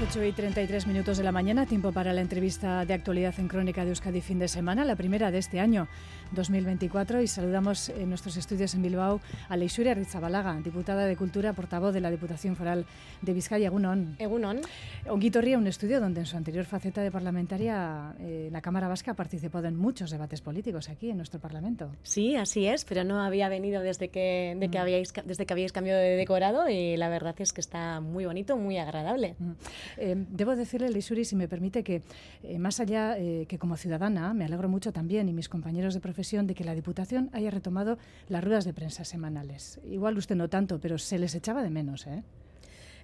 8 0.03 0.25
y 0.25 0.33
33 0.33 0.89
minutos 0.89 1.17
de 1.17 1.23
la 1.23 1.31
mañana, 1.31 1.65
tiempo 1.65 1.93
para 1.93 2.13
la 2.13 2.23
entrevista 2.23 2.85
de 2.85 2.93
actualidad 2.93 3.35
en 3.39 3.47
Crónica 3.47 3.85
de 3.85 3.91
Euskadi 3.91 4.21
fin 4.21 4.41
de 4.41 4.49
semana, 4.49 4.85
la 4.85 4.97
primera 4.97 5.31
de 5.31 5.39
este 5.39 5.61
año 5.61 5.87
2024. 6.33 7.23
Y 7.23 7.29
saludamos 7.29 7.89
en 7.89 8.09
nuestros 8.09 8.37
estudios 8.37 8.75
en 8.75 8.83
Bilbao 8.83 9.21
a 9.49 9.57
Leixuria 9.57 9.95
Rizabalaga, 9.95 10.59
diputada 10.61 11.07
de 11.07 11.17
Cultura, 11.17 11.53
portavoz 11.53 11.95
de 11.95 12.01
la 12.01 12.11
Diputación 12.11 12.57
Foral 12.57 12.85
de 13.21 13.33
Vizcaya. 13.33 13.69
Egunon. 13.69 14.17
Egunon. 14.19 14.61
Onguitorria, 15.09 15.57
un 15.57 15.69
estudio 15.69 16.01
donde 16.01 16.21
en 16.21 16.27
su 16.27 16.37
anterior 16.37 16.65
faceta 16.65 17.01
de 17.01 17.13
parlamentaria, 17.13 18.15
eh, 18.19 18.49
la 18.51 18.61
Cámara 18.61 18.89
Vasca 18.89 19.13
ha 19.13 19.15
participado 19.15 19.69
en 19.69 19.77
muchos 19.77 20.11
debates 20.11 20.41
políticos 20.41 20.89
aquí 20.89 21.11
en 21.11 21.19
nuestro 21.19 21.39
Parlamento. 21.39 21.93
Sí, 22.03 22.35
así 22.35 22.67
es, 22.67 22.85
pero 22.85 23.05
no 23.05 23.23
había 23.23 23.49
venido 23.49 23.83
desde 23.83 24.09
que, 24.09 24.57
de 24.59 24.69
que 24.69 24.79
mm. 24.79 24.83
habíais, 24.83 25.13
desde 25.25 25.47
que 25.47 25.53
habíais 25.53 25.73
cambiado 25.73 26.01
de 26.01 26.17
decorado 26.17 26.69
y 26.69 26.97
la 26.97 27.09
verdad 27.09 27.37
es 27.39 27.53
que 27.53 27.61
está 27.61 28.01
muy 28.01 28.27
bonito, 28.27 28.57
muy 28.57 28.79
agradable. 28.79 29.37
Mm. 29.39 29.53
Eh, 29.97 30.15
debo 30.31 30.57
decirle, 30.57 30.91
Lisuri, 30.91 31.25
si 31.25 31.37
me 31.37 31.49
permite, 31.49 31.83
que 31.83 32.03
eh, 32.43 32.59
más 32.59 32.81
allá 32.81 33.19
eh, 33.19 33.47
que 33.49 33.59
como 33.59 33.77
ciudadana, 33.77 34.35
me 34.35 34.45
alegro 34.45 34.69
mucho 34.69 34.93
también 34.93 35.29
y 35.29 35.33
mis 35.33 35.49
compañeros 35.49 35.95
de 35.95 36.01
profesión 36.01 36.47
de 36.47 36.55
que 36.55 36.65
la 36.65 36.75
Diputación 36.75 37.31
haya 37.33 37.51
retomado 37.51 37.99
las 38.29 38.43
ruedas 38.43 38.65
de 38.65 38.73
prensa 38.73 39.05
semanales. 39.05 39.81
Igual 39.85 40.17
usted 40.17 40.37
no 40.37 40.49
tanto, 40.49 40.81
pero 40.81 40.99
se 40.99 41.19
les 41.19 41.35
echaba 41.35 41.63
de 41.63 41.71
menos, 41.71 42.07
¿eh? 42.07 42.23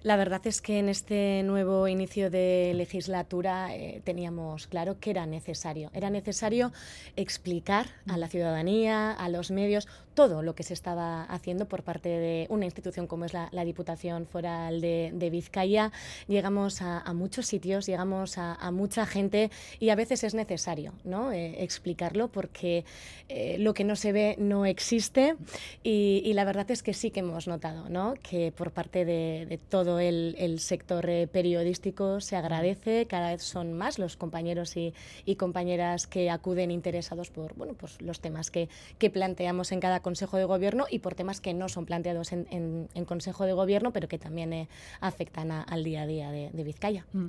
La 0.01 0.15
verdad 0.15 0.41
es 0.45 0.61
que 0.61 0.79
en 0.79 0.87
este 0.87 1.43
nuevo 1.43 1.87
inicio 1.87 2.29
de 2.29 2.71
legislatura 2.75 3.75
eh, 3.75 4.01
teníamos 4.05 4.67
claro 4.67 4.97
que 4.99 5.09
era 5.09 5.25
necesario. 5.25 5.91
Era 5.93 6.09
necesario 6.09 6.71
explicar 7.17 7.87
a 8.07 8.17
la 8.17 8.29
ciudadanía, 8.29 9.11
a 9.11 9.27
los 9.27 9.51
medios, 9.51 9.87
todo 10.13 10.41
lo 10.41 10.55
que 10.55 10.63
se 10.63 10.73
estaba 10.73 11.23
haciendo 11.23 11.67
por 11.67 11.83
parte 11.83 12.09
de 12.09 12.45
una 12.49 12.65
institución 12.65 13.07
como 13.07 13.25
es 13.25 13.33
la, 13.33 13.49
Diputación 13.63 14.25
Foral 14.25 14.81
de, 14.81 15.29
Vizcaya. 15.31 15.91
Llegamos 16.27 16.81
a, 16.81 17.13
muchos 17.13 17.45
sitios, 17.45 17.85
llegamos 17.85 18.37
a, 18.37 18.71
mucha 18.71 19.05
gente 19.05 19.51
y 19.79 19.89
a 19.89 19.95
veces 19.95 20.23
es 20.23 20.33
necesario 20.33 20.93
¿no? 21.03 21.31
Eh, 21.31 21.63
explicarlo 21.63 22.27
porque 22.27 22.85
eh, 23.27 23.57
lo 23.59 23.73
que 23.73 23.83
no 23.83 23.95
se 23.95 24.11
ve 24.11 24.35
no 24.39 24.65
existe 24.65 25.35
y, 25.83 26.31
la 26.33 26.45
verdad 26.45 26.69
es 26.71 26.83
que 26.83 26.93
sí 26.93 27.11
que 27.11 27.19
hemos 27.21 27.47
notado 27.47 27.89
¿no? 27.89 28.13
que 28.21 28.53
por 28.55 28.71
parte 28.71 29.03
de, 29.03 29.45
de 29.49 29.57
todo 29.57 29.88
el, 29.97 30.59
sector 30.59 31.09
eh, 31.09 31.25
periodístico 31.25 32.21
se 32.21 32.35
agradece, 32.35 33.07
cada 33.07 33.31
vez 33.31 33.41
son 33.41 33.73
más 33.73 33.97
los 33.97 34.17
compañeros 34.17 34.75
y, 34.77 34.93
compañeras 35.37 36.05
que 36.05 36.29
acuden 36.29 36.69
interesados 36.69 37.31
por 37.31 37.55
bueno, 37.55 37.73
pues 37.73 38.01
los 38.01 38.19
temas 38.19 38.51
que, 38.51 38.69
planteamos 39.11 39.71
en 39.71 39.79
cada 39.79 40.01
Consejo 40.01 40.37
de 40.37 40.43
Gobierno 40.43 40.85
y 40.91 40.99
por 40.99 41.15
temas 41.15 41.41
que 41.41 41.53
no 41.53 41.69
son 41.69 41.85
planteados 41.85 42.33
en, 42.33 42.87
Consejo 43.07 43.45
de 43.45 43.53
Gobierno, 43.53 43.91
pero 43.91 44.07
que 44.07 44.19
también 44.19 44.53
eh, 44.53 44.67
afectan 44.99 45.51
al 45.51 45.83
día 45.83 46.03
a 46.03 46.07
día 46.07 46.31
de, 46.31 46.63
Vizcaya. 46.63 47.05
Mm. 47.13 47.27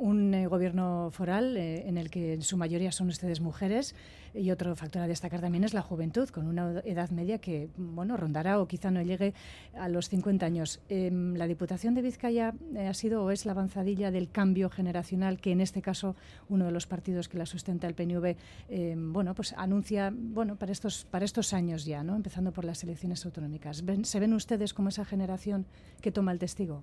un 0.00 0.48
gobierno 0.48 1.10
foral 1.10 1.56
en 1.56 1.98
el 1.98 2.08
que 2.10 2.34
en 2.34 2.42
su 2.42 2.56
mayoría 2.56 2.92
son 2.92 3.08
ustedes 3.08 3.40
mujeres. 3.40 3.94
Y 4.34 4.50
otro 4.50 4.74
factor 4.74 5.02
a 5.02 5.06
destacar 5.06 5.40
también 5.40 5.62
es 5.62 5.74
la 5.74 5.82
juventud, 5.82 6.28
con 6.28 6.46
una 6.46 6.80
edad 6.84 7.10
media 7.10 7.38
que 7.38 7.68
bueno 7.76 8.16
rondará 8.16 8.60
o 8.60 8.66
quizá 8.66 8.90
no 8.90 9.00
llegue 9.00 9.32
a 9.74 9.88
los 9.88 10.08
50 10.08 10.44
años. 10.44 10.80
Em, 10.88 11.34
la 11.34 11.46
Diputación 11.46 11.94
de 11.94 12.02
Vizcaya 12.02 12.52
eh, 12.74 12.88
ha 12.88 12.94
sido 12.94 13.22
o 13.24 13.30
es 13.30 13.46
la 13.46 13.52
avanzadilla 13.52 14.10
del 14.10 14.28
cambio 14.30 14.70
generacional 14.70 15.40
que 15.40 15.52
en 15.52 15.60
este 15.60 15.82
caso 15.82 16.16
uno 16.48 16.64
de 16.64 16.72
los 16.72 16.86
partidos 16.86 17.28
que 17.28 17.38
la 17.38 17.46
sustenta 17.46 17.86
el 17.86 17.94
PNV 17.94 18.36
em, 18.68 19.12
bueno 19.12 19.34
pues 19.34 19.54
anuncia 19.56 20.12
bueno 20.12 20.56
para 20.56 20.72
estos 20.72 21.04
para 21.04 21.24
estos 21.24 21.52
años 21.52 21.84
ya, 21.84 22.02
¿no? 22.02 22.16
empezando 22.16 22.52
por 22.52 22.64
las 22.64 22.82
elecciones 22.82 23.24
autonómicas. 23.24 23.84
¿Se 24.02 24.20
ven 24.20 24.34
ustedes 24.34 24.74
como 24.74 24.88
esa 24.88 25.04
generación 25.04 25.66
que 26.00 26.10
toma 26.10 26.32
el 26.32 26.38
testigo? 26.38 26.82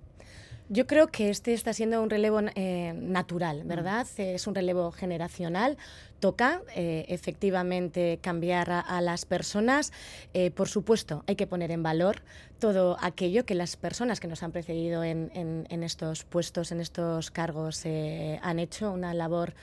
Yo 0.74 0.88
creo 0.88 1.08
que 1.08 1.30
este 1.30 1.52
está 1.52 1.74
siendo 1.74 2.02
un 2.02 2.10
relevo 2.10 2.40
eh, 2.56 2.94
natural, 2.96 3.66
mm. 3.66 3.68
¿verdad? 3.68 4.08
Es 4.16 4.48
un 4.48 4.56
relevo 4.56 4.94
generacional. 4.94 5.78
Toca 6.22 6.62
eh, 6.74 7.04
efectivamente 7.10 8.20
cambiar 8.22 8.72
a, 8.72 9.02
las 9.02 9.26
personas. 9.26 9.92
Eh, 10.34 10.50
por 10.50 10.70
supuesto, 10.70 11.26
hay 11.28 11.36
que 11.36 11.46
poner 11.46 11.72
en 11.72 11.84
valor 11.84 12.22
todo 12.60 12.96
aquello 13.02 13.46
que 13.46 13.54
las 13.54 13.76
personas 13.76 14.22
que 14.22 14.30
nos 14.30 14.44
han 14.44 14.54
precedido 14.54 15.04
en, 15.04 15.30
en 15.34 15.84
estos 15.84 16.24
puestos, 16.24 16.72
en 16.72 16.80
estos 16.80 17.32
cargos, 17.32 17.84
han 17.86 18.60
hecho, 18.60 18.92
una 18.92 19.14
labor 19.14 19.54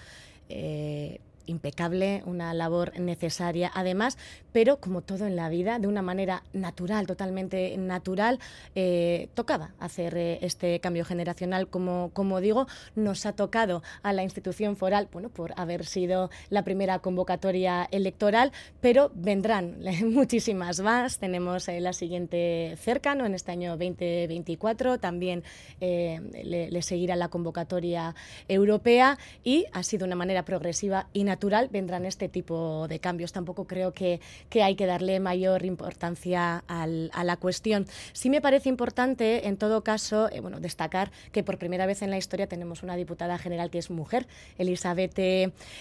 impecable, 1.48 2.22
una 2.26 2.54
labor 2.54 2.98
necesaria 2.98 3.70
además, 3.74 4.18
pero 4.52 4.78
como 4.80 5.02
todo 5.02 5.26
en 5.26 5.36
la 5.36 5.48
vida, 5.48 5.78
de 5.78 5.86
una 5.86 6.02
manera 6.02 6.42
natural, 6.52 7.06
totalmente 7.06 7.76
natural, 7.76 8.38
eh, 8.74 9.28
tocaba 9.34 9.72
hacer 9.78 10.16
eh, 10.16 10.38
este 10.42 10.80
cambio 10.80 11.04
generacional, 11.04 11.68
como, 11.68 12.10
como 12.12 12.40
digo, 12.40 12.66
nos 12.94 13.26
ha 13.26 13.32
tocado 13.32 13.82
a 14.02 14.12
la 14.12 14.22
institución 14.22 14.76
foral, 14.76 15.08
bueno, 15.12 15.28
por 15.28 15.52
haber 15.56 15.86
sido 15.86 16.30
la 16.50 16.62
primera 16.64 16.98
convocatoria 16.98 17.88
electoral, 17.90 18.52
pero 18.80 19.10
vendrán 19.14 19.78
muchísimas 20.04 20.80
más, 20.80 21.18
tenemos 21.18 21.68
eh, 21.68 21.80
la 21.80 21.92
siguiente 21.92 22.76
cercano 22.80 23.26
en 23.26 23.34
este 23.34 23.52
año 23.52 23.76
2024, 23.76 24.98
también 24.98 25.42
le, 25.80 26.70
le 26.70 26.82
seguirá 26.82 27.16
la 27.16 27.28
convocatoria 27.28 28.14
europea 28.48 29.18
y 29.44 29.66
ha 29.72 29.82
sido 29.82 30.06
una 30.06 30.16
manera 30.16 30.44
progresiva 30.44 31.08
y 31.12 31.24
natural 31.24 31.37
natural 31.38 31.68
vendrán 31.70 32.04
este 32.04 32.28
tipo 32.28 32.88
de 32.88 32.98
cambios. 32.98 33.32
Tampoco 33.32 33.64
creo 33.64 33.92
que, 33.92 34.20
que 34.50 34.64
hay 34.64 34.74
que 34.74 34.86
darle 34.86 35.20
mayor 35.20 35.64
importancia 35.64 36.64
al, 36.66 37.12
a 37.14 37.22
la 37.22 37.36
cuestión. 37.36 37.86
Sí 38.12 38.28
me 38.28 38.40
parece 38.40 38.68
importante, 38.68 39.46
en 39.46 39.56
todo 39.56 39.84
caso, 39.84 40.28
eh, 40.32 40.40
bueno, 40.40 40.58
destacar 40.58 41.12
que 41.30 41.44
por 41.44 41.56
primera 41.56 41.86
vez 41.86 42.02
en 42.02 42.10
la 42.10 42.18
historia 42.18 42.48
tenemos 42.48 42.82
una 42.82 42.96
diputada 42.96 43.38
general 43.38 43.70
que 43.70 43.78
es 43.78 43.88
mujer, 43.88 44.26
Elizabeth 44.58 45.16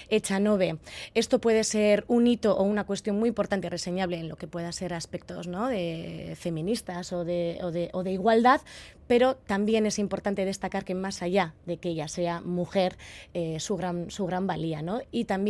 Echanove. 0.10 0.78
Esto 1.16 1.39
puede 1.39 1.64
ser 1.64 2.05
un 2.08 2.28
hito 2.28 2.55
o 2.55 2.62
una 2.62 2.84
cuestión 2.84 3.18
muy 3.18 3.30
importante 3.30 3.68
reseñable 3.68 4.20
en 4.20 4.30
lo 4.30 4.36
que 4.36 4.45
pueda 4.45 4.72
ser 4.72 4.93
aspectos 4.93 5.47
¿no? 5.47 5.68
de 5.68 6.38
feministas 6.39 7.14
o 7.14 7.26
de, 7.26 7.58
o 7.64 7.72
de, 7.72 7.89
o 7.93 8.03
de 8.03 8.12
igualdad, 8.12 8.62
pero 9.08 9.36
también 9.36 9.86
es 9.86 9.97
importante 9.97 10.45
destacar 10.45 10.84
que 10.84 10.93
más 10.93 11.22
allá 11.22 11.53
de 11.66 11.78
que 11.78 11.89
ella 11.89 12.08
sea 12.08 12.41
mujer, 12.41 12.97
eh, 13.34 13.60
su, 13.60 13.76
gran, 13.78 14.12
su 14.12 14.26
gran 14.26 14.45
valía, 14.45 14.82
¿no? 14.82 15.01
Y 15.12 15.26
también... 15.26 15.47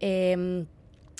Em, 0.00 0.66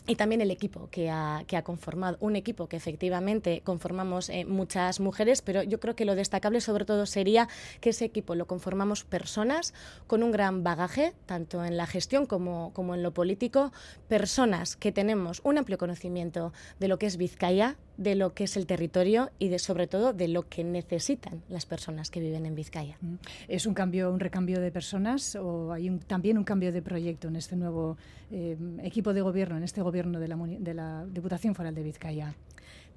y 0.06 0.16
también 0.16 0.40
el 0.40 0.50
equipo 0.50 0.88
que 0.90 1.10
ha, 1.10 1.44
que 1.46 1.56
ha, 1.56 1.62
conformado, 1.62 2.16
un 2.20 2.34
equipo 2.34 2.68
que 2.68 2.76
efectivamente 2.76 3.62
conformamos 3.64 4.28
eh, 4.28 4.44
muchas 4.44 4.98
mujeres, 4.98 5.42
pero 5.42 5.62
yo 5.62 5.78
creo 5.78 5.94
que 5.94 6.04
lo 6.04 6.14
destacable 6.14 6.60
sobre 6.60 6.84
todo 6.84 7.06
sería 7.06 7.48
que 7.80 7.90
ese 7.90 8.06
equipo 8.06 8.34
lo 8.34 8.46
conformamos 8.46 9.04
personas 9.04 9.74
con 10.06 10.22
un 10.22 10.32
gran 10.32 10.64
bagaje, 10.64 11.12
tanto 11.26 11.64
en 11.64 11.76
la 11.76 11.86
gestión 11.86 12.26
como, 12.26 12.72
como 12.72 12.94
en 12.94 13.02
lo 13.02 13.12
político, 13.12 13.72
personas 14.08 14.74
que 14.74 14.90
tenemos 14.90 15.40
un 15.44 15.58
amplio 15.58 15.78
conocimiento 15.78 16.52
de 16.78 16.88
lo 16.88 16.98
que 16.98 17.06
es 17.06 17.16
Vizcaya, 17.16 17.76
de 18.00 18.14
lo 18.14 18.32
que 18.32 18.44
es 18.44 18.56
el 18.56 18.66
territorio 18.66 19.30
y 19.38 19.48
de 19.50 19.58
sobre 19.58 19.86
todo 19.86 20.14
de 20.14 20.26
lo 20.26 20.48
que 20.48 20.64
necesitan 20.64 21.42
las 21.50 21.66
personas 21.66 22.10
que 22.10 22.18
viven 22.18 22.46
en 22.46 22.54
Vizcaya. 22.54 22.96
Mm. 23.02 23.14
¿Es 23.46 23.66
un 23.66 23.74
cambio, 23.74 24.10
un 24.10 24.20
recambio 24.20 24.58
de 24.58 24.72
personas 24.72 25.36
o 25.36 25.70
hay 25.70 25.90
también 26.06 26.38
un 26.38 26.44
cambio 26.44 26.72
de 26.72 26.80
proyecto 26.80 27.28
en 27.28 27.36
este 27.36 27.56
nuevo 27.56 27.98
eh, 28.30 28.56
equipo 28.82 29.12
de 29.12 29.20
gobierno, 29.20 29.58
en 29.58 29.64
este 29.64 29.82
gobierno 29.82 30.18
de 30.18 30.28
la, 30.28 30.36
de 30.36 30.72
la 30.72 31.04
Diputación 31.04 31.54
Foral 31.54 31.74
de 31.74 31.82
Vizcaya? 31.82 32.34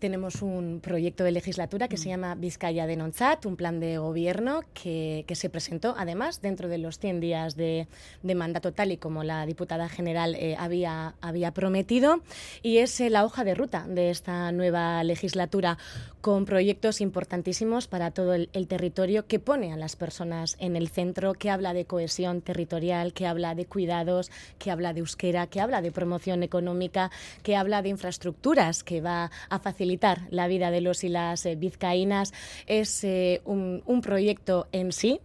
Tenemos 0.04 0.42
un 0.42 0.82
proyecto 0.82 1.24
de 1.24 1.32
legislatura 1.32 1.88
que 1.88 1.96
se 1.96 2.10
mm. 2.10 2.12
llama 2.12 2.36
Vizcaya 2.36 2.86
de 2.88 2.98
Nonzat, 2.98 3.46
un 3.46 3.56
plan 3.56 3.80
de 3.80 4.00
gobierno 4.00 4.60
que, 4.74 5.24
se 5.34 5.50
presentó 5.50 5.96
además 5.98 6.42
dentro 6.42 6.68
de 6.68 6.78
los 6.78 7.00
100 7.00 7.22
días 7.22 7.56
de, 7.56 7.88
mandato 8.36 8.74
tal 8.74 8.92
y 8.92 8.98
como 8.98 9.24
la 9.24 9.46
diputada 9.46 9.88
general 9.88 10.36
eh, 10.36 10.58
había, 10.60 11.16
había 11.22 11.54
prometido 11.54 12.20
y 12.62 12.80
es 12.80 13.00
eh, 13.00 13.10
la 13.10 13.24
hoja 13.24 13.46
de 13.46 13.56
ruta 13.56 13.86
de 13.88 14.10
esta 14.10 14.52
nueva 14.52 15.02
legislatura 15.06 15.78
con 16.24 16.46
proyectos 16.46 17.02
importantísimos 17.02 17.88
para 17.88 18.12
todo 18.12 18.34
el, 18.34 18.50
territorio 18.70 19.28
que 19.28 19.40
pone 19.40 19.74
a 19.74 19.78
las 19.78 19.98
personas 19.98 20.56
en 20.58 20.78
el 20.78 20.88
centro, 20.88 21.34
que 21.34 21.50
habla 21.50 21.74
de 21.74 21.84
cohesión 21.84 22.42
territorial, 22.42 23.12
que 23.12 23.28
habla 23.28 23.56
de 23.56 23.66
cuidados, 23.66 24.32
que 24.58 24.72
habla 24.72 24.94
de 24.94 25.02
euskera, 25.02 25.48
que 25.48 25.60
habla 25.60 25.82
de 25.82 25.92
promoción 25.92 26.42
económica, 26.42 27.12
que 27.44 27.58
habla 27.58 27.82
de 27.82 27.90
infraestructuras, 27.90 28.86
que 28.86 29.02
va 29.02 29.32
a 29.50 29.60
facilitar 29.60 29.93
la 30.30 30.48
vida 30.48 30.72
de 30.72 30.82
los 30.82 31.04
y 31.04 31.10
las 31.10 31.46
eh, 31.46 31.56
vizcaínas. 31.56 32.34
Es 32.68 33.04
eh, 33.04 33.42
un, 33.46 34.02
proyecto 34.02 34.68
en 34.72 34.92
sí, 34.92 35.20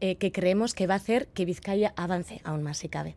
eh, 0.00 0.16
que 0.16 0.32
creemos 0.32 0.74
que 0.74 0.86
va 0.86 0.94
a 0.94 0.96
hacer 0.96 1.28
que 1.28 1.44
Vizcaya 1.44 1.92
avance 1.96 2.40
aún 2.44 2.62
más 2.62 2.78
si 2.78 2.88
cabe. 2.88 3.16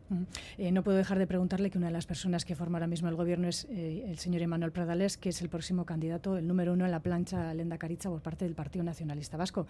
no 0.58 0.82
puedo 0.82 0.96
dejar 0.96 1.18
de 1.18 1.26
preguntarle 1.26 1.70
que 1.70 1.78
una 1.78 1.88
de 1.88 1.92
las 1.92 2.06
personas 2.06 2.44
que 2.44 2.54
forma 2.54 2.78
ahora 2.78 2.86
mismo 2.86 3.08
el 3.08 3.14
gobierno 3.14 3.48
es 3.48 3.66
el 3.70 4.18
señor 4.18 4.42
Emanuel 4.42 4.72
Pradales, 4.72 5.16
que 5.16 5.30
es 5.30 5.42
el 5.42 5.48
próximo 5.48 5.84
candidato, 5.84 6.36
el 6.36 6.46
número 6.46 6.72
uno 6.72 6.84
en 6.84 6.90
la 6.90 7.00
plancha 7.00 7.54
Lenda 7.54 7.78
Caritza 7.78 8.10
por 8.10 8.20
parte 8.20 8.44
del 8.44 8.54
Partido 8.54 8.84
Nacionalista 8.84 9.36
Vasco. 9.36 9.66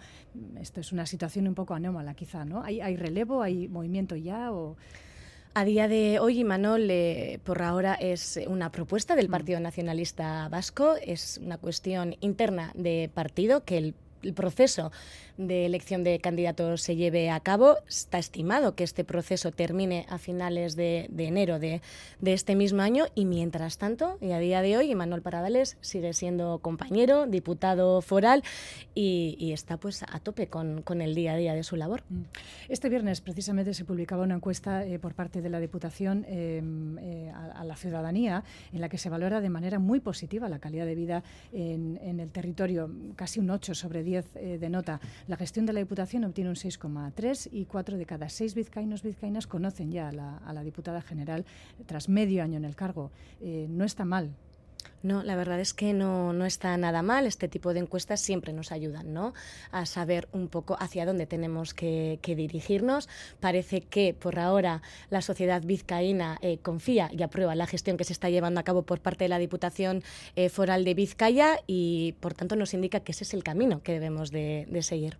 Esto 0.59 0.81
es 0.81 0.91
una 0.91 1.05
situación 1.05 1.47
un 1.47 1.55
poco 1.55 1.73
anómala, 1.73 2.13
quizá, 2.13 2.45
¿no? 2.45 2.63
¿Hay, 2.63 2.81
hay 2.81 2.95
relevo, 2.95 3.41
hay 3.41 3.67
movimiento 3.67 4.15
ya 4.15 4.51
o...? 4.51 4.75
A 5.55 5.65
día 5.65 5.87
de 5.87 6.19
hoy, 6.19 6.39
Imanol, 6.39 6.89
eh, 6.89 7.39
por 7.43 7.61
ahora 7.61 7.93
es 7.93 8.39
una 8.47 8.71
propuesta 8.71 9.15
del 9.15 9.27
mm. 9.27 9.31
Partido 9.31 9.59
Nacionalista 9.59 10.49
Vasco, 10.49 10.95
es 10.99 11.39
una 11.43 11.59
cuestión 11.59 12.15
interna 12.21 12.71
de 12.73 13.11
partido 13.13 13.63
que 13.63 13.77
el 13.77 13.95
el 14.23 14.33
proceso 14.33 14.91
de 15.37 15.65
elección 15.65 16.03
de 16.03 16.19
candidatos 16.19 16.81
se 16.81 16.95
lleve 16.95 17.29
a 17.29 17.39
cabo. 17.39 17.77
Está 17.87 18.19
estimado 18.19 18.75
que 18.75 18.83
este 18.83 19.03
proceso 19.03 19.51
termine 19.51 20.05
a 20.09 20.17
finales 20.17 20.75
de, 20.75 21.09
enero 21.17 21.59
de, 21.59 21.81
este 22.23 22.55
mismo 22.55 22.81
año 22.81 23.05
y 23.15 23.25
mientras 23.25 23.77
tanto, 23.77 24.17
y 24.21 24.31
a 24.31 24.39
día 24.39 24.61
de 24.61 24.77
hoy, 24.77 24.93
Manuel 24.95 25.21
Paradales 25.21 25.77
sigue 25.81 26.13
siendo 26.13 26.59
compañero, 26.59 27.25
diputado 27.27 28.01
foral 28.01 28.43
y, 28.95 29.51
está 29.53 29.77
pues 29.77 30.03
a 30.03 30.19
tope 30.19 30.47
con, 30.47 30.83
el 31.01 31.15
día 31.15 31.33
a 31.33 31.37
día 31.37 31.53
de 31.53 31.63
su 31.63 31.75
labor. 31.75 32.03
Mm. 32.09 32.21
Este 32.69 32.89
viernes 32.89 33.21
precisamente 33.21 33.73
se 33.73 33.85
publicaba 33.85 34.23
una 34.23 34.35
encuesta 34.35 34.85
eh, 34.85 34.97
por 34.99 35.13
parte 35.13 35.41
de 35.41 35.49
la 35.49 35.59
Diputación 35.59 36.25
em, 36.27 36.97
eh, 36.97 37.31
a, 37.31 37.63
la 37.63 37.75
ciudadanía 37.75 38.43
en 38.71 38.81
la 38.81 38.89
que 38.89 38.97
se 38.97 39.09
valora 39.09 39.41
de 39.41 39.49
manera 39.49 39.79
muy 39.79 39.99
positiva 39.99 40.49
la 40.49 40.59
calidad 40.59 40.85
de 40.85 40.95
vida 40.95 41.23
en, 41.51 41.99
en 42.01 42.19
el 42.19 42.29
territorio, 42.29 42.89
casi 43.15 43.39
un 43.39 43.49
8 43.49 43.75
sobre 43.75 44.03
10 44.03 44.25
eh, 44.35 44.57
de 44.59 44.69
nota. 44.69 44.99
La 45.27 45.37
gestión 45.37 45.65
de 45.65 45.73
la 45.73 45.79
Diputación 45.79 46.25
obtiene 46.25 46.49
un 46.49 46.55
6,3 46.55 47.49
y 47.51 47.65
cuatro 47.65 47.97
de 47.97 48.05
cada 48.05 48.27
seis 48.27 48.55
vizcaínos 48.55 49.03
vizcaínas 49.03 49.47
conocen 49.47 49.91
ya 49.91 50.09
a 50.09 50.53
la, 50.53 50.63
diputada 50.63 51.01
general 51.01 51.45
tras 51.85 52.09
medio 52.09 52.43
año 52.43 52.57
en 52.57 52.65
el 52.65 52.75
cargo. 52.75 53.11
Eh, 53.39 53.67
no 53.69 53.85
está 53.85 54.03
mal 54.03 54.35
no, 55.03 55.21
la 55.21 55.35
verdad 55.35 55.59
es 55.59 55.73
que 55.73 55.93
no, 55.93 56.31
no, 56.31 56.45
está 56.45 56.75
nada 56.77 57.03
mal. 57.03 57.27
Este 57.27 57.49
tipo 57.49 57.73
de 57.73 57.81
encuestas 57.81 58.21
siempre 58.21 58.53
nos 58.53 58.71
ayudan 58.71 59.13
¿no? 59.13 59.33
a 59.71 59.85
saber 59.85 60.29
un 60.31 60.47
poco 60.47 60.77
hacia 60.79 61.05
dónde 61.05 61.25
tenemos 61.25 61.73
que, 61.73 62.19
dirigirnos. 62.23 63.09
Parece 63.41 63.81
que 63.81 64.13
por 64.13 64.39
ahora 64.39 64.81
la 65.09 65.21
sociedad 65.21 65.61
vizcaína 65.61 66.37
eh, 66.41 66.57
confía 66.57 67.09
y 67.11 67.21
aprueba 67.21 67.53
la 67.53 67.67
gestión 67.67 67.97
que 67.97 68.05
se 68.05 68.13
está 68.13 68.29
llevando 68.29 68.61
a 68.61 68.63
cabo 68.63 68.83
por 68.83 69.01
parte 69.01 69.25
de 69.25 69.29
la 69.29 69.39
Diputación 69.39 70.03
eh, 70.35 70.47
Foral 70.49 70.85
de 70.85 70.93
Vizcaya 70.93 71.59
y 71.67 72.15
por 72.21 72.33
tanto 72.33 72.55
nos 72.55 72.73
indica 72.73 73.01
que 73.01 73.11
ese 73.11 73.25
es 73.25 73.33
el 73.33 73.43
camino 73.43 73.83
que 73.83 73.91
debemos 73.91 74.31
de, 74.31 74.67
seguir. 74.81 75.17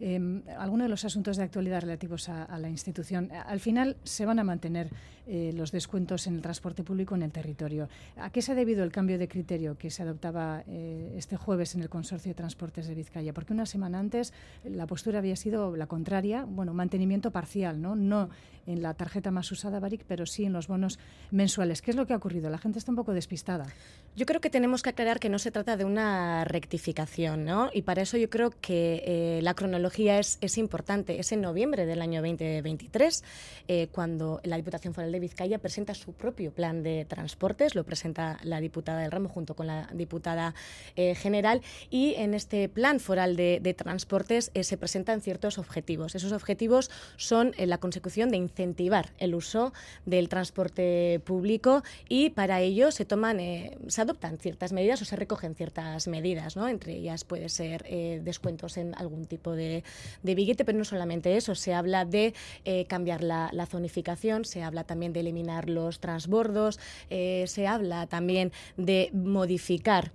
Em, 0.00 0.42
algunos 0.58 0.86
de 0.86 0.88
los 0.88 1.04
asuntos 1.04 1.36
de 1.36 1.44
actualidad 1.44 1.80
relativos 1.80 2.28
a, 2.28 2.58
la 2.58 2.68
institución, 2.68 3.30
al 3.46 3.60
final 3.60 3.96
se 4.02 4.26
van 4.26 4.38
a 4.38 4.44
mantener 4.44 4.90
eh, 5.26 5.52
los 5.54 5.70
descuentos 5.70 6.26
en 6.26 6.34
el 6.34 6.42
transporte 6.42 6.82
público 6.82 7.14
en 7.14 7.22
el 7.22 7.30
territorio. 7.30 7.88
¿A 8.16 8.30
qué 8.30 8.42
se 8.42 8.52
ha 8.52 8.54
debido 8.54 8.82
el 8.82 8.90
cambio 8.90 9.18
de 9.18 9.28
criterio 9.28 9.76
que 9.78 9.90
se 9.90 10.02
adoptaba 10.02 10.64
eh, 10.66 11.14
este 11.16 11.36
jueves 11.36 11.74
en 11.74 11.82
el 11.82 11.88
Consorcio 11.88 12.30
de 12.30 12.34
Transportes 12.34 12.86
de 12.86 12.94
Vizcaya? 12.94 13.32
Porque 13.32 13.52
una 13.52 13.66
semana 13.66 13.98
antes 13.98 14.32
la 14.64 14.86
postura 14.86 15.18
había 15.18 15.36
sido 15.36 15.76
la 15.76 15.86
contraria, 15.86 16.44
bueno, 16.44 16.74
mantenimiento 16.74 17.30
parcial, 17.30 17.80
¿no? 17.80 17.94
No 17.94 18.30
en 18.66 18.82
la 18.82 18.94
tarjeta 18.94 19.30
más 19.30 19.50
usada, 19.50 19.80
Baric, 19.80 20.04
pero 20.06 20.26
sí 20.26 20.44
en 20.44 20.52
los 20.52 20.68
bonos 20.68 20.98
mensuales. 21.30 21.82
¿Qué 21.82 21.90
es 21.90 21.96
lo 21.96 22.06
que 22.06 22.12
ha 22.12 22.16
ocurrido? 22.16 22.50
La 22.50 22.58
gente 22.58 22.78
está 22.78 22.92
un 22.92 22.96
poco 22.96 23.12
despistada. 23.12 23.66
Yo 24.14 24.26
creo 24.26 24.40
que 24.40 24.50
tenemos 24.50 24.82
que 24.82 24.90
aclarar 24.90 25.20
que 25.20 25.28
no 25.28 25.38
se 25.38 25.50
trata 25.50 25.76
de 25.76 25.84
una 25.84 26.44
rectificación, 26.44 27.44
¿no? 27.44 27.70
Y 27.72 27.82
para 27.82 28.02
eso 28.02 28.18
yo 28.18 28.28
creo 28.28 28.50
que 28.50 29.02
eh, 29.06 29.40
la 29.42 29.54
cronología 29.54 30.18
es, 30.18 30.38
es, 30.40 30.58
importante. 30.58 31.18
Es 31.18 31.32
en 31.32 31.40
noviembre 31.40 31.86
del 31.86 32.02
año 32.02 32.20
2023 32.20 33.24
eh, 33.68 33.88
cuando 33.90 34.40
la 34.44 34.56
Diputación 34.56 34.92
Foral 34.92 35.12
de 35.12 35.20
Vizcaya 35.20 35.58
presenta 35.58 35.94
su 35.94 36.12
propio 36.12 36.52
plan 36.52 36.82
de 36.82 37.06
transportes, 37.06 37.74
lo 37.74 37.84
presenta 37.84 38.38
la 38.42 38.60
diputada 38.60 39.00
del 39.00 39.10
ramo 39.10 39.28
junto 39.28 39.54
con 39.54 39.66
la 39.66 39.88
diputada 39.94 40.54
eh, 40.94 41.14
general 41.14 41.62
y 41.88 42.14
en 42.16 42.34
este 42.34 42.68
plan 42.68 43.00
foral 43.00 43.34
de, 43.36 43.60
de 43.62 43.74
transportes 43.74 44.50
se 44.60 44.76
presentan 44.76 45.22
ciertos 45.22 45.58
objetivos. 45.58 46.14
Esos 46.14 46.32
objetivos 46.32 46.90
son 47.16 47.52
la 47.58 47.78
consecución 47.78 48.30
de 48.30 48.36
incentivar 48.52 49.12
el 49.18 49.34
uso 49.34 49.72
del 50.04 50.28
transporte 50.28 51.20
público 51.24 51.82
y 52.08 52.30
para 52.30 52.60
ello 52.60 52.90
se 52.90 53.04
toman, 53.04 53.38
se 53.86 54.00
adoptan 54.00 54.38
ciertas 54.38 54.72
medidas 54.72 55.00
o 55.02 55.04
se 55.04 55.16
recogen 55.16 55.54
ciertas 55.54 56.06
medidas, 56.06 56.56
¿no? 56.56 56.68
Entre 56.68 56.94
ellas 56.94 57.24
puede 57.24 57.48
ser 57.48 57.84
eh, 57.88 58.20
descuentos 58.22 58.76
en 58.76 58.94
algún 58.94 59.24
tipo 59.24 59.52
de, 59.52 59.84
billete, 60.22 60.64
pero 60.64 60.78
no 60.78 60.84
solamente 60.84 61.36
eso, 61.36 61.54
se 61.54 61.74
habla 61.74 62.04
de 62.04 62.34
eh, 62.64 62.84
cambiar 62.86 63.22
la, 63.22 63.50
zonificación, 63.66 64.44
se 64.44 64.62
habla 64.62 64.84
también 64.84 65.12
de 65.12 65.20
eliminar 65.20 65.70
los 65.70 66.00
transbordos, 66.00 66.78
eh, 67.10 67.44
se 67.46 67.66
habla 67.66 68.06
también 68.06 68.52
de 68.76 69.10
modificar 69.12 70.12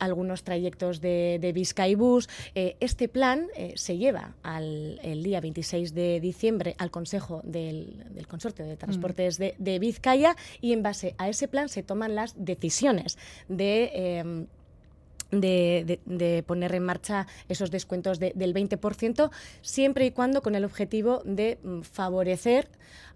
algunos 0.00 0.44
trayectos 0.44 1.00
de, 1.00 1.38
de 1.40 1.54
este 2.80 3.08
plan 3.08 3.48
se 3.74 3.96
lleva 3.96 4.34
al 4.42 4.98
el 5.02 5.22
día 5.22 5.40
26 5.40 5.94
de 5.94 6.20
diciembre 6.20 6.74
al 6.78 6.90
Consejo 6.90 7.33
del, 7.44 8.26
Consorcio 8.28 8.64
de 8.66 8.76
Transportes 8.76 9.38
de, 9.38 9.54
de 9.58 9.78
Vizcaya 9.78 10.36
y 10.60 10.72
en 10.72 10.82
base 10.82 11.14
a 11.18 11.28
ese 11.28 11.48
plan 11.48 11.68
se 11.68 11.82
toman 11.82 12.14
las 12.14 12.34
decisiones 12.36 13.18
de... 13.48 13.90
Em, 13.94 14.46
de, 15.40 16.44
poner 16.46 16.74
en 16.74 16.84
marcha 16.84 17.26
esos 17.48 17.70
descuentos 17.70 18.18
del 18.18 18.54
20%, 18.54 19.30
siempre 19.62 20.06
y 20.06 20.10
cuando 20.10 20.42
con 20.42 20.54
el 20.54 20.64
objetivo 20.64 21.22
de 21.24 21.58
mm, 21.62 21.80
favorecer 21.80 22.68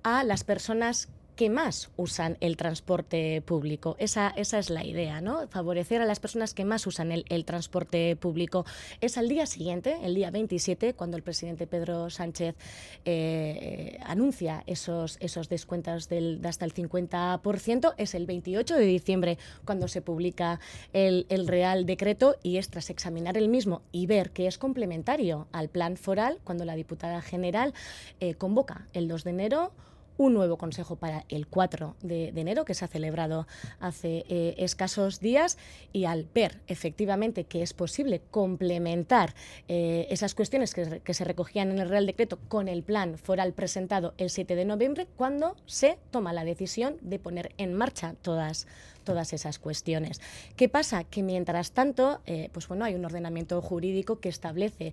a 0.03 0.25
las 0.25 0.45
personas 0.45 1.09
que 1.39 1.51
más 1.51 1.89
usan 1.97 2.37
el 2.41 2.57
transporte 2.57 3.41
público. 3.43 3.95
Esa, 4.01 4.31
esa 4.31 4.59
es 4.59 4.71
la 4.71 4.85
idea, 4.85 5.21
¿no? 5.21 5.47
Favorecer 5.47 6.03
a 6.03 6.05
las 6.05 6.19
personas 6.19 6.53
que 6.53 6.65
más 6.65 6.85
usan 6.85 7.13
el, 7.13 7.45
transporte 7.45 8.17
público. 8.17 8.67
Es 9.01 9.17
al 9.17 9.29
día 9.29 9.47
siguiente, 9.47 9.99
el 10.03 10.17
día 10.17 10.33
27, 10.33 10.95
cuando 10.95 11.17
el 11.17 11.23
presidente 11.23 11.69
Pedro 11.69 12.11
Sánchez 12.11 12.57
eh, 13.05 14.01
anuncia 14.05 14.65
esos, 14.67 15.17
esos 15.21 15.49
descuentos 15.49 16.09
del, 16.09 16.43
de 16.43 16.49
hasta 16.49 16.65
el 16.65 16.75
50%. 16.75 17.95
Es 17.99 18.17
el 18.17 18.27
28 18.27 18.75
de 18.75 18.85
diciembre 18.85 19.39
cuando 19.65 19.87
se 19.87 20.03
publica 20.03 20.59
el, 20.93 21.25
Real 21.47 21.87
Decreto 21.87 22.35
y 22.43 22.57
es 22.57 22.69
tras 22.69 22.91
examinar 22.91 23.39
el 23.39 23.49
mismo 23.49 23.83
y 23.93 24.07
ver 24.07 24.33
que 24.33 24.49
es 24.49 24.59
complementario 24.59 25.47
al 25.53 25.69
plan 25.69 25.97
foral 25.97 26.41
cuando 26.43 26.65
la 26.65 26.75
diputada 26.75 27.23
general 27.23 27.75
eh, 28.19 28.35
convoca 28.35 28.89
el 28.93 29.07
2 29.07 29.23
de 29.23 29.31
enero 29.31 29.73
un 30.19 30.35
nuevo 30.35 30.59
consejo 30.59 30.97
para 30.97 31.25
el 31.31 31.47
4 31.47 31.97
de, 32.03 32.29
enero, 32.29 32.67
que 32.67 32.75
se 32.75 32.85
ha 32.85 32.89
celebrado 32.89 33.47
hace 33.81 34.25
eh, 34.29 34.55
escasos 34.59 35.21
días, 35.21 35.57
y 35.93 36.05
al 36.05 36.27
ver 36.35 36.61
efectivamente 36.67 37.45
que 37.45 37.63
es 37.63 37.73
posible 37.73 38.21
complementar 38.31 39.35
eh, 39.69 40.07
esas 40.11 40.35
cuestiones 40.35 40.75
que, 40.75 41.15
se 41.15 41.25
recogían 41.25 41.71
en 41.71 41.79
el 41.79 41.89
Real 41.89 42.07
Decreto 42.07 42.39
con 42.49 42.69
el 42.69 42.83
plan 42.83 43.17
foral 43.17 43.55
presentado 43.55 44.13
el 44.19 44.29
7 44.29 44.57
de 44.57 44.65
noviembre, 44.65 45.07
cuando 45.17 45.57
se 45.67 45.99
toma 46.11 46.33
la 46.33 46.45
decisión 46.45 46.97
de 47.01 47.19
poner 47.19 47.55
en 47.57 47.73
marcha 47.75 48.15
todas 48.21 48.67
todas 49.05 49.33
esas 49.33 49.59
cuestiones. 49.59 50.21
¿Qué 50.55 50.69
pasa? 50.69 51.03
Que 51.03 51.23
mientras 51.23 51.73
tanto, 51.73 52.21
eh, 52.27 52.51
pues 52.53 52.69
bueno, 52.69 52.85
hay 52.85 52.95
un 52.95 53.07
ordenamiento 53.07 53.63
jurídico 53.63 54.21
que 54.21 54.29
establece 54.29 54.93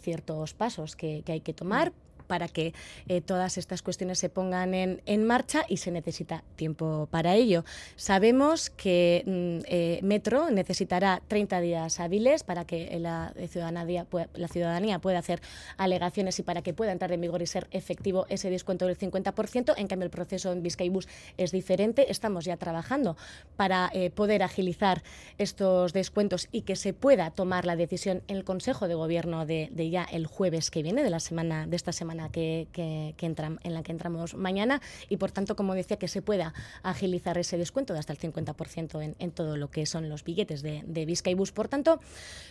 ciertos 0.00 0.52
pasos 0.52 0.96
que, 0.96 1.22
hay 1.28 1.40
que 1.42 1.54
tomar 1.54 1.92
para 2.22 2.48
que 2.48 2.74
eh, 3.08 3.20
todas 3.20 3.58
estas 3.58 3.82
cuestiones 3.82 4.18
se 4.18 4.28
pongan 4.28 4.74
en, 4.74 5.24
marcha 5.24 5.64
y 5.68 5.76
se 5.76 5.90
necesita 5.90 6.42
tiempo 6.56 7.06
para 7.10 7.34
ello. 7.34 7.64
Sabemos 7.96 8.70
que 8.70 9.22
mm, 9.26 9.64
eh, 9.66 10.00
Metro 10.02 10.50
necesitará 10.50 11.22
30 11.28 11.60
días 11.60 12.00
hábiles 12.00 12.42
para 12.42 12.64
que 12.64 12.98
la 12.98 13.32
ciudadanía, 13.48 14.06
la 14.34 14.48
ciudadanía 14.48 14.98
pueda 14.98 15.18
hacer 15.18 15.40
alegaciones 15.76 16.38
y 16.38 16.42
para 16.42 16.62
que 16.62 16.74
pueda 16.74 16.92
entrar 16.92 17.12
en 17.12 17.20
vigor 17.20 17.42
y 17.42 17.46
ser 17.46 17.68
efectivo 17.70 18.26
ese 18.28 18.50
descuento 18.50 18.86
del 18.86 18.98
50%. 18.98 19.74
En 19.76 19.86
cambio, 19.86 20.04
el 20.04 20.10
proceso 20.10 20.52
en 20.52 20.62
Bus 20.92 21.08
es 21.36 21.52
diferente. 21.52 22.10
Estamos 22.10 22.44
ya 22.44 22.56
trabajando 22.56 23.16
para 23.56 23.90
eh, 23.92 24.10
poder 24.10 24.42
agilizar 24.42 25.02
estos 25.38 25.92
descuentos 25.92 26.48
y 26.52 26.62
que 26.62 26.76
se 26.76 26.92
pueda 26.92 27.30
tomar 27.30 27.64
la 27.64 27.76
decisión 27.76 28.22
en 28.28 28.36
el 28.36 28.44
Consejo 28.44 28.88
de 28.88 28.94
Gobierno 28.94 29.46
de, 29.46 29.68
de 29.72 29.90
ya 29.90 30.04
el 30.04 30.26
jueves 30.26 30.70
que 30.70 30.82
viene, 30.82 31.02
de 31.02 31.10
la 31.10 31.20
semana 31.20 31.66
de 31.66 31.76
esta 31.76 31.92
semana 31.92 32.21
que, 32.30 32.68
en 32.74 33.74
la 33.74 33.82
que 33.82 33.92
entramos 33.92 34.34
mañana 34.34 34.80
y, 35.08 35.16
por 35.16 35.30
tanto, 35.32 35.56
como 35.56 35.74
decía, 35.74 35.96
que 35.96 36.08
se 36.08 36.22
pueda 36.22 36.54
agilizar 36.82 37.38
ese 37.38 37.58
descuento 37.58 37.92
de 37.92 37.98
hasta 37.98 38.12
el 38.12 38.18
50% 38.18 39.14
en, 39.18 39.30
todo 39.32 39.56
lo 39.56 39.70
que 39.70 39.86
son 39.86 40.08
los 40.08 40.24
billetes 40.24 40.62
de, 40.62 40.82
de 40.86 41.34
Bus. 41.34 41.52
Por 41.52 41.68
tanto, 41.68 42.00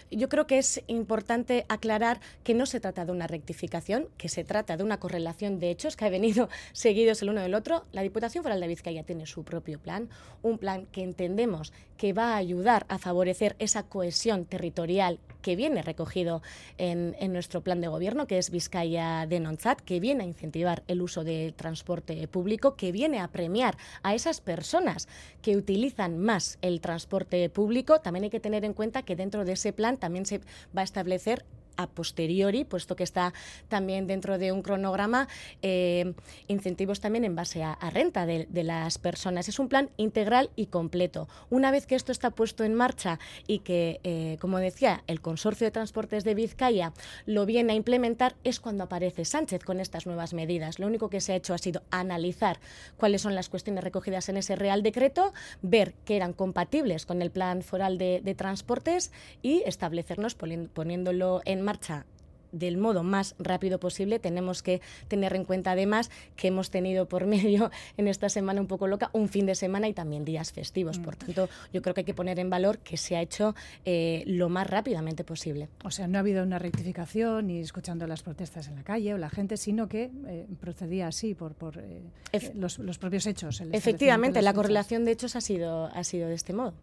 yo 0.10 0.30
creo 0.30 0.48
que 0.48 0.58
es 0.58 0.82
importante 0.88 1.66
aclarar 1.70 2.20
que 2.44 2.54
no 2.54 2.66
se 2.66 2.80
trata 2.80 3.06
de 3.06 3.12
una 3.12 3.28
rectificación, 3.28 4.08
que 4.18 4.30
se 4.30 4.44
trata 4.44 4.78
de 4.78 4.84
una 4.84 5.00
correlación 5.00 5.60
de 5.60 5.72
hechos 5.72 5.96
que 5.96 6.06
ha 6.06 6.10
venido 6.10 6.50
seguidos 6.74 7.22
el 7.22 7.30
uno 7.30 7.42
del 7.42 7.54
otro. 7.54 7.86
La 7.92 8.02
Diputación 8.02 8.44
Foral 8.44 8.60
de 8.60 8.68
Vizcaya 8.68 9.04
tiene 9.04 9.26
su 9.26 9.44
propio 9.44 9.80
plan, 9.80 10.10
un 10.42 10.58
plan 10.58 10.86
que 10.88 11.04
entendemos 11.04 11.74
que 12.02 12.14
va 12.14 12.34
a 12.34 12.38
ayudar 12.38 12.88
a 12.90 12.98
favorecer 12.98 13.56
esa 13.60 13.84
cohesión 13.84 14.46
territorial 14.46 15.20
que 15.44 15.56
viene 15.56 15.84
recogido 15.84 16.42
en, 16.80 17.14
nuestro 17.32 17.62
plan 17.62 17.80
de 17.80 17.90
gobierno, 17.90 18.26
que 18.26 18.40
es 18.40 18.50
Vizcaya 18.50 19.28
de 19.28 19.40
Nonzat, 19.40 19.82
que 19.82 20.00
viene 20.00 20.24
a 20.24 20.26
incentivar 20.26 20.82
el 20.88 21.04
uso 21.04 21.24
del 21.24 21.54
transporte 21.54 22.28
público, 22.28 22.76
que 22.76 22.92
viene 22.92 23.20
a 23.20 23.28
premiar 23.28 23.78
a 24.02 24.16
esas 24.16 24.42
personas 24.42 25.08
que 25.44 25.56
utilizan 25.56 26.18
más 26.18 26.58
el 26.64 26.82
transporte 26.82 27.48
público. 27.52 28.02
También 28.02 28.24
hay 28.24 28.30
que 28.32 28.40
tener 28.40 28.66
en 28.66 28.74
cuenta 28.74 29.04
que 29.04 29.16
dentro 29.16 29.46
de 29.46 29.52
ese 29.52 29.72
plan 29.72 29.98
también 29.98 30.26
se 30.26 30.40
va 30.76 30.82
a 30.82 30.84
establecer 30.84 31.46
a 31.78 31.88
posteriori, 31.88 32.64
puesto 32.64 32.96
que 32.96 33.04
está 33.04 33.34
también 33.68 34.08
dentro 34.08 34.38
de 34.38 34.52
un 34.52 34.62
cronograma, 34.62 35.28
eh, 35.62 36.14
incentivos 36.48 37.00
también 37.00 37.26
en 37.26 37.36
base 37.36 37.64
a, 37.64 37.78
renta 37.92 38.26
de, 38.26 38.48
las 38.64 38.98
personas. 38.98 39.50
Es 39.50 39.60
un 39.60 39.68
plan 39.68 39.90
integral 39.98 40.52
y 40.56 40.68
completo. 40.68 41.28
Una 41.50 41.72
vez 41.72 41.88
que 41.88 41.96
esto 41.96 42.12
está 42.12 42.30
puesto 42.30 42.64
en 42.64 42.76
marcha 42.76 43.20
y 43.48 43.60
que, 43.60 44.00
eh, 44.04 44.38
como 44.40 44.60
decía, 44.60 45.04
el 45.08 45.20
Consorcio 45.20 45.66
de 45.66 45.72
Transportes 45.72 46.24
de 46.24 46.36
Vizcaya 46.36 46.94
lo 47.26 47.46
viene 47.46 47.74
a 47.74 47.76
implementar, 47.76 48.36
es 48.44 48.60
cuando 48.60 48.84
aparece 48.84 49.26
Sánchez 49.26 49.64
con 49.64 49.80
estas 49.80 50.06
nuevas 50.06 50.34
medidas. 50.34 50.80
Lo 50.80 50.88
único 50.88 51.10
que 51.10 51.22
se 51.22 51.34
ha 51.34 51.36
hecho 51.36 51.54
ha 51.54 51.58
sido 51.58 51.82
analizar 51.90 52.60
cuáles 52.98 53.22
son 53.22 53.36
las 53.36 53.50
cuestiones 53.50 53.84
recogidas 53.84 54.30
en 54.30 54.38
ese 54.38 54.56
Real 54.56 54.84
Decreto, 54.84 55.34
ver 55.62 55.94
que 56.06 56.16
eran 56.16 56.34
compatibles 56.34 57.06
con 57.06 57.22
el 57.22 57.32
Plan 57.32 57.64
Foral 57.64 57.98
de, 57.98 58.22
de 58.24 58.36
Transportes 58.36 59.12
y 59.42 59.64
establecernos 59.66 60.36
poniéndolo 60.36 61.42
en 61.46 61.62
marcha 61.62 61.71
del 62.52 62.78
modo 62.78 63.04
más 63.04 63.36
rápido 63.40 63.80
posible. 63.80 64.20
Tenemos 64.20 64.62
que 64.62 64.82
tener 65.08 65.36
en 65.36 65.46
cuenta 65.46 65.72
además 65.72 66.10
que 66.36 66.50
hemos 66.50 66.70
tenido 66.70 67.08
por 67.08 67.26
medio 67.32 67.72
en 67.98 68.08
esta 68.08 68.30
semana 68.30 68.62
un 68.62 68.68
poco 68.68 68.88
loca 68.88 69.10
un 69.14 69.30
fin 69.30 69.46
de 69.46 69.56
semana 69.56 69.88
y 69.88 69.94
también 69.94 70.26
días 70.26 70.52
festivos. 70.52 71.00
Por 71.00 71.16
mm. 71.16 71.20
tanto, 71.20 71.50
yo 71.74 71.82
creo 71.82 71.94
que 71.94 72.02
hay 72.02 72.06
que 72.06 72.14
poner 72.14 72.40
en 72.40 72.50
valor 72.50 72.80
que 72.80 72.98
se 72.98 73.16
ha 73.16 73.22
hecho 73.22 73.56
eh, 73.86 74.24
lo 74.28 74.50
más 74.50 74.70
rápidamente 74.70 75.24
posible. 75.24 75.70
O 75.84 75.92
sea, 75.92 76.08
no 76.08 76.18
ha 76.18 76.22
habido 76.22 76.44
una 76.44 76.60
rectificación 76.60 77.48
ni 77.48 77.60
escuchando 77.60 78.08
las 78.08 78.24
protestas 78.24 78.68
en 78.68 78.76
la 78.76 78.84
calle 78.84 79.14
o 79.14 79.18
la 79.18 79.30
gente, 79.30 79.58
sino 79.58 79.88
que 79.88 80.12
eh, 80.28 80.48
procedía 80.60 81.08
así 81.08 81.34
por, 81.36 81.54
por 81.54 81.78
eh, 81.78 82.02
los, 82.56 82.78
propios 82.98 83.26
hechos. 83.26 83.62
Efectivamente, 83.72 84.42
la 84.42 84.54
correlación 84.54 85.06
de 85.06 85.12
hechos 85.12 85.36
ha 85.36 85.42
sido, 85.42 85.86
ha 85.86 86.04
sido 86.04 86.28
de 86.28 86.36
este 86.36 86.54
modo. 86.54 86.74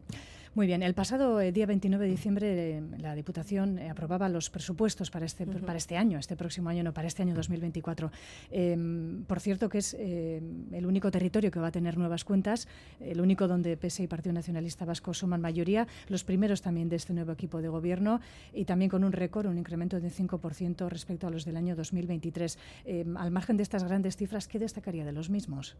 Muy 0.54 0.66
bien, 0.66 0.82
el 0.82 0.94
pasado 0.94 1.40
eh, 1.40 1.52
día 1.52 1.66
29 1.66 2.04
de 2.04 2.10
diciembre 2.10 2.82
la 2.98 3.14
Diputación 3.14 3.78
aprobaba 3.78 4.28
los 4.28 4.50
presupuestos 4.50 5.10
para 5.10 5.26
este, 5.26 5.46
para 5.46 5.76
este 5.76 5.96
año, 5.96 6.18
este 6.18 6.36
próximo 6.36 6.70
año, 6.70 6.82
no, 6.82 6.92
para 6.92 7.06
este 7.06 7.22
año 7.22 7.34
2024. 7.34 8.10
Em, 8.50 9.24
por 9.24 9.40
cierto, 9.40 9.68
que 9.68 9.78
es 9.78 9.94
el 9.94 10.86
único 10.86 11.10
territorio 11.10 11.50
que 11.50 11.60
va 11.60 11.68
a 11.68 11.70
tener 11.70 11.98
nuevas 11.98 12.24
cuentas, 12.24 12.66
el 13.00 13.20
único 13.20 13.46
donde 13.46 13.76
PSE 13.76 14.04
y 14.04 14.06
Partido 14.06 14.32
Nacionalista 14.32 14.84
Vasco 14.84 15.12
suman 15.12 15.40
mayoría, 15.40 15.86
los 16.08 16.24
primeros 16.24 16.62
también 16.62 16.88
de 16.88 16.96
este 16.96 17.12
nuevo 17.12 17.32
equipo 17.32 17.60
de 17.60 17.68
gobierno 17.68 18.20
y 18.52 18.64
también 18.64 18.90
con 18.90 19.04
un 19.04 19.12
récord, 19.12 19.46
un 19.46 19.58
incremento 19.58 20.00
de 20.00 20.10
5% 20.10 20.88
respecto 20.88 21.26
a 21.26 21.30
los 21.30 21.44
del 21.44 21.56
año 21.56 21.76
2023. 21.76 22.58
Em, 22.84 23.16
al 23.16 23.30
margen 23.30 23.56
de 23.56 23.62
estas 23.62 23.84
grandes 23.84 24.16
cifras, 24.16 24.48
¿qué 24.48 24.58
destacaría 24.58 25.04
de 25.04 25.12
los 25.12 25.30
mismos? 25.30 25.76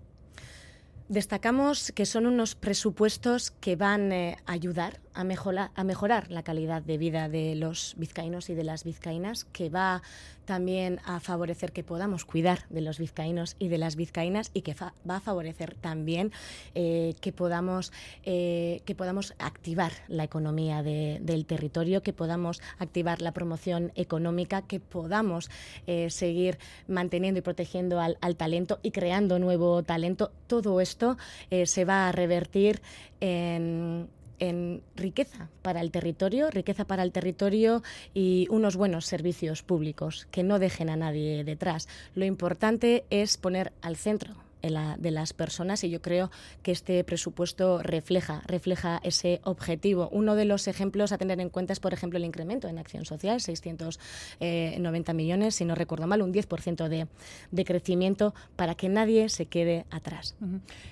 Destacamos 1.09 1.93
que 1.93 2.05
son 2.05 2.27
unos 2.27 2.55
presupuestos 2.55 3.51
que 3.51 3.77
van 3.77 4.13
eh, 4.13 4.37
a 4.45 4.53
ayudar 4.53 5.01
a, 5.19 5.71
a 5.75 5.85
mejorar 5.85 6.31
la 6.31 6.43
calidad 6.43 6.83
de 6.83 6.97
vida 6.97 7.29
de 7.29 7.57
los 7.57 7.95
vizcaínos 7.99 8.49
y 8.51 8.55
de 8.55 8.65
las 8.65 8.85
vizcaínas, 8.85 9.45
que 9.45 9.69
va 9.69 10.03
también 10.49 10.99
a 11.05 11.21
favorecer 11.21 11.73
que 11.73 11.85
podamos 11.85 12.25
cuidar 12.25 12.61
de 12.71 12.81
los 12.81 12.99
vizcaínos 12.99 13.55
y 13.59 13.69
de 13.69 13.77
las 13.77 13.97
vizcaínas 13.97 14.51
y 14.55 14.63
que 14.63 14.75
va 14.75 15.17
a 15.17 15.21
favorecer 15.21 15.75
también 15.75 16.33
eh, 16.75 17.15
que, 17.21 17.33
podamos, 17.33 17.93
eh, 18.25 18.81
que 18.87 18.95
podamos 18.95 19.35
activar 19.39 19.93
la 20.09 20.25
economía 20.25 20.83
del 20.83 21.45
territorio, 21.45 22.03
que 22.03 22.15
podamos 22.15 22.63
activar 22.79 23.21
la 23.21 23.33
promoción 23.33 23.93
económica, 23.95 24.63
que 24.63 24.81
podamos 24.81 25.51
eh, 25.87 26.09
seguir 26.09 26.59
manteniendo 26.87 27.41
y 27.41 27.43
protegiendo 27.43 28.01
al, 28.01 28.17
al, 28.23 28.37
talento 28.37 28.79
y 28.83 28.91
creando 28.93 29.39
nuevo 29.39 29.83
talento. 29.83 30.33
Todo 30.47 30.81
esto 30.81 31.19
se 31.51 31.85
va 31.85 32.09
a 32.09 32.13
revertir 32.13 32.81
en 33.21 34.09
en 34.39 34.83
riqueza 34.97 35.49
para 35.63 35.81
el 35.81 35.91
territorio, 35.91 36.51
riqueza 36.51 36.85
para 36.85 37.03
el 37.03 37.13
territorio 37.13 37.83
y 38.15 38.47
unos 38.51 38.77
buenos 38.77 39.07
servicios 39.07 39.63
públicos 39.63 40.27
que 40.31 40.43
no 40.43 40.59
dejen 40.59 40.91
a 40.91 40.97
nadie 40.97 41.45
detrás. 41.45 41.89
Lo 42.15 42.25
importante 42.25 43.05
es 43.11 43.37
poner 43.37 43.73
al 43.83 43.97
centro 43.97 44.48
de 44.63 45.11
las 45.11 45.33
personas 45.33 45.85
y 45.85 45.91
yo 45.91 46.03
creo 46.03 46.31
que 46.63 46.73
este 46.73 47.03
presupuesto 47.05 47.83
refleja, 47.83 48.43
refleja 48.47 49.01
ese 49.03 49.41
objetivo. 49.45 50.09
Uno 50.13 50.35
de 50.35 50.45
los 50.45 50.69
ejemplos 50.69 51.13
a 51.13 51.19
tener 51.19 51.41
en 51.41 51.49
cuenta 51.49 51.73
es, 51.73 51.81
por 51.81 51.93
ejemplo, 51.93 52.19
el 52.19 52.25
incremento 52.25 52.69
en 52.69 52.79
acción 52.79 53.05
social, 53.05 53.41
690 53.41 54.41
eh, 54.41 55.15
millones, 55.15 55.55
si 55.55 55.65
no 55.65 55.75
recuerdo 55.75 56.07
mal, 56.07 56.23
un 56.23 56.33
10% 56.33 56.89
de, 56.89 57.07
de 57.51 57.65
crecimiento 57.65 58.35
para 58.57 58.75
que 58.75 58.89
nadie 58.89 59.29
se 59.29 59.47
quede 59.47 59.87
atrás. 59.91 60.35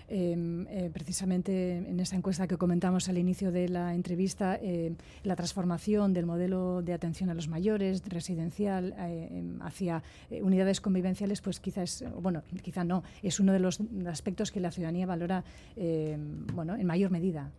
Em, 0.09 0.67
eh, 0.69 0.91
precisamente 0.93 1.79
en 1.79 1.99
esa 2.01 2.17
encuesta 2.17 2.47
que 2.47 2.57
comentamos 2.57 3.09
al 3.09 3.19
inicio 3.19 3.51
de 3.51 3.69
la 3.69 3.95
entrevista, 3.95 4.59
eh, 4.63 4.93
la 5.25 5.37
transformación 5.37 6.13
del 6.13 6.27
modelo 6.27 6.83
de 6.83 6.93
atención 6.93 7.31
a 7.31 7.35
los 7.35 7.49
mayores, 7.49 8.03
residencial, 8.09 8.95
em, 8.99 9.61
hacia 9.63 10.03
unidades 10.31 10.81
convivenciales, 10.81 11.41
pues 11.41 11.61
quizás, 11.61 12.05
bueno, 12.21 12.43
quizá 12.63 12.85
no, 12.85 13.03
es 13.23 13.41
uno 13.41 13.53
de 13.53 13.56
los 13.59 13.81
aspectos 14.07 14.53
que 14.53 14.61
la 14.61 14.71
ciudadanía 14.71 15.07
valora 15.07 15.45
eh, 15.77 16.17
bueno, 16.53 16.77
en 16.77 16.87
mayor 16.87 17.11
medida. 17.11 17.51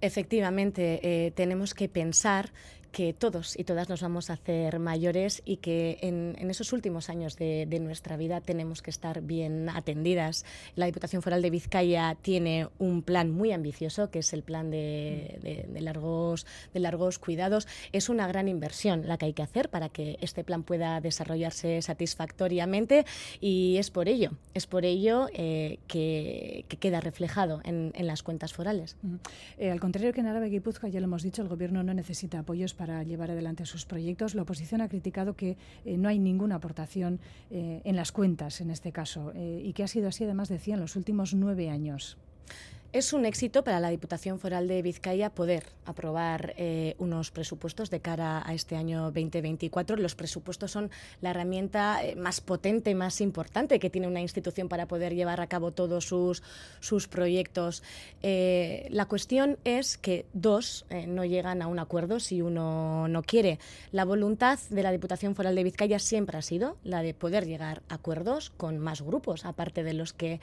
Efectivamente, 0.00 1.00
eh, 1.02 1.30
tenemos 1.30 1.72
que 1.72 1.88
pensar 1.88 2.50
que 2.92 3.12
todos 3.12 3.58
y 3.58 3.64
todas 3.64 3.88
nos 3.88 4.02
vamos 4.02 4.30
a 4.30 4.34
hacer 4.34 4.78
mayores 4.78 5.42
y 5.44 5.58
que 5.58 5.98
en, 6.02 6.50
esos 6.50 6.72
últimos 6.72 7.10
años 7.10 7.36
de, 7.36 7.66
nuestra 7.80 8.16
vida 8.16 8.40
tenemos 8.40 8.82
que 8.82 8.90
estar 8.90 9.20
bien 9.20 9.68
atendidas. 9.68 10.44
La 10.74 10.86
Diputación 10.86 11.22
Foral 11.22 11.42
de 11.42 11.50
Vizcaya 11.50 12.16
tiene 12.20 12.68
un 12.78 13.02
plan 13.02 13.30
muy 13.30 13.52
ambicioso, 13.52 14.10
que 14.10 14.20
es 14.20 14.32
el 14.32 14.42
plan 14.42 14.70
de, 14.70 15.66
largos, 15.78 16.46
de 16.72 16.80
largos 16.80 17.18
cuidados. 17.18 17.68
Es 17.92 18.08
una 18.08 18.26
gran 18.26 18.48
inversión 18.48 19.06
la 19.06 19.18
que 19.18 19.26
hay 19.26 19.32
que 19.34 19.42
hacer 19.42 19.68
para 19.68 19.88
que 19.88 20.18
este 20.20 20.42
plan 20.44 20.62
pueda 20.62 21.00
desarrollarse 21.00 21.82
satisfactoriamente 21.82 23.04
y 23.40 23.76
es 23.76 23.90
por 23.90 24.08
ello, 24.08 24.32
es 24.54 24.66
por 24.66 24.84
ello 24.84 25.28
eh, 25.32 25.78
que, 25.86 26.64
queda 26.80 27.00
reflejado 27.00 27.60
en, 27.64 27.92
las 28.06 28.22
cuentas 28.22 28.52
forales. 28.52 28.96
Eh, 29.58 29.70
al 29.70 29.80
contrario 29.80 30.12
que 30.12 30.20
en 30.20 30.26
Árabe 30.26 30.48
Guipúzcoa, 30.48 30.90
ya 30.90 31.00
lo 31.00 31.06
hemos 31.06 31.22
dicho, 31.22 31.42
el 31.42 31.48
Gobierno 31.48 31.82
no 31.82 31.94
necesita 31.94 32.40
apoyos 32.40 32.74
para 32.74 32.85
para 32.86 33.02
llevar 33.02 33.32
adelante 33.32 33.66
sus 33.66 33.84
proyectos. 33.84 34.36
La 34.36 34.42
oposición 34.42 34.80
ha 34.80 34.88
criticado 34.88 35.34
que 35.34 35.56
eh, 35.84 35.96
no 35.98 36.08
hay 36.08 36.20
ninguna 36.20 36.54
aportación 36.54 37.18
eh, 37.50 37.80
en 37.82 37.96
las 37.96 38.12
cuentas, 38.12 38.60
en 38.60 38.70
este 38.70 38.92
caso, 38.92 39.32
eh, 39.34 39.60
y 39.64 39.72
que 39.72 39.82
ha 39.82 39.88
sido 39.88 40.06
así, 40.06 40.22
además, 40.22 40.48
decía, 40.48 40.74
en 40.74 40.80
los 40.80 40.94
últimos 40.94 41.34
nueve 41.34 41.68
años. 41.68 42.16
Es 42.92 43.12
un 43.12 43.26
éxito 43.26 43.64
para 43.64 43.80
la 43.80 43.90
Diputación 43.90 44.38
Foral 44.38 44.68
de 44.68 44.80
Vizcaya 44.80 45.30
poder 45.30 45.64
aprobar 45.84 46.54
eh, 46.56 46.94
unos 46.98 47.30
presupuestos 47.30 47.90
de 47.90 48.00
cara 48.00 48.42
a 48.46 48.54
este 48.54 48.76
año 48.76 49.02
2024. 49.10 49.96
Los 49.96 50.14
presupuestos 50.14 50.70
son 50.70 50.90
la 51.20 51.30
herramienta 51.30 52.02
eh, 52.02 52.16
más 52.16 52.40
potente, 52.40 52.94
más 52.94 53.20
importante 53.20 53.78
que 53.78 53.90
tiene 53.90 54.06
una 54.06 54.20
institución 54.20 54.68
para 54.68 54.86
poder 54.86 55.14
llevar 55.14 55.40
a 55.40 55.46
cabo 55.46 55.72
todos 55.72 56.06
sus, 56.06 56.42
sus 56.80 57.06
proyectos. 57.06 57.82
Eh, 58.22 58.86
la 58.90 59.06
cuestión 59.06 59.58
es 59.64 59.98
que 59.98 60.24
dos 60.32 60.86
no 61.06 61.24
llegan 61.24 61.62
a 61.62 61.66
un 61.66 61.78
acuerdo 61.78 62.20
si 62.20 62.40
uno 62.40 63.08
no 63.08 63.22
quiere. 63.22 63.58
La 63.92 64.04
voluntad 64.04 64.58
de 64.70 64.82
la 64.82 64.92
Diputación 64.92 65.34
Foral 65.34 65.54
de 65.54 65.64
Vizcaya 65.64 65.98
siempre 65.98 66.38
ha 66.38 66.42
sido 66.42 66.76
la 66.82 67.02
de 67.02 67.14
poder 67.14 67.46
llegar 67.46 67.82
a 67.88 67.94
acuerdos 67.94 68.50
con 68.50 68.78
más 68.78 69.02
grupos, 69.02 69.44
aparte 69.44 69.82
de 69.82 69.92
los 69.92 70.12
que 70.12 70.40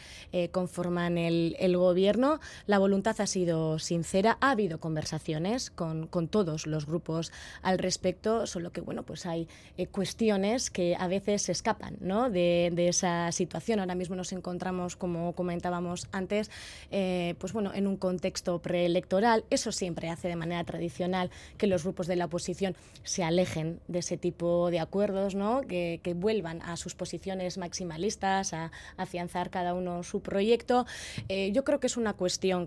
conforman 0.51 1.17
el, 1.17 1.55
el 1.59 1.77
gobierno 1.77 2.39
la 2.67 2.79
voluntad 2.79 3.19
ha 3.19 3.27
sido 3.27 3.79
sincera, 3.79 4.37
ha 4.41 4.51
habido 4.51 4.79
conversaciones 4.79 5.69
con, 5.69 6.09
todos 6.29 6.67
los 6.67 6.85
grupos 6.85 7.31
al 7.61 7.77
respecto, 7.79 8.47
solo 8.47 8.71
que 8.71 8.81
bueno, 8.81 9.03
pues 9.03 9.25
hay 9.25 9.47
eh, 9.77 9.87
cuestiones 9.87 10.69
que 10.69 10.95
a 10.97 11.07
veces 11.07 11.43
se 11.43 11.51
escapan 11.51 11.97
¿no? 11.99 12.29
de, 12.29 12.71
esa 12.87 13.31
situación. 13.31 13.79
Ahora 13.79 13.95
mismo 13.95 14.15
nos 14.15 14.31
encontramos, 14.31 14.95
como 14.95 15.33
comentábamos 15.33 16.07
antes, 16.11 16.49
eh, 16.91 17.35
pues 17.39 17.53
bueno, 17.53 17.71
en 17.73 17.87
un 17.87 17.97
contexto 17.97 18.59
preelectoral. 18.59 19.43
Eso 19.49 19.71
siempre 19.71 20.09
hace 20.09 20.27
de 20.27 20.35
manera 20.35 20.63
tradicional 20.63 21.29
que 21.57 21.67
los 21.67 21.83
grupos 21.83 22.07
de 22.07 22.15
la 22.15 22.25
oposición 22.25 22.75
se 23.03 23.23
alejen 23.23 23.79
de 23.87 23.99
ese 23.99 24.17
tipo 24.17 24.69
de 24.71 24.79
acuerdos, 24.79 25.35
¿no? 25.35 25.61
que, 25.61 26.13
vuelvan 26.15 26.61
a 26.61 26.77
sus 26.77 26.93
posiciones 26.93 27.57
maximalistas, 27.57 28.53
a, 28.53 28.71
afianzar 28.97 29.49
cada 29.49 29.73
uno 29.73 30.03
su 30.03 30.21
proyecto. 30.21 30.85
Eh, 31.27 31.51
yo 31.51 31.63
creo 31.63 31.79
que 31.79 31.87
es 31.87 31.97
una 31.97 32.13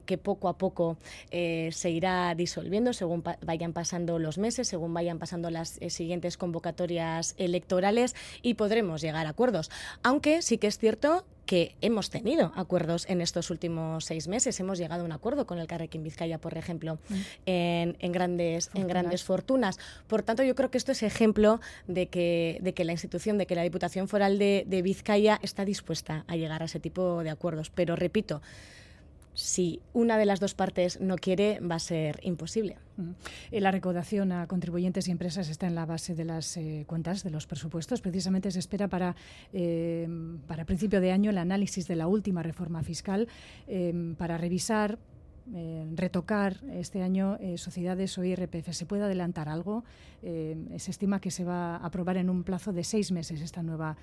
que 0.05 0.19
poco 0.19 0.49
a 0.49 0.59
poco 0.59 0.97
eh, 1.31 1.71
se 1.73 1.91
irá 1.91 2.35
disolviendo 2.35 2.93
según 2.93 3.23
vayan 3.43 3.73
pasando 3.73 4.19
los 4.19 4.39
meses, 4.39 4.69
según 4.69 4.93
vayan 4.95 5.19
pasando 5.19 5.51
las 5.51 5.79
eh, 5.81 5.91
siguientes 5.91 6.37
convocatorias 6.37 7.35
electorales 7.39 8.15
y 8.43 8.55
podremos 8.55 9.01
llegar 9.01 9.27
a 9.27 9.31
acuerdos. 9.31 9.71
Aunque 10.03 10.43
sí 10.43 10.59
que 10.59 10.67
es 10.67 10.79
cierto 10.79 11.25
que 11.47 11.77
hemos 11.81 12.11
tenido 12.11 12.53
acuerdos 12.57 13.09
en 13.09 13.21
estos 13.21 13.51
últimos 13.51 14.05
seis 14.05 14.27
meses. 14.29 14.59
Hemos 14.59 14.79
llegado 14.79 15.03
a 15.03 15.05
un 15.05 15.13
acuerdo 15.13 15.47
con 15.47 15.59
el 15.59 15.69
Carrequín 15.69 16.03
Vizcaya, 16.03 16.39
por 16.39 16.59
ejemplo, 16.59 16.99
mm. 17.09 17.15
en, 17.47 18.13
grandes, 18.13 18.67
fortunas. 18.67 18.83
en 18.83 18.89
grandes 18.89 19.25
fortunas. 19.25 19.79
Por 20.09 20.23
tanto, 20.23 20.43
yo 20.43 20.55
creo 20.57 20.71
que 20.71 20.79
esto 20.79 20.93
es 20.93 21.05
ejemplo 21.05 21.61
de 21.87 22.09
que, 22.09 22.59
de 22.61 22.75
que 22.75 22.85
la 22.85 22.93
institución, 22.93 23.39
de 23.39 23.47
que 23.47 23.55
la 23.55 23.63
Diputación 23.63 24.09
Foral 24.09 24.39
de, 24.39 24.65
de 24.67 24.83
Vizcaya 24.83 25.39
está 25.41 25.65
dispuesta 25.65 26.25
a 26.27 26.37
llegar 26.37 26.63
a 26.63 26.67
ese 26.67 26.81
tipo 26.81 27.23
de 27.23 27.31
acuerdos. 27.31 27.71
Pero 27.71 27.95
repito, 27.95 28.43
si 29.37 29.81
una 29.93 30.17
de 30.17 30.25
las 30.25 30.41
dos 30.41 30.55
partes 30.55 30.99
no 31.01 31.17
quiere, 31.17 31.61
va 31.61 31.75
a 31.77 31.79
ser 31.79 32.19
imposible. 32.23 32.79
Eh, 33.51 33.61
la 33.61 33.71
recaudación 33.71 34.33
a 34.33 34.47
contribuyentes 34.47 35.09
y 35.09 35.11
empresas 35.11 35.51
está 35.51 35.67
en 35.67 35.75
la 35.75 35.85
base 35.85 36.15
de 36.15 36.25
las 36.25 36.57
eh, 36.57 36.85
cuentas, 36.87 37.23
de 37.23 37.31
los 37.31 37.47
presupuestos. 37.47 38.01
Precisamente 38.01 38.51
se 38.51 38.59
espera 38.59 38.89
para, 38.89 39.15
eh, 39.53 40.09
para 40.47 40.65
principio 40.65 41.03
de 41.03 41.13
año 41.13 41.31
el 41.31 41.39
análisis 41.39 41.87
de 41.87 41.97
la 41.97 42.09
última 42.09 42.43
reforma 42.43 42.83
fiscal 42.83 43.29
para 44.17 44.39
revisar 44.39 44.99
retocar 45.95 46.57
este 46.73 47.03
año 47.03 47.39
sociedades 47.57 48.19
o 48.19 48.25
IRPF. 48.25 48.73
¿Se 48.73 48.87
puede 48.87 49.05
adelantar 49.05 49.49
algo? 49.49 49.85
se 50.23 50.91
estima 50.91 51.21
que 51.21 51.31
se 51.31 51.45
va 51.45 51.77
a 51.77 51.87
aprobar 51.87 52.17
en 52.17 52.31
un 52.31 52.43
plazo 52.43 52.73
de 52.73 52.83
seis 52.83 53.13
meses 53.13 53.41
esta 53.41 53.63
nueva, 53.63 53.97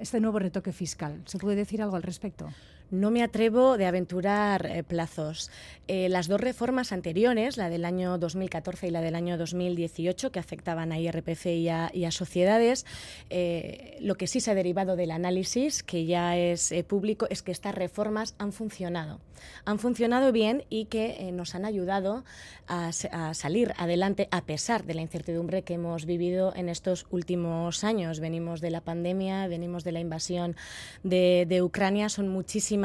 este 0.00 0.18
nuevo 0.18 0.38
retoque 0.38 0.72
fiscal. 0.72 1.22
¿Se 1.26 1.38
puede 1.38 1.56
decir 1.56 1.82
algo 1.82 1.94
al 1.94 2.02
respecto? 2.02 2.48
No 2.90 3.10
me 3.10 3.22
atrevo 3.22 3.76
de 3.76 3.84
aventurar 3.84 4.64
eh, 4.64 4.82
plazos. 4.82 5.50
Eh, 5.88 6.08
las 6.08 6.26
dos 6.26 6.40
reformas 6.40 6.90
anteriores, 6.92 7.58
la 7.58 7.68
del 7.68 7.84
año 7.84 8.16
2014 8.16 8.88
y 8.88 8.90
la 8.90 9.02
del 9.02 9.14
año 9.14 9.36
2018, 9.36 10.32
que 10.32 10.38
afectaban 10.38 10.90
a 10.92 10.98
IRPF 10.98 11.46
y 11.46 11.68
a, 11.68 12.10
sociedades, 12.10 12.86
eh, 13.28 13.98
lo 14.00 14.14
que 14.14 14.26
sí 14.26 14.40
se 14.40 14.50
ha 14.50 14.54
derivado 14.54 14.96
del 14.96 15.10
análisis, 15.10 15.82
que 15.82 16.06
ya 16.06 16.36
es 16.38 16.74
público, 16.86 17.26
es 17.28 17.42
que 17.42 17.52
estas 17.52 17.74
reformas 17.74 18.34
han 18.38 18.52
funcionado. 18.52 19.20
Han 19.64 19.78
funcionado 19.78 20.32
bien 20.32 20.64
y 20.68 20.86
que 20.86 21.30
nos 21.32 21.54
han 21.54 21.64
ayudado 21.64 22.24
a, 22.66 22.92
salir 23.34 23.72
adelante 23.76 24.28
a 24.30 24.44
pesar 24.44 24.84
de 24.84 24.94
la 24.94 25.02
incertidumbre 25.02 25.62
que 25.62 25.74
hemos 25.74 26.06
vivido 26.06 26.52
en 26.56 26.68
estos 26.68 27.06
últimos 27.10 27.84
años. 27.84 28.18
Venimos 28.18 28.60
de 28.60 28.70
la 28.70 28.80
pandemia, 28.80 29.46
venimos 29.46 29.84
de 29.84 29.92
la 29.92 30.00
invasión 30.00 30.56
de, 31.04 31.46
de 31.48 31.62
Ucrania, 31.62 32.08
son 32.08 32.28
muchísimas 32.28 32.77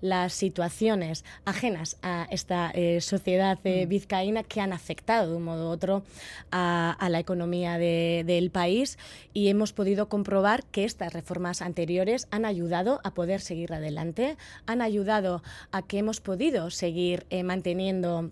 las 0.00 0.32
situaciones 0.32 1.24
ajenas 1.44 1.96
a 2.02 2.26
esta 2.30 2.70
eh, 2.74 3.00
sociedad 3.00 3.58
eh, 3.64 3.86
mm. 3.86 3.88
vizcaína 3.88 4.42
que 4.42 4.60
han 4.60 4.72
afectado 4.72 5.30
de 5.30 5.36
un 5.36 5.44
modo 5.44 5.68
u 5.68 5.72
otro 5.72 6.02
a, 6.50 6.96
la 7.08 7.18
economía 7.18 7.78
del 7.78 8.50
país 8.50 8.98
y 9.32 9.48
hemos 9.48 9.72
podido 9.72 10.08
comprobar 10.08 10.64
que 10.64 10.84
estas 10.84 11.12
reformas 11.12 11.62
anteriores 11.62 12.28
han 12.30 12.44
ayudado 12.44 13.00
a 13.02 13.14
poder 13.14 13.40
seguir 13.40 13.72
adelante, 13.72 14.36
han 14.66 14.82
ayudado 14.82 15.42
a 15.72 15.82
que 15.82 15.98
hemos 15.98 16.20
podido 16.20 16.70
seguir 16.70 17.26
eh, 17.30 17.42
manteniendo 17.42 18.30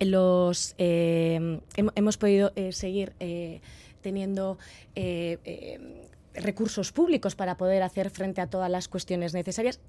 los 0.00 0.76
hemos 0.78 2.18
podido 2.18 2.52
seguir 2.70 3.14
teniendo 4.00 4.58
recursos 6.34 6.92
públicos 6.92 7.34
para 7.34 7.56
poder 7.56 7.82
hacer 7.82 8.10
frente 8.10 8.40
a 8.40 8.46
todas 8.46 8.70
las 8.70 8.88
cuestiones 8.88 9.34
necesarias 9.34 9.80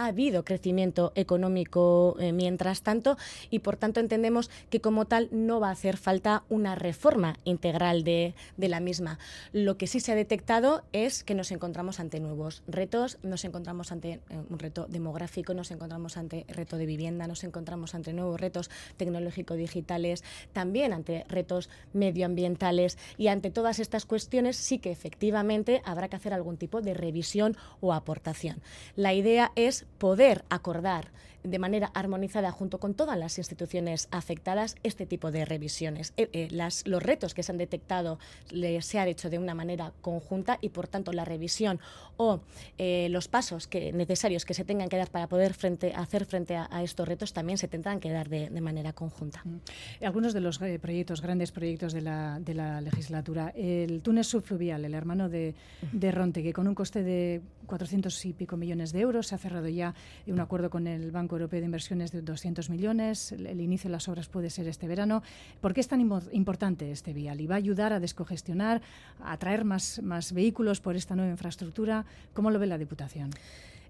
ha 0.00 0.06
habido 0.06 0.44
crecimiento 0.44 1.12
económico 1.14 2.16
eh, 2.18 2.32
mientras 2.32 2.82
tanto 2.82 3.16
y 3.50 3.60
por 3.60 3.76
tanto 3.76 4.00
entendemos 4.00 4.50
que 4.70 4.80
como 4.80 5.06
tal 5.06 5.28
no 5.30 5.60
va 5.60 5.68
a 5.68 5.72
hacer 5.72 5.96
falta 5.96 6.44
una 6.48 6.74
reforma 6.74 7.36
integral 7.44 8.04
de, 8.04 8.34
la 8.56 8.80
misma. 8.80 9.18
Lo 9.52 9.76
que 9.76 9.86
sí 9.86 10.00
se 10.00 10.12
ha 10.12 10.14
detectado 10.14 10.84
es 10.92 11.24
que 11.24 11.34
nos 11.34 11.50
encontramos 11.50 11.98
ante 11.98 12.20
nuevos 12.20 12.62
retos, 12.68 13.18
nos 13.22 13.44
encontramos 13.44 13.90
ante 13.90 14.12
eh, 14.12 14.20
un 14.48 14.58
reto 14.58 14.86
demográfico, 14.88 15.54
nos 15.54 15.70
encontramos 15.70 16.16
ante 16.16 16.44
reto 16.48 16.76
de 16.76 16.86
vivienda, 16.86 17.26
nos 17.26 17.44
encontramos 17.44 17.94
ante 17.94 18.12
nuevos 18.12 18.40
retos 18.40 18.70
tecnológico-digitales, 18.96 20.24
también 20.52 20.92
ante 20.92 21.24
retos 21.28 21.68
medioambientales 21.92 22.96
y 23.18 23.28
ante 23.28 23.50
todas 23.50 23.78
estas 23.78 24.06
cuestiones 24.06 24.56
sí 24.56 24.78
que 24.78 24.92
efectivamente 24.92 25.82
habrá 25.84 26.08
que 26.08 26.16
hacer 26.16 26.32
algún 26.32 26.56
tipo 26.56 26.80
de 26.80 26.94
revisión 26.94 27.56
o 27.80 27.92
aportación. 27.92 28.62
La 28.96 29.14
idea 29.14 29.52
es 29.56 29.86
poder 29.98 30.44
acordar 30.48 31.10
de 31.42 31.58
manera 31.58 31.90
armonizada 31.94 32.50
junto 32.50 32.78
con 32.78 32.94
todas 32.94 33.18
las 33.18 33.38
instituciones 33.38 34.08
afectadas 34.10 34.76
este 34.82 35.06
tipo 35.06 35.30
de 35.30 35.44
revisiones. 35.44 36.12
Eh, 36.16 36.28
eh, 36.32 36.48
las, 36.50 36.86
los 36.86 37.02
retos 37.02 37.34
que 37.34 37.42
se 37.42 37.52
han 37.52 37.58
detectado 37.58 38.18
se 38.80 38.98
han 38.98 39.08
hecho 39.08 39.30
de 39.30 39.38
una 39.38 39.54
manera 39.54 39.92
conjunta 40.00 40.58
y 40.60 40.70
por 40.70 40.88
tanto 40.88 41.12
la 41.12 41.24
revisión 41.24 41.80
o 42.16 42.40
eh, 42.78 43.08
los 43.10 43.28
pasos 43.28 43.66
que, 43.66 43.92
necesarios 43.92 44.44
que 44.44 44.54
se 44.54 44.64
tengan 44.64 44.88
que 44.88 44.96
dar 44.96 45.10
para 45.10 45.28
poder 45.28 45.54
frente, 45.54 45.92
hacer 45.94 46.26
frente 46.26 46.56
a, 46.56 46.68
estos 46.82 47.06
retos 47.06 47.32
también 47.32 47.58
se 47.58 47.68
tendrán 47.68 48.00
que 48.00 48.10
dar 48.10 48.28
de, 48.28 48.50
manera 48.60 48.92
conjunta. 48.92 49.40
Mm. 49.44 50.04
Algunos 50.04 50.34
de 50.34 50.40
los 50.40 50.58
proyectos, 50.58 51.22
grandes 51.22 51.50
proyectos 51.50 51.92
de 51.92 52.02
la, 52.02 52.38
de 52.40 52.54
la, 52.54 52.80
legislatura, 52.80 53.52
el 53.56 54.02
túnel 54.02 54.24
subfluvial, 54.24 54.84
el 54.84 54.94
hermano 54.94 55.28
de, 55.28 55.54
de 55.92 56.12
Ronte, 56.12 56.42
que 56.42 56.52
con 56.52 56.68
un 56.68 56.74
coste 56.74 57.02
de 57.02 57.40
400 57.66 58.24
y 58.26 58.32
pico 58.32 58.56
millones 58.56 58.92
de 58.92 59.00
euros 59.00 59.28
se 59.28 59.34
ha 59.34 59.38
cerrado 59.38 59.68
ya 59.68 59.94
un 60.26 60.40
acuerdo 60.40 60.70
con 60.70 60.86
el 60.86 61.10
Banco 61.10 61.29
Europeo 61.36 61.60
de 61.60 61.66
Inversiones 61.66 62.12
de 62.12 62.22
200 62.22 62.70
millones. 62.70 63.32
El, 63.32 63.60
inicio 63.60 63.88
de 63.88 63.92
las 63.92 64.08
obras 64.08 64.28
puede 64.28 64.50
ser 64.50 64.68
este 64.68 64.88
verano. 64.88 65.22
¿Por 65.60 65.74
qué 65.74 65.80
es 65.80 65.88
tan 65.88 66.00
importante 66.00 66.90
este 66.90 67.12
vial? 67.12 67.40
¿Y 67.40 67.46
va 67.46 67.56
a 67.56 67.58
ayudar 67.58 67.92
a 67.92 68.00
descongestionar, 68.00 68.82
a 69.20 69.32
atraer 69.32 69.64
más, 69.64 70.02
más 70.02 70.32
vehículos 70.32 70.80
por 70.80 70.96
esta 70.96 71.14
nueva 71.16 71.30
infraestructura? 71.30 72.04
¿Cómo 72.34 72.50
lo 72.50 72.58
ve 72.58 72.66
la 72.66 72.78
Diputación? 72.78 73.30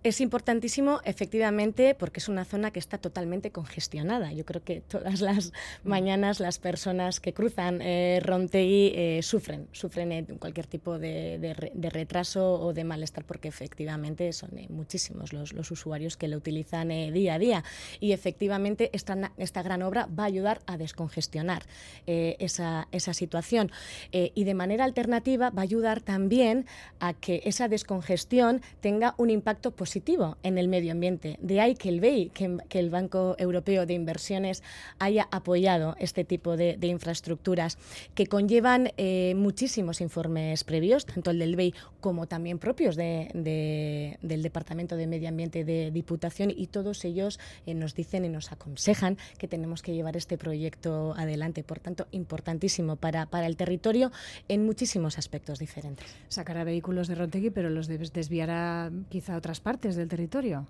Es 0.02 0.22
importantísimo, 0.22 1.00
efectivamente, 1.04 1.94
porque 1.94 2.20
es 2.20 2.28
una 2.30 2.46
zona 2.46 2.70
que 2.70 2.78
está 2.78 2.96
totalmente 2.96 3.50
congestionada. 3.50 4.32
Yo 4.32 4.46
creo 4.46 4.64
que 4.64 4.80
todas 4.80 5.20
las 5.20 5.48
mm. 5.48 5.88
mañanas 5.88 6.40
las 6.40 6.58
personas 6.58 7.20
que 7.20 7.34
cruzan 7.34 7.82
eh, 7.82 8.18
Rontegui 8.22 8.92
eh, 8.94 9.20
sufren, 9.22 9.68
sufren 9.72 10.24
cualquier 10.38 10.66
tipo 10.66 10.98
de, 10.98 11.54
retraso 11.92 12.54
o 12.62 12.72
de 12.72 12.84
malestar, 12.84 13.24
porque 13.24 13.48
efectivamente 13.48 14.32
son 14.32 14.56
eh, 14.56 14.68
muchísimos 14.70 15.34
los, 15.34 15.70
usuarios 15.70 16.16
que 16.16 16.28
lo 16.28 16.38
utilizan 16.38 16.88
día 16.88 17.34
a 17.34 17.38
día. 17.38 17.64
Y 18.00 18.12
efectivamente 18.12 18.88
esta, 18.94 19.32
esta 19.36 19.62
gran 19.62 19.82
obra 19.82 20.06
va 20.06 20.22
a 20.22 20.26
ayudar 20.26 20.62
a 20.66 20.78
descongestionar 20.78 21.62
esa, 22.06 22.88
esa 22.90 23.12
situación. 23.12 23.70
y 24.10 24.44
de 24.44 24.54
manera 24.54 24.84
alternativa 24.84 25.50
va 25.50 25.60
a 25.60 25.64
ayudar 25.64 26.00
también 26.00 26.66
a 26.98 27.12
que 27.12 27.42
esa 27.44 27.68
descongestión 27.68 28.62
tenga 28.80 29.14
un 29.18 29.28
impacto 29.28 29.70
positivo 29.72 29.89
positivo 29.90 30.36
en 30.44 30.56
el 30.56 30.68
medio 30.68 30.92
ambiente. 30.92 31.36
De 31.42 31.60
ahí 31.60 31.74
que 31.74 31.88
el 31.88 31.98
BEI, 31.98 32.30
que, 32.30 32.78
el 32.78 32.90
Banco 32.90 33.34
Europeo 33.38 33.86
de 33.86 33.94
Inversiones, 33.94 34.62
haya 35.00 35.26
apoyado 35.32 35.96
este 35.98 36.24
tipo 36.24 36.56
de, 36.56 36.78
infraestructuras 36.80 37.76
que 38.14 38.28
conllevan 38.28 38.92
eh, 38.96 39.34
muchísimos 39.36 40.00
informes 40.00 40.62
previos, 40.62 41.06
tanto 41.06 41.32
el 41.32 41.40
del 41.40 41.56
BEI 41.56 41.74
como 42.00 42.28
también 42.28 42.60
propios 42.60 42.94
de, 42.94 44.16
del 44.22 44.42
Departamento 44.42 44.94
de 44.96 45.08
Medio 45.08 45.28
Ambiente 45.28 45.64
de 45.64 45.90
Diputación 45.90 46.52
y 46.56 46.68
todos 46.68 47.04
ellos 47.04 47.40
eh, 47.66 47.74
nos 47.74 47.96
dicen 47.96 48.24
y 48.24 48.28
nos 48.28 48.52
aconsejan 48.52 49.18
que 49.38 49.48
tenemos 49.48 49.82
que 49.82 49.92
llevar 49.92 50.16
este 50.16 50.38
proyecto 50.38 51.14
adelante. 51.16 51.64
Por 51.64 51.80
tanto, 51.80 52.06
importantísimo 52.12 52.94
para, 52.94 53.26
para 53.26 53.46
el 53.48 53.56
territorio 53.56 54.12
en 54.46 54.64
muchísimos 54.64 55.18
aspectos 55.18 55.58
diferentes. 55.58 56.06
Sacará 56.28 56.62
vehículos 56.62 57.08
de 57.08 57.16
Rontegui, 57.16 57.50
pero 57.50 57.70
los 57.70 57.88
desviará 57.88 58.92
quizá 59.08 59.34
a 59.34 59.38
otras 59.38 59.58
partes 59.58 59.79
del 59.80 60.08
territorio. 60.08 60.66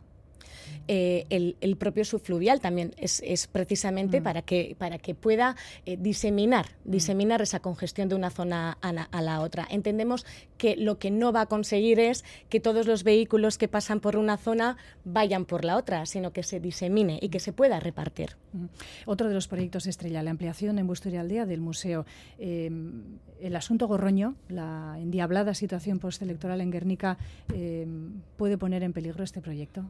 Eh, 0.88 1.54
el, 1.60 1.76
propio 1.76 2.04
subfluvial 2.04 2.60
también 2.60 2.92
es, 2.96 3.22
precisamente 3.46 4.20
mm. 4.20 4.24
para, 4.24 4.42
que, 4.42 4.74
para 4.76 4.98
que 4.98 5.14
pueda 5.14 5.56
eh, 5.86 5.96
diseminar, 5.96 6.66
mm. 6.84 6.90
diseminar 6.90 7.42
esa 7.42 7.60
congestión 7.60 8.08
de 8.08 8.16
una 8.16 8.30
zona 8.30 8.76
a 8.80 9.22
la, 9.22 9.40
otra. 9.40 9.66
Entendemos 9.70 10.26
que 10.58 10.76
lo 10.76 10.98
que 10.98 11.10
no 11.10 11.32
va 11.32 11.42
a 11.42 11.46
conseguir 11.46 12.00
es 12.00 12.24
que 12.48 12.60
todos 12.60 12.86
los 12.86 13.04
vehículos 13.04 13.56
que 13.56 13.68
pasan 13.68 14.00
por 14.00 14.16
una 14.16 14.36
zona 14.36 14.76
vayan 15.04 15.44
por 15.44 15.64
la 15.64 15.76
otra, 15.76 16.06
sino 16.06 16.32
que 16.32 16.42
se 16.42 16.60
disemine 16.60 17.18
y 17.22 17.28
que 17.28 17.38
se 17.38 17.52
pueda 17.52 17.78
repartir. 17.78 18.36
Mm. 18.52 18.66
Otro 19.06 19.28
de 19.28 19.34
los 19.34 19.48
proyectos 19.48 19.86
estrella, 19.86 20.22
la 20.22 20.32
ampliación 20.32 20.78
en 20.78 20.86
Bustoria 20.86 21.20
Aldea 21.20 21.46
del 21.46 21.60
museo. 21.60 22.04
Em, 22.38 23.18
el 23.40 23.56
asunto 23.56 23.86
Gorroño, 23.86 24.34
la 24.48 24.96
endiablada 24.98 25.54
situación 25.54 25.98
postelectoral 25.98 26.60
en 26.60 26.70
Guernica, 26.70 27.16
em, 27.54 28.20
¿puede 28.36 28.58
poner 28.58 28.82
en 28.82 28.92
peligro 28.92 29.24
este 29.24 29.40
proyecto? 29.40 29.84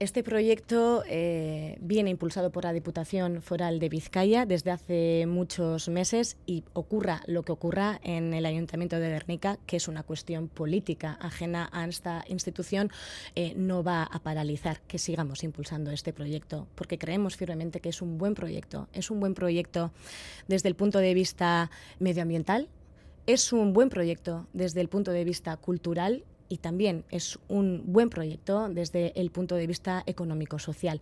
Este 0.00 0.24
proyecto 0.24 1.04
eh, 1.08 1.78
viene 1.80 2.10
impulsado 2.10 2.50
por 2.50 2.64
la 2.64 2.72
Diputación 2.72 3.40
Foral 3.40 3.78
de 3.78 3.88
Vizcaya 3.88 4.44
desde 4.44 4.72
hace 4.72 5.24
muchos 5.28 5.88
meses 5.88 6.36
y 6.46 6.64
ocurra 6.72 7.22
lo 7.28 7.44
que 7.44 7.52
ocurra 7.52 8.00
en 8.02 8.34
el 8.34 8.44
Ayuntamiento 8.44 8.98
de 8.98 9.08
Guernica, 9.08 9.56
que 9.66 9.76
es 9.76 9.86
una 9.86 10.02
cuestión 10.02 10.48
política 10.48 11.16
ajena 11.20 11.70
a 11.72 11.86
esta 11.86 12.24
institución, 12.26 12.90
eh, 13.36 13.54
no 13.54 13.84
va 13.84 14.02
a 14.02 14.18
paralizar 14.18 14.80
que 14.80 14.98
sigamos 14.98 15.44
impulsando 15.44 15.92
este 15.92 16.12
proyecto, 16.12 16.66
porque 16.74 16.98
creemos 16.98 17.36
firmemente 17.36 17.78
que 17.78 17.90
es 17.90 18.02
un 18.02 18.18
buen 18.18 18.34
proyecto. 18.34 18.88
Es 18.92 19.12
un 19.12 19.20
buen 19.20 19.34
proyecto 19.34 19.92
desde 20.48 20.68
el 20.68 20.74
punto 20.74 20.98
de 20.98 21.14
vista 21.14 21.70
medioambiental, 22.00 22.68
es 23.26 23.52
un 23.52 23.72
buen 23.72 23.90
proyecto 23.90 24.48
desde 24.52 24.80
el 24.80 24.88
punto 24.88 25.12
de 25.12 25.24
vista 25.24 25.56
cultural 25.56 26.24
y 26.54 26.58
también 26.58 27.04
es 27.10 27.36
un 27.48 27.82
buen 27.84 28.10
proyecto 28.10 28.68
desde 28.68 29.12
el 29.20 29.32
punto 29.32 29.56
de 29.56 29.66
vista 29.66 30.04
económico-social. 30.06 31.00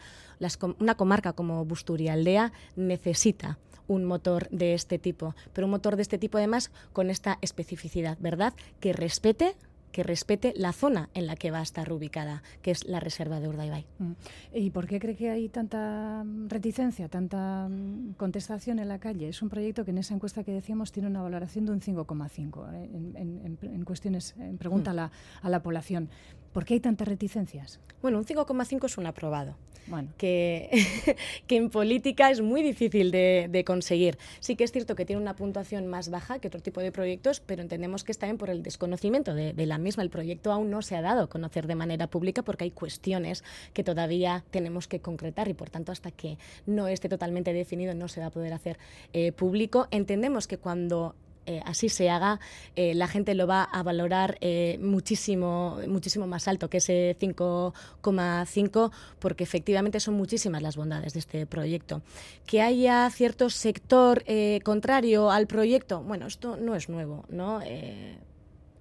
una 0.79 0.95
comarca 0.95 1.35
como 1.35 1.63
Busturialdea 1.67 2.53
necesita 2.75 3.59
un 3.87 4.07
motor 4.07 4.49
de 4.49 4.73
este 4.73 4.99
tipo, 4.99 5.35
pero 5.53 5.67
un 5.67 5.73
motor 5.73 5.97
de 5.97 6.03
este 6.03 6.17
tipo 6.17 6.39
además 6.39 6.71
con 6.95 7.11
esta 7.11 7.37
especificidad, 7.43 8.17
¿verdad? 8.19 8.55
Que 8.81 8.95
respete 8.95 9.55
que 9.93 10.03
respete 10.03 10.53
la 10.57 10.73
zona 10.73 11.11
en 11.15 11.27
la 11.27 11.37
que 11.37 11.51
va 11.51 11.61
a 11.61 11.63
estar 11.63 11.93
ubicada, 11.93 12.43
que 12.63 12.71
es 12.71 12.87
la 12.87 12.99
reserva 12.99 13.41
de 13.41 13.49
Urdaibai. 13.49 13.87
Mm. 13.99 14.13
¿Y 14.55 14.71
por 14.71 14.87
qué 14.87 14.99
cree 14.99 15.15
que 15.15 15.31
hay 15.31 15.49
tanta 15.49 16.25
reticencia, 16.49 17.09
tanta 17.09 17.69
mm, 17.69 18.15
contestación 18.15 18.79
en 18.79 18.89
la 18.89 18.99
calle? 18.99 19.29
Es 19.29 19.43
un 19.43 19.49
proyecto 19.49 19.85
que 19.85 19.91
en 19.91 19.99
esa 19.99 20.15
encuesta 20.15 20.43
que 20.43 20.53
decíamos 20.53 20.91
tiene 20.91 21.09
una 21.09 21.23
valoración 21.23 21.67
de 21.67 21.73
un 21.73 21.81
5,5 21.81 22.75
¿eh? 22.75 22.91
en, 22.93 23.85
cuestiones, 23.85 24.35
en 24.39 24.59
pregunta 24.59 24.91
mm. 24.91 24.93
a, 24.93 24.97
la, 24.97 25.13
a 25.43 25.49
la 25.49 25.63
población. 25.63 26.09
¿Por 26.53 26.65
qué 26.65 26.75
hay 26.75 26.81
tantas 26.81 27.09
reticencias? 27.09 27.81
Bueno, 28.01 28.19
un 28.19 28.25
5,5 28.25 28.87
es 28.87 28.99
un 28.99 29.07
aprobado. 29.07 29.57
Bueno. 29.87 30.09
Que, 30.17 30.71
que, 31.47 31.57
en 31.57 31.71
política 31.71 32.31
es 32.31 32.41
muy 32.41 32.63
difícil 32.63 33.11
de, 33.11 33.65
conseguir. 33.67 34.19
Sí 34.41 34.57
que 34.57 34.65
es 34.65 34.73
cierto 34.73 34.95
que 34.95 35.05
tiene 35.05 35.21
una 35.21 35.35
puntuación 35.35 35.87
más 35.87 36.11
baja 36.11 36.39
que 36.39 36.49
otro 36.49 36.61
tipo 36.61 36.81
de 36.81 36.93
proyectos, 36.93 37.41
pero 37.41 37.63
entendemos 37.63 38.05
que 38.05 38.13
está 38.13 38.27
bien 38.27 38.39
por 38.39 38.51
el 38.51 38.63
desconocimiento 38.63 39.35
de, 39.35 39.53
de, 39.53 39.67
la 39.67 39.79
misma. 39.83 40.03
El 40.03 40.11
proyecto 40.11 40.53
aún 40.53 40.71
no 40.71 40.83
se 40.83 40.97
ha 40.97 41.03
dado 41.03 41.25
a 41.25 41.27
conocer 41.29 41.67
de 41.67 41.75
manera 41.75 42.07
pública 42.07 42.43
porque 42.43 42.65
hay 42.65 42.71
cuestiones 42.71 43.45
que 43.73 43.85
todavía 43.85 44.45
tenemos 44.51 44.89
que 44.89 45.01
concretar 45.01 45.49
y, 45.49 45.55
por 45.55 45.71
tanto, 45.71 45.93
hasta 45.93 46.11
que 46.11 46.39
no 46.67 46.89
esté 46.89 47.09
totalmente 47.09 47.53
definido 47.53 47.95
no 47.95 48.09
se 48.09 48.21
va 48.21 48.27
a 48.27 48.31
poder 48.31 48.53
hacer 48.53 48.79
eh, 49.13 49.33
público. 49.33 49.89
Entendemos 49.91 50.47
que 50.47 50.59
cuando 50.59 51.15
eh, 51.45 51.61
así 51.65 51.89
se 51.89 52.09
haga, 52.09 52.39
eh, 52.77 52.95
la 52.95 53.09
gente 53.09 53.35
lo 53.35 53.49
va 53.49 53.65
a 53.65 53.83
valorar 53.83 54.39
muchísimo, 54.79 55.79
muchísimo 55.89 56.27
más 56.29 56.47
alto 56.47 56.71
que 56.71 56.77
ese 56.79 57.17
5,5, 57.19 58.93
porque 59.19 59.43
efectivamente 59.43 59.99
son 59.99 60.15
muchísimas 60.15 60.63
las 60.63 60.77
bondades 60.77 61.15
de 61.15 61.19
este 61.19 61.47
proyecto. 61.47 62.03
Que 62.47 62.63
haya 62.63 63.11
cierto 63.11 63.51
sector 63.51 64.25
contrario 64.63 65.31
al 65.31 65.47
proyecto, 65.47 66.03
bueno, 66.03 66.27
esto 66.27 66.57
no 66.57 66.77
es 66.77 66.89
nuevo, 66.89 67.25
¿no? 67.29 67.61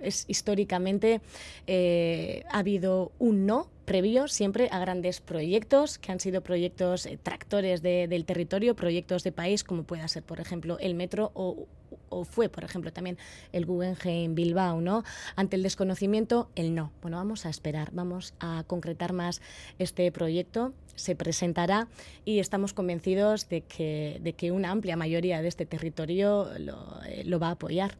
Es 0.03 0.25
históricamente 0.27 1.21
eh, 1.67 2.43
ha 2.49 2.59
habido 2.59 3.11
un 3.19 3.45
no 3.45 3.69
previo 3.85 4.27
siempre 4.27 4.69
a 4.71 4.79
grandes 4.79 5.19
proyectos 5.19 5.97
que 5.97 6.11
han 6.11 6.19
sido 6.19 6.41
proyectos 6.41 7.05
eh, 7.05 7.19
tractores 7.21 7.81
del 7.81 8.25
territorio, 8.25 8.75
proyectos 8.75 9.23
de 9.23 9.31
país 9.31 9.63
como 9.63 9.83
pueda 9.83 10.07
ser, 10.07 10.23
por 10.23 10.39
ejemplo, 10.39 10.77
el 10.79 10.95
metro 10.95 11.31
o, 11.33 11.67
o 12.09 12.23
fue, 12.23 12.49
por 12.49 12.63
ejemplo, 12.63 12.91
también 12.91 13.17
el 13.51 13.65
Guggenheim 13.65 14.35
Bilbao, 14.35 14.81
¿no? 14.81 15.03
Ante 15.35 15.55
el 15.55 15.63
desconocimiento, 15.63 16.49
el 16.55 16.75
no. 16.75 16.91
Bueno, 17.01 17.17
vamos 17.17 17.45
a 17.45 17.49
esperar, 17.49 17.89
vamos 17.93 18.33
a 18.39 18.63
concretar 18.67 19.13
más 19.13 19.41
este 19.79 20.11
proyecto 20.11 20.73
se 20.95 21.15
presentará 21.15 21.87
y 22.25 22.39
estamos 22.39 22.73
convencidos 22.73 23.49
de 23.49 23.61
que, 23.61 24.19
de 24.21 24.33
que 24.33 24.51
una 24.51 24.71
amplia 24.71 24.95
mayoría 24.95 25.41
de 25.41 25.47
este 25.47 25.65
territorio 25.65 26.47
lo, 26.59 27.01
eh, 27.05 27.37
va 27.37 27.47
a 27.47 27.51
apoyar. 27.51 27.97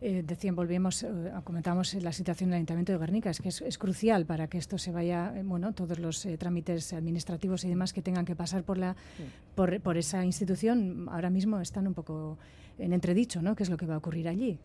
Eh, 0.00 0.22
decían, 0.24 0.54
volvemos, 0.54 1.02
eh, 1.02 1.08
comentamos 1.44 1.94
la 1.94 2.12
situación 2.12 2.50
del 2.50 2.58
Ayuntamiento 2.58 2.92
de 2.92 2.98
Guernica, 2.98 3.30
es 3.30 3.40
que 3.40 3.48
es, 3.48 3.78
crucial 3.78 4.26
para 4.26 4.46
que 4.46 4.58
esto 4.58 4.78
se 4.78 4.92
vaya, 4.92 5.34
bueno, 5.44 5.72
todos 5.72 5.98
los 5.98 6.26
trámites 6.38 6.92
administrativos 6.92 7.64
y 7.64 7.68
demás 7.68 7.92
que 7.92 8.02
tengan 8.02 8.24
que 8.24 8.36
pasar 8.36 8.62
por, 8.62 8.78
la, 8.78 8.96
por, 9.54 9.80
por 9.80 9.96
esa 9.96 10.24
institución, 10.24 11.08
ahora 11.10 11.30
mismo 11.30 11.60
están 11.60 11.86
un 11.86 11.94
poco 11.94 12.38
en 12.78 12.92
entredicho, 12.92 13.42
¿no? 13.42 13.54
¿Qué 13.56 13.62
es 13.62 13.70
lo 13.70 13.76
que 13.76 13.86
va 13.86 13.94
a 13.94 13.98
ocurrir 13.98 14.28
allí? 14.28 14.58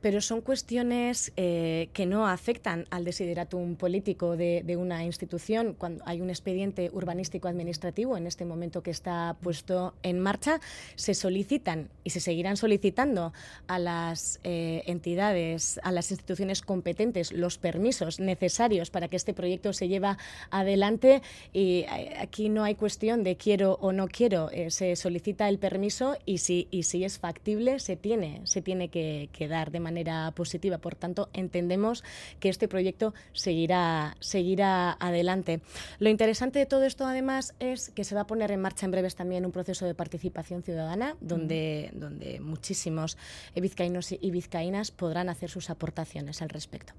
Pero 0.00 0.20
son 0.20 0.40
cuestiones 0.40 1.32
eh, 1.36 1.88
que 1.92 2.06
no 2.06 2.26
afectan 2.26 2.86
al 2.90 3.04
desideratum 3.04 3.76
político 3.76 4.36
de, 4.36 4.64
una 4.78 5.04
institución. 5.04 5.74
Cuando 5.76 6.04
hay 6.06 6.20
un 6.20 6.30
expediente 6.30 6.90
urbanístico 6.92 7.48
administrativo 7.48 8.16
en 8.16 8.26
este 8.26 8.44
momento 8.44 8.82
que 8.82 8.90
está 8.90 9.36
puesto 9.40 9.94
en 10.02 10.20
marcha, 10.20 10.60
se 10.94 11.14
solicitan 11.14 11.88
y 12.04 12.10
se 12.10 12.20
seguirán 12.20 12.56
solicitando 12.56 13.32
a 13.66 13.78
las 13.78 14.38
eh, 14.44 14.82
entidades, 14.86 15.80
a 15.82 15.90
las 15.90 16.10
instituciones 16.10 16.62
competentes, 16.62 17.32
los 17.32 17.58
permisos 17.58 18.20
necesarios 18.20 18.90
para 18.90 19.08
que 19.08 19.16
este 19.16 19.34
proyecto 19.34 19.72
se 19.72 19.88
lleve 19.88 20.08
adelante. 20.50 21.22
Y 21.52 21.80
eh, 21.80 22.14
aquí 22.20 22.48
no 22.48 22.62
hay 22.62 22.76
cuestión 22.76 23.24
de 23.24 23.36
quiero 23.36 23.78
o 23.80 23.92
no 23.92 24.06
quiero. 24.06 24.50
se 24.68 24.94
solicita 24.94 25.48
el 25.48 25.58
permiso 25.58 26.16
y 26.24 26.38
si, 26.38 26.68
y 26.70 26.84
si 26.84 27.04
es 27.04 27.18
factible, 27.18 27.80
se 27.80 27.96
tiene, 27.96 28.40
se 28.44 28.62
tiene 28.62 28.88
que, 28.88 29.28
que 29.32 29.48
dar 29.48 29.72
de 29.72 29.80
manera 29.80 29.87
positiva. 30.34 30.78
Por 30.78 30.94
tanto, 30.94 31.28
entendemos 31.32 32.04
que 32.40 32.48
este 32.48 32.68
proyecto 32.68 33.14
seguirá, 33.32 34.16
seguirá 34.20 34.92
adelante. 34.92 35.60
Lo 35.98 36.08
interesante 36.08 36.58
de 36.58 36.66
todo 36.66 36.84
esto, 36.84 37.06
además, 37.06 37.54
es 37.60 37.90
que 37.90 38.04
se 38.04 38.14
va 38.14 38.22
a 38.22 38.26
poner 38.26 38.50
en 38.50 38.60
marcha 38.60 38.86
en 38.86 38.92
breves 38.92 39.14
también 39.14 39.46
un 39.46 39.52
proceso 39.52 39.86
de 39.86 39.94
participación 39.94 40.62
ciudadana, 40.62 41.16
donde, 41.20 41.90
donde 41.92 42.40
muchísimos 42.40 43.16
vizcaínos 43.54 44.12
y 44.12 44.30
vizcaínas 44.30 44.90
podrán 44.90 45.28
hacer 45.28 45.50
sus 45.50 45.70
aportaciones 45.70 46.42
al 46.42 46.48
respecto. 46.48 46.94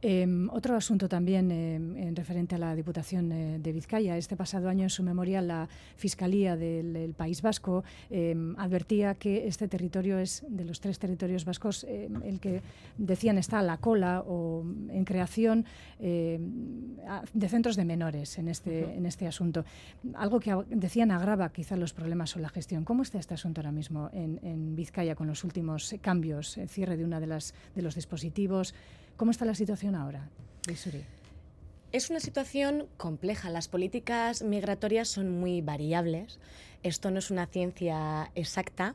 Em, 0.00 0.48
otro 0.50 0.76
asunto 0.76 1.08
también 1.08 1.50
em, 1.50 1.96
en 1.96 2.16
referente 2.16 2.54
a 2.54 2.58
la 2.58 2.74
Diputación 2.74 3.32
eh, 3.32 3.58
de 3.58 3.72
Vizcaya. 3.72 4.16
Este 4.16 4.36
pasado 4.36 4.68
año, 4.68 4.84
en 4.84 4.90
su 4.90 5.02
memoria, 5.02 5.42
la 5.42 5.68
Fiscalía 5.96 6.56
del, 6.56 7.14
País 7.16 7.42
Vasco 7.42 7.84
em, 8.10 8.54
advertía 8.58 9.14
que 9.14 9.46
este 9.46 9.68
territorio 9.68 10.18
es, 10.18 10.44
de 10.48 10.64
los 10.64 10.80
tres 10.80 10.98
territorios 10.98 11.44
vascos, 11.44 11.84
el 11.84 12.38
que 12.40 12.62
decían 12.96 13.38
está 13.38 13.58
a 13.58 13.62
la 13.62 13.78
cola 13.78 14.22
o 14.26 14.64
en 14.90 15.04
creación 15.04 15.64
de 15.98 17.48
centros 17.48 17.76
de 17.76 17.84
menores 17.84 18.38
en 18.38 18.48
este, 18.48 18.94
en 18.94 19.06
este 19.06 19.26
asunto. 19.26 19.64
Algo 20.14 20.38
que 20.38 20.54
decían 20.70 21.10
agrava 21.10 21.50
quizá 21.50 21.76
los 21.76 21.92
problemas 21.92 22.36
o 22.36 22.38
la 22.38 22.48
gestión. 22.48 22.84
¿Cómo 22.84 23.02
está 23.02 23.18
este 23.18 23.34
asunto 23.34 23.60
ahora 23.60 23.72
mismo 23.72 24.10
en, 24.12 24.38
en 24.42 24.76
Vizcaya 24.76 25.14
con 25.14 25.26
los 25.26 25.44
últimos 25.44 25.94
cambios, 26.00 26.58
el 26.58 26.68
cierre 26.68 26.96
de 26.96 27.04
una 27.04 27.20
de 27.20 27.26
las 27.26 27.54
de 27.74 27.82
los 27.82 27.94
dispositivos? 27.94 28.74
¿Cómo 29.18 29.32
está 29.32 29.44
la 29.44 29.56
situación 29.56 29.96
ahora, 29.96 30.30
Es 31.90 32.08
una 32.08 32.20
situación 32.20 32.86
compleja. 32.96 33.50
Las 33.50 33.66
políticas 33.66 34.42
migratorias 34.42 35.08
son 35.08 35.40
muy 35.40 35.60
variables. 35.60 36.38
Esto 36.84 37.10
no 37.10 37.18
es 37.18 37.32
una 37.32 37.46
ciencia 37.46 38.30
exacta, 38.36 38.94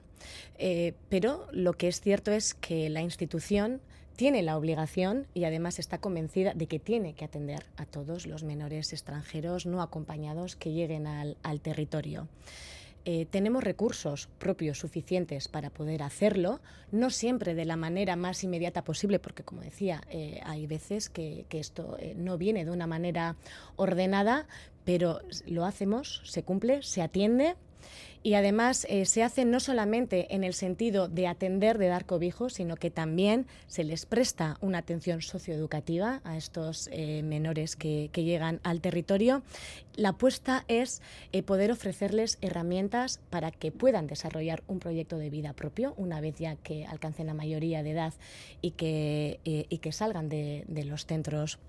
eh, 0.58 0.94
pero 1.10 1.46
lo 1.52 1.74
que 1.74 1.90
es 1.90 2.00
cierto 2.00 2.32
es 2.32 2.54
que 2.54 2.90
la 2.90 3.02
institución 3.02 3.82
tiene 4.16 4.44
la 4.44 4.56
obligación 4.56 5.28
y 5.34 5.44
además 5.44 5.78
está 5.78 5.98
convencida 5.98 6.54
de 6.54 6.68
que 6.68 6.80
tiene 6.80 7.16
que 7.16 7.26
atender 7.26 7.66
a 7.76 7.86
todos 7.86 8.26
los 8.26 8.44
menores 8.44 8.94
extranjeros 8.94 9.66
no 9.66 9.82
acompañados 9.82 10.56
que 10.56 10.72
lleguen 10.72 11.06
al 11.06 11.60
territorio. 11.60 12.30
Eh, 13.06 13.26
tenemos 13.30 13.64
recursos 13.64 14.30
propios 14.38 14.80
suficientes 14.80 15.49
para 15.49 15.70
poder 15.70 16.04
hacerlo, 16.04 16.62
no 16.91 17.10
siempre 17.10 17.54
de 17.54 17.66
la 17.66 17.76
manera 17.76 18.16
más 18.16 18.43
inmediata 18.45 18.86
posible, 18.86 19.20
porque 19.20 19.43
como 19.43 19.62
decía, 19.62 20.01
eh, 20.10 20.39
hay 20.45 20.68
veces 20.68 21.10
que, 21.10 21.45
esto 21.51 21.97
eh, 21.99 22.14
no 22.16 22.38
viene 22.38 22.64
de 22.64 22.72
una 22.72 22.88
manera 22.88 23.36
ordenada, 23.76 24.47
pero 24.86 25.20
lo 25.45 25.66
hacemos, 25.66 26.22
se 26.24 26.43
cumple, 26.43 26.82
se 26.82 27.01
atiende 27.01 27.56
y 28.24 28.36
además 28.36 28.88
eh, 28.90 29.06
se 29.06 29.22
hace 29.22 29.44
no 29.44 29.60
solamente 29.60 30.34
en 30.34 30.46
el 30.46 30.54
sentido 30.54 31.10
de 31.10 31.28
atender, 31.28 31.78
de 31.78 31.88
dar 31.88 32.06
cobijo, 32.06 32.50
sino 32.50 32.78
que 32.78 32.90
también 32.90 33.46
se 33.68 33.84
les 33.84 34.06
presta 34.06 34.58
una 34.62 34.78
atención 34.78 35.22
socioeducativa 35.22 36.22
a 36.24 36.38
estos 36.38 36.90
eh, 36.92 37.22
menores 37.24 37.76
que, 37.76 38.10
llegan 38.14 38.62
al 38.64 38.80
territorio. 38.80 39.44
La 39.96 40.10
apuesta 40.10 40.64
es 40.70 41.02
eh, 41.34 41.44
poder 41.44 41.72
ofrecerles 41.72 42.38
herramientas 42.42 43.20
para 43.30 43.52
que 43.52 43.74
puedan 43.74 44.08
desarrollar 44.08 44.64
un 44.68 44.80
proyecto 44.80 45.18
de 45.18 45.30
vida 45.30 45.52
propio 45.52 45.94
una 45.98 46.22
vez 46.22 46.36
ya 46.36 46.56
que 46.56 46.86
alcancen 46.86 47.28
la 47.28 47.34
mayoría 47.34 47.84
de 47.84 47.92
edad 47.92 48.14
y 48.62 48.72
que, 48.72 49.42
y 49.44 49.78
que 49.80 49.92
salgan 49.92 50.30
de 50.30 50.86
los 50.86 51.06
centros 51.06 51.60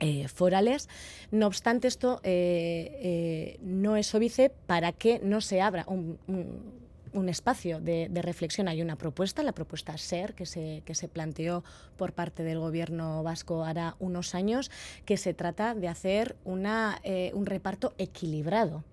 eh, 0.00 0.28
forales. 0.28 0.88
No 1.30 1.46
obstante, 1.46 1.88
esto 1.88 2.20
eh, 2.22 2.98
eh, 3.00 3.58
no 3.62 3.96
es 3.96 4.14
óbice 4.14 4.50
para 4.66 4.92
que 4.92 5.20
no 5.22 5.40
se 5.40 5.60
abra 5.60 5.86
un, 5.88 6.18
espacio 7.28 7.80
de, 7.80 8.10
reflexión. 8.12 8.68
Hay 8.68 8.82
una 8.82 8.96
propuesta, 8.96 9.42
la 9.42 9.52
propuesta 9.52 9.96
SER, 9.96 10.34
que 10.34 10.44
se, 10.44 10.82
que 10.84 10.94
se 10.94 11.08
planteó 11.08 11.64
por 11.96 12.12
parte 12.12 12.42
del 12.42 12.58
gobierno 12.58 13.22
vasco 13.22 13.64
hará 13.64 13.96
unos 13.98 14.34
años, 14.34 14.70
que 15.06 15.16
se 15.16 15.32
trata 15.32 15.74
de 15.74 15.88
hacer 15.88 16.36
una, 16.44 17.00
un 17.32 17.46
reparto 17.46 17.94
equilibrado 17.96 18.84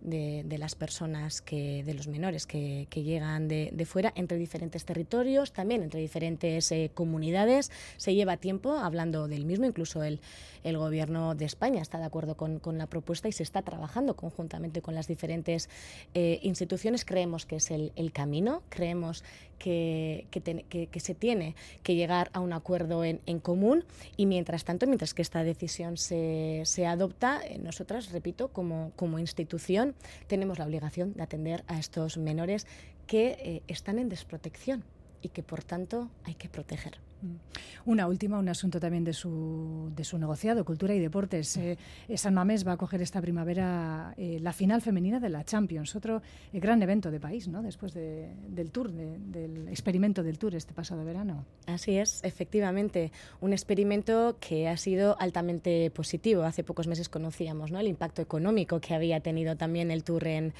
de, 0.00 0.56
las 0.58 0.74
personas, 0.74 1.40
que, 1.40 1.82
de 1.84 1.94
los 1.94 2.08
menores 2.08 2.46
que, 2.46 2.86
llegan 2.92 3.48
de, 3.48 3.86
fuera 3.86 4.12
entre 4.14 4.38
diferentes 4.38 4.84
territorios, 4.84 5.52
también 5.52 5.82
entre 5.82 6.00
diferentes 6.00 6.70
eh, 6.72 6.90
comunidades. 6.92 7.70
Se 7.96 8.14
lleva 8.14 8.36
tiempo 8.36 8.76
hablando 8.76 9.28
del 9.28 9.44
mismo, 9.44 9.66
incluso 9.66 10.02
el, 10.02 10.20
el 10.64 10.76
Gobierno 10.76 11.34
de 11.34 11.44
España 11.44 11.82
está 11.82 11.98
de 11.98 12.04
acuerdo 12.04 12.36
con, 12.36 12.60
la 12.78 12.86
propuesta 12.86 13.28
y 13.28 13.32
se 13.32 13.42
está 13.42 13.62
trabajando 13.62 14.14
conjuntamente 14.14 14.82
con 14.82 14.94
las 14.94 15.08
diferentes 15.08 15.68
eh, 16.14 16.38
instituciones. 16.42 17.04
Creemos 17.04 17.46
que 17.46 17.56
es 17.56 17.70
el, 17.70 17.92
el 17.96 18.12
camino, 18.12 18.62
creemos 18.68 19.24
que, 19.60 20.88
se 20.98 21.14
tiene 21.14 21.54
que 21.84 21.94
llegar 21.94 22.30
a 22.32 22.40
un 22.40 22.52
acuerdo 22.52 23.04
en, 23.04 23.20
en, 23.26 23.38
común 23.38 23.84
y 24.16 24.26
mientras 24.26 24.64
tanto, 24.64 24.86
mientras 24.86 25.14
que 25.14 25.22
esta 25.22 25.44
decisión 25.44 25.96
se, 25.96 26.62
se 26.64 26.86
adopta, 26.86 27.40
eh, 27.44 27.58
nosotras, 27.58 28.10
repito, 28.10 28.48
como, 28.48 28.90
como 28.96 29.20
institución 29.20 29.94
tenemos 30.26 30.58
la 30.58 30.64
obligación 30.64 31.12
de 31.12 31.22
atender 31.22 31.62
a 31.68 31.78
estos 31.78 32.16
menores 32.16 32.66
que 33.06 33.36
eh, 33.38 33.62
están 33.68 33.98
en 33.98 34.08
desprotección 34.08 34.82
y 35.22 35.28
que 35.28 35.42
por 35.42 35.62
tanto 35.62 36.10
hay 36.24 36.34
que 36.34 36.48
proteger. 36.48 37.09
Mm. 37.22 37.36
Una 37.86 38.06
última, 38.06 38.38
un 38.38 38.48
asunto 38.48 38.78
también 38.78 39.04
de 39.04 39.12
su, 39.12 39.90
de 39.96 40.04
su 40.04 40.18
negociado, 40.18 40.64
Cultura 40.64 40.94
y 40.94 41.00
Deportes. 41.00 41.56
Eh, 41.56 41.76
San 42.16 42.34
Mamés 42.34 42.66
va 42.66 42.72
a 42.72 42.76
coger 42.76 43.00
esta 43.02 43.20
primavera 43.20 44.14
eh, 44.16 44.38
la 44.40 44.52
final 44.52 44.82
femenina 44.82 45.18
de 45.18 45.30
la 45.30 45.44
Champions, 45.44 45.96
otro 45.96 46.22
eh, 46.52 46.60
gran 46.60 46.82
evento 46.82 47.10
de 47.10 47.20
país, 47.20 47.48
¿no? 47.48 47.62
después 47.62 47.94
del 47.94 48.70
Tour, 48.70 48.92
del 48.92 49.68
experimento 49.68 50.22
del 50.22 50.38
Tour 50.38 50.54
este 50.54 50.74
pasado 50.74 51.04
verano. 51.04 51.44
Así 51.66 51.96
es, 51.96 52.20
efectivamente, 52.22 53.12
un 53.40 53.52
experimento 53.52 54.36
que 54.40 54.68
ha 54.68 54.76
sido 54.76 55.16
altamente 55.18 55.90
positivo. 55.90 56.42
Hace 56.42 56.64
pocos 56.64 56.86
meses 56.86 57.08
conocíamos 57.08 57.70
¿no? 57.70 57.80
el 57.80 57.88
impacto 57.88 58.20
económico 58.22 58.80
que 58.80 58.94
había 58.94 59.20
tenido 59.20 59.56
también 59.56 59.90
el 59.90 60.04
Tour 60.04 60.26
en, 60.26 60.52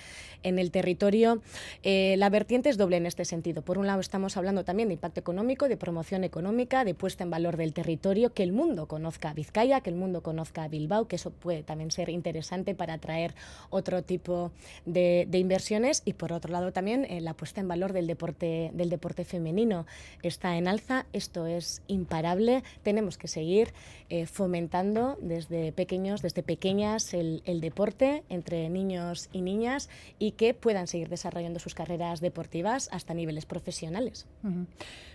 en 0.42 0.58
el 0.58 0.70
territorio. 0.70 1.42
la 1.84 2.30
vertiente 2.30 2.70
es 2.70 2.76
doble 2.76 2.96
en 2.96 3.06
este 3.06 3.24
sentido. 3.24 3.62
Por 3.62 3.78
un 3.78 3.86
lado, 3.86 4.00
estamos 4.00 4.36
hablando 4.36 4.64
también 4.64 4.88
de 4.88 4.94
impacto 4.94 5.20
económico, 5.20 5.68
de 5.68 5.76
promoción 5.76 6.24
económica, 6.24 6.49
de 6.51 6.94
puesta 6.94 7.24
en 7.24 7.30
valor 7.30 7.57
del 7.57 7.72
territorio, 7.72 8.32
que 8.34 8.42
el 8.42 8.53
mundo 8.53 8.86
conozca 8.86 9.32
Vizcaya, 9.32 9.80
que 9.80 9.90
el 9.90 9.96
mundo 9.96 10.22
conozca 10.22 10.68
Bilbao, 10.68 11.09
que 11.09 11.16
eso 11.16 11.30
puede 11.30 11.62
también 11.62 11.90
ser 11.90 12.11
interesante 12.11 12.74
para 12.74 12.94
atraer 12.94 13.34
otro 13.70 14.03
tipo 14.03 14.53
de, 14.84 15.28
inversiones. 15.32 16.03
Y 16.05 16.14
por 16.14 16.32
otro 16.32 16.53
lado 16.53 16.72
también 16.72 17.05
eh, 17.05 17.20
la 17.20 17.34
puesta 17.34 17.61
en 17.61 17.68
valor 17.68 17.92
del 17.92 18.07
deporte, 18.07 18.70
del 18.74 18.90
deporte 18.90 19.24
femenino 19.24 19.86
está 20.22 20.57
en 20.57 20.68
alza, 20.68 21.07
esto 21.12 21.46
es 21.46 21.82
imparable, 21.86 22.62
tenemos 22.82 23.16
que 23.16 23.28
seguir 23.28 23.72
eh, 24.09 24.26
fomentando 24.26 25.16
desde 25.20 25.72
pequeños, 25.72 26.20
desde 26.20 26.42
pequeñas 26.42 27.14
el, 27.14 27.42
deporte 27.61 28.22
entre 28.28 28.68
niños 28.68 29.28
y 29.32 29.42
niñas 29.42 29.88
y 30.18 30.32
que 30.32 30.55
puedan 30.55 30.86
seguir 30.86 31.09
desarrollando 31.09 31.59
sus 31.59 31.74
carreras 31.74 32.20
deportivas 32.20 32.88
hasta 32.92 33.14
niveles 33.14 33.46
profesionales. 33.46 34.26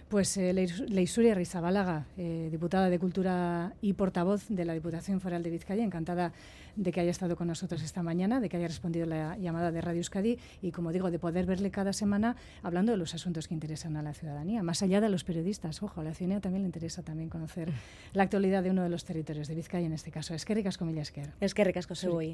Pues 0.09 0.37
eh, 0.37 0.53
Victoria 0.87 1.33
Rizabalaga, 1.33 2.05
eh, 2.15 2.49
diputada 2.51 2.89
de 2.91 2.99
Cultura 2.99 3.73
y 3.81 3.93
portavoz 3.93 4.45
de 4.49 4.63
la 4.63 4.73
Diputación 4.73 5.19
Foral 5.19 5.41
de 5.41 5.49
Vizcaya, 5.49 5.83
encantada 5.83 6.31
de 6.75 6.91
que 6.91 6.99
haya 6.99 7.09
estado 7.09 7.35
con 7.35 7.47
nosotros 7.47 7.81
esta 7.81 8.03
mañana, 8.03 8.39
de 8.39 8.47
que 8.47 8.57
haya 8.57 8.67
respondido 8.67 9.07
la 9.07 9.35
llamada 9.37 9.71
de 9.71 9.81
Radio 9.81 9.97
Euskadi 9.97 10.37
y, 10.61 10.71
como 10.71 10.91
digo, 10.91 11.09
de 11.09 11.17
poder 11.17 11.47
verle 11.47 11.71
cada 11.71 11.91
semana 11.91 12.35
hablando 12.61 12.91
de 12.91 12.99
los 12.99 13.15
asuntos 13.15 13.47
que 13.47 13.55
interesan 13.55 13.97
a 13.97 14.03
la 14.03 14.13
ciudadanía, 14.13 14.61
más 14.61 14.83
allá 14.83 15.01
de 15.01 15.09
los 15.09 15.23
periodistas. 15.23 15.81
Ojo, 15.81 16.01
a 16.01 16.03
la 16.03 16.13
ciudadanía 16.13 16.41
también 16.41 16.61
le 16.63 16.67
interesa 16.67 17.01
también 17.01 17.29
conocer 17.29 17.71
la 18.13 18.23
actualidad 18.23 18.61
de 18.61 18.69
uno 18.69 18.83
de 18.83 18.89
los 18.89 19.05
territorios 19.05 19.47
de 19.47 19.55
Vizcaya, 19.55 19.87
en 19.87 19.93
este 19.93 20.11
caso. 20.11 20.35
Es 20.35 20.45
que 20.45 20.53
ricas 20.53 20.77
comillas 20.77 21.11
que 21.11 21.23
Es 21.39 21.55
que 21.55 21.63
ricas. 21.63 21.87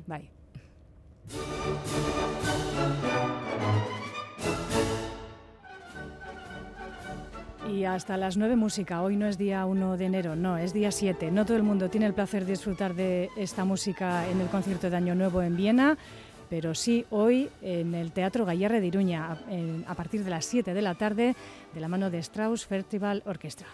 Bye. 0.07 0.29
Y 7.71 7.85
hasta 7.85 8.17
las 8.17 8.35
9 8.35 8.57
música. 8.57 9.01
Hoy 9.01 9.15
no 9.15 9.27
es 9.27 9.37
día 9.37 9.65
1 9.65 9.95
de 9.95 10.05
enero, 10.05 10.35
no, 10.35 10.57
es 10.57 10.73
día 10.73 10.91
7. 10.91 11.31
No 11.31 11.45
todo 11.45 11.55
el 11.55 11.63
mundo 11.63 11.89
tiene 11.89 12.05
el 12.05 12.13
placer 12.13 12.43
de 12.43 12.51
disfrutar 12.51 12.95
de 12.95 13.29
esta 13.37 13.63
música 13.63 14.27
en 14.27 14.41
el 14.41 14.47
concierto 14.47 14.89
de 14.89 14.97
Año 14.97 15.15
Nuevo 15.15 15.41
en 15.41 15.55
Viena, 15.55 15.97
pero 16.49 16.75
sí 16.75 17.05
hoy 17.11 17.49
en 17.61 17.95
el 17.95 18.11
Teatro 18.11 18.45
Gallarre 18.45 18.81
de 18.81 18.87
Iruña, 18.87 19.37
a, 19.87 19.95
partir 19.95 20.25
de 20.25 20.29
las 20.29 20.45
7 20.45 20.73
de 20.73 20.81
la 20.81 20.95
tarde, 20.95 21.33
de 21.73 21.79
la 21.79 21.87
mano 21.87 22.09
de 22.09 22.17
Strauss 22.19 22.65
Festival 22.65 23.23
Orchestra. 23.25 23.67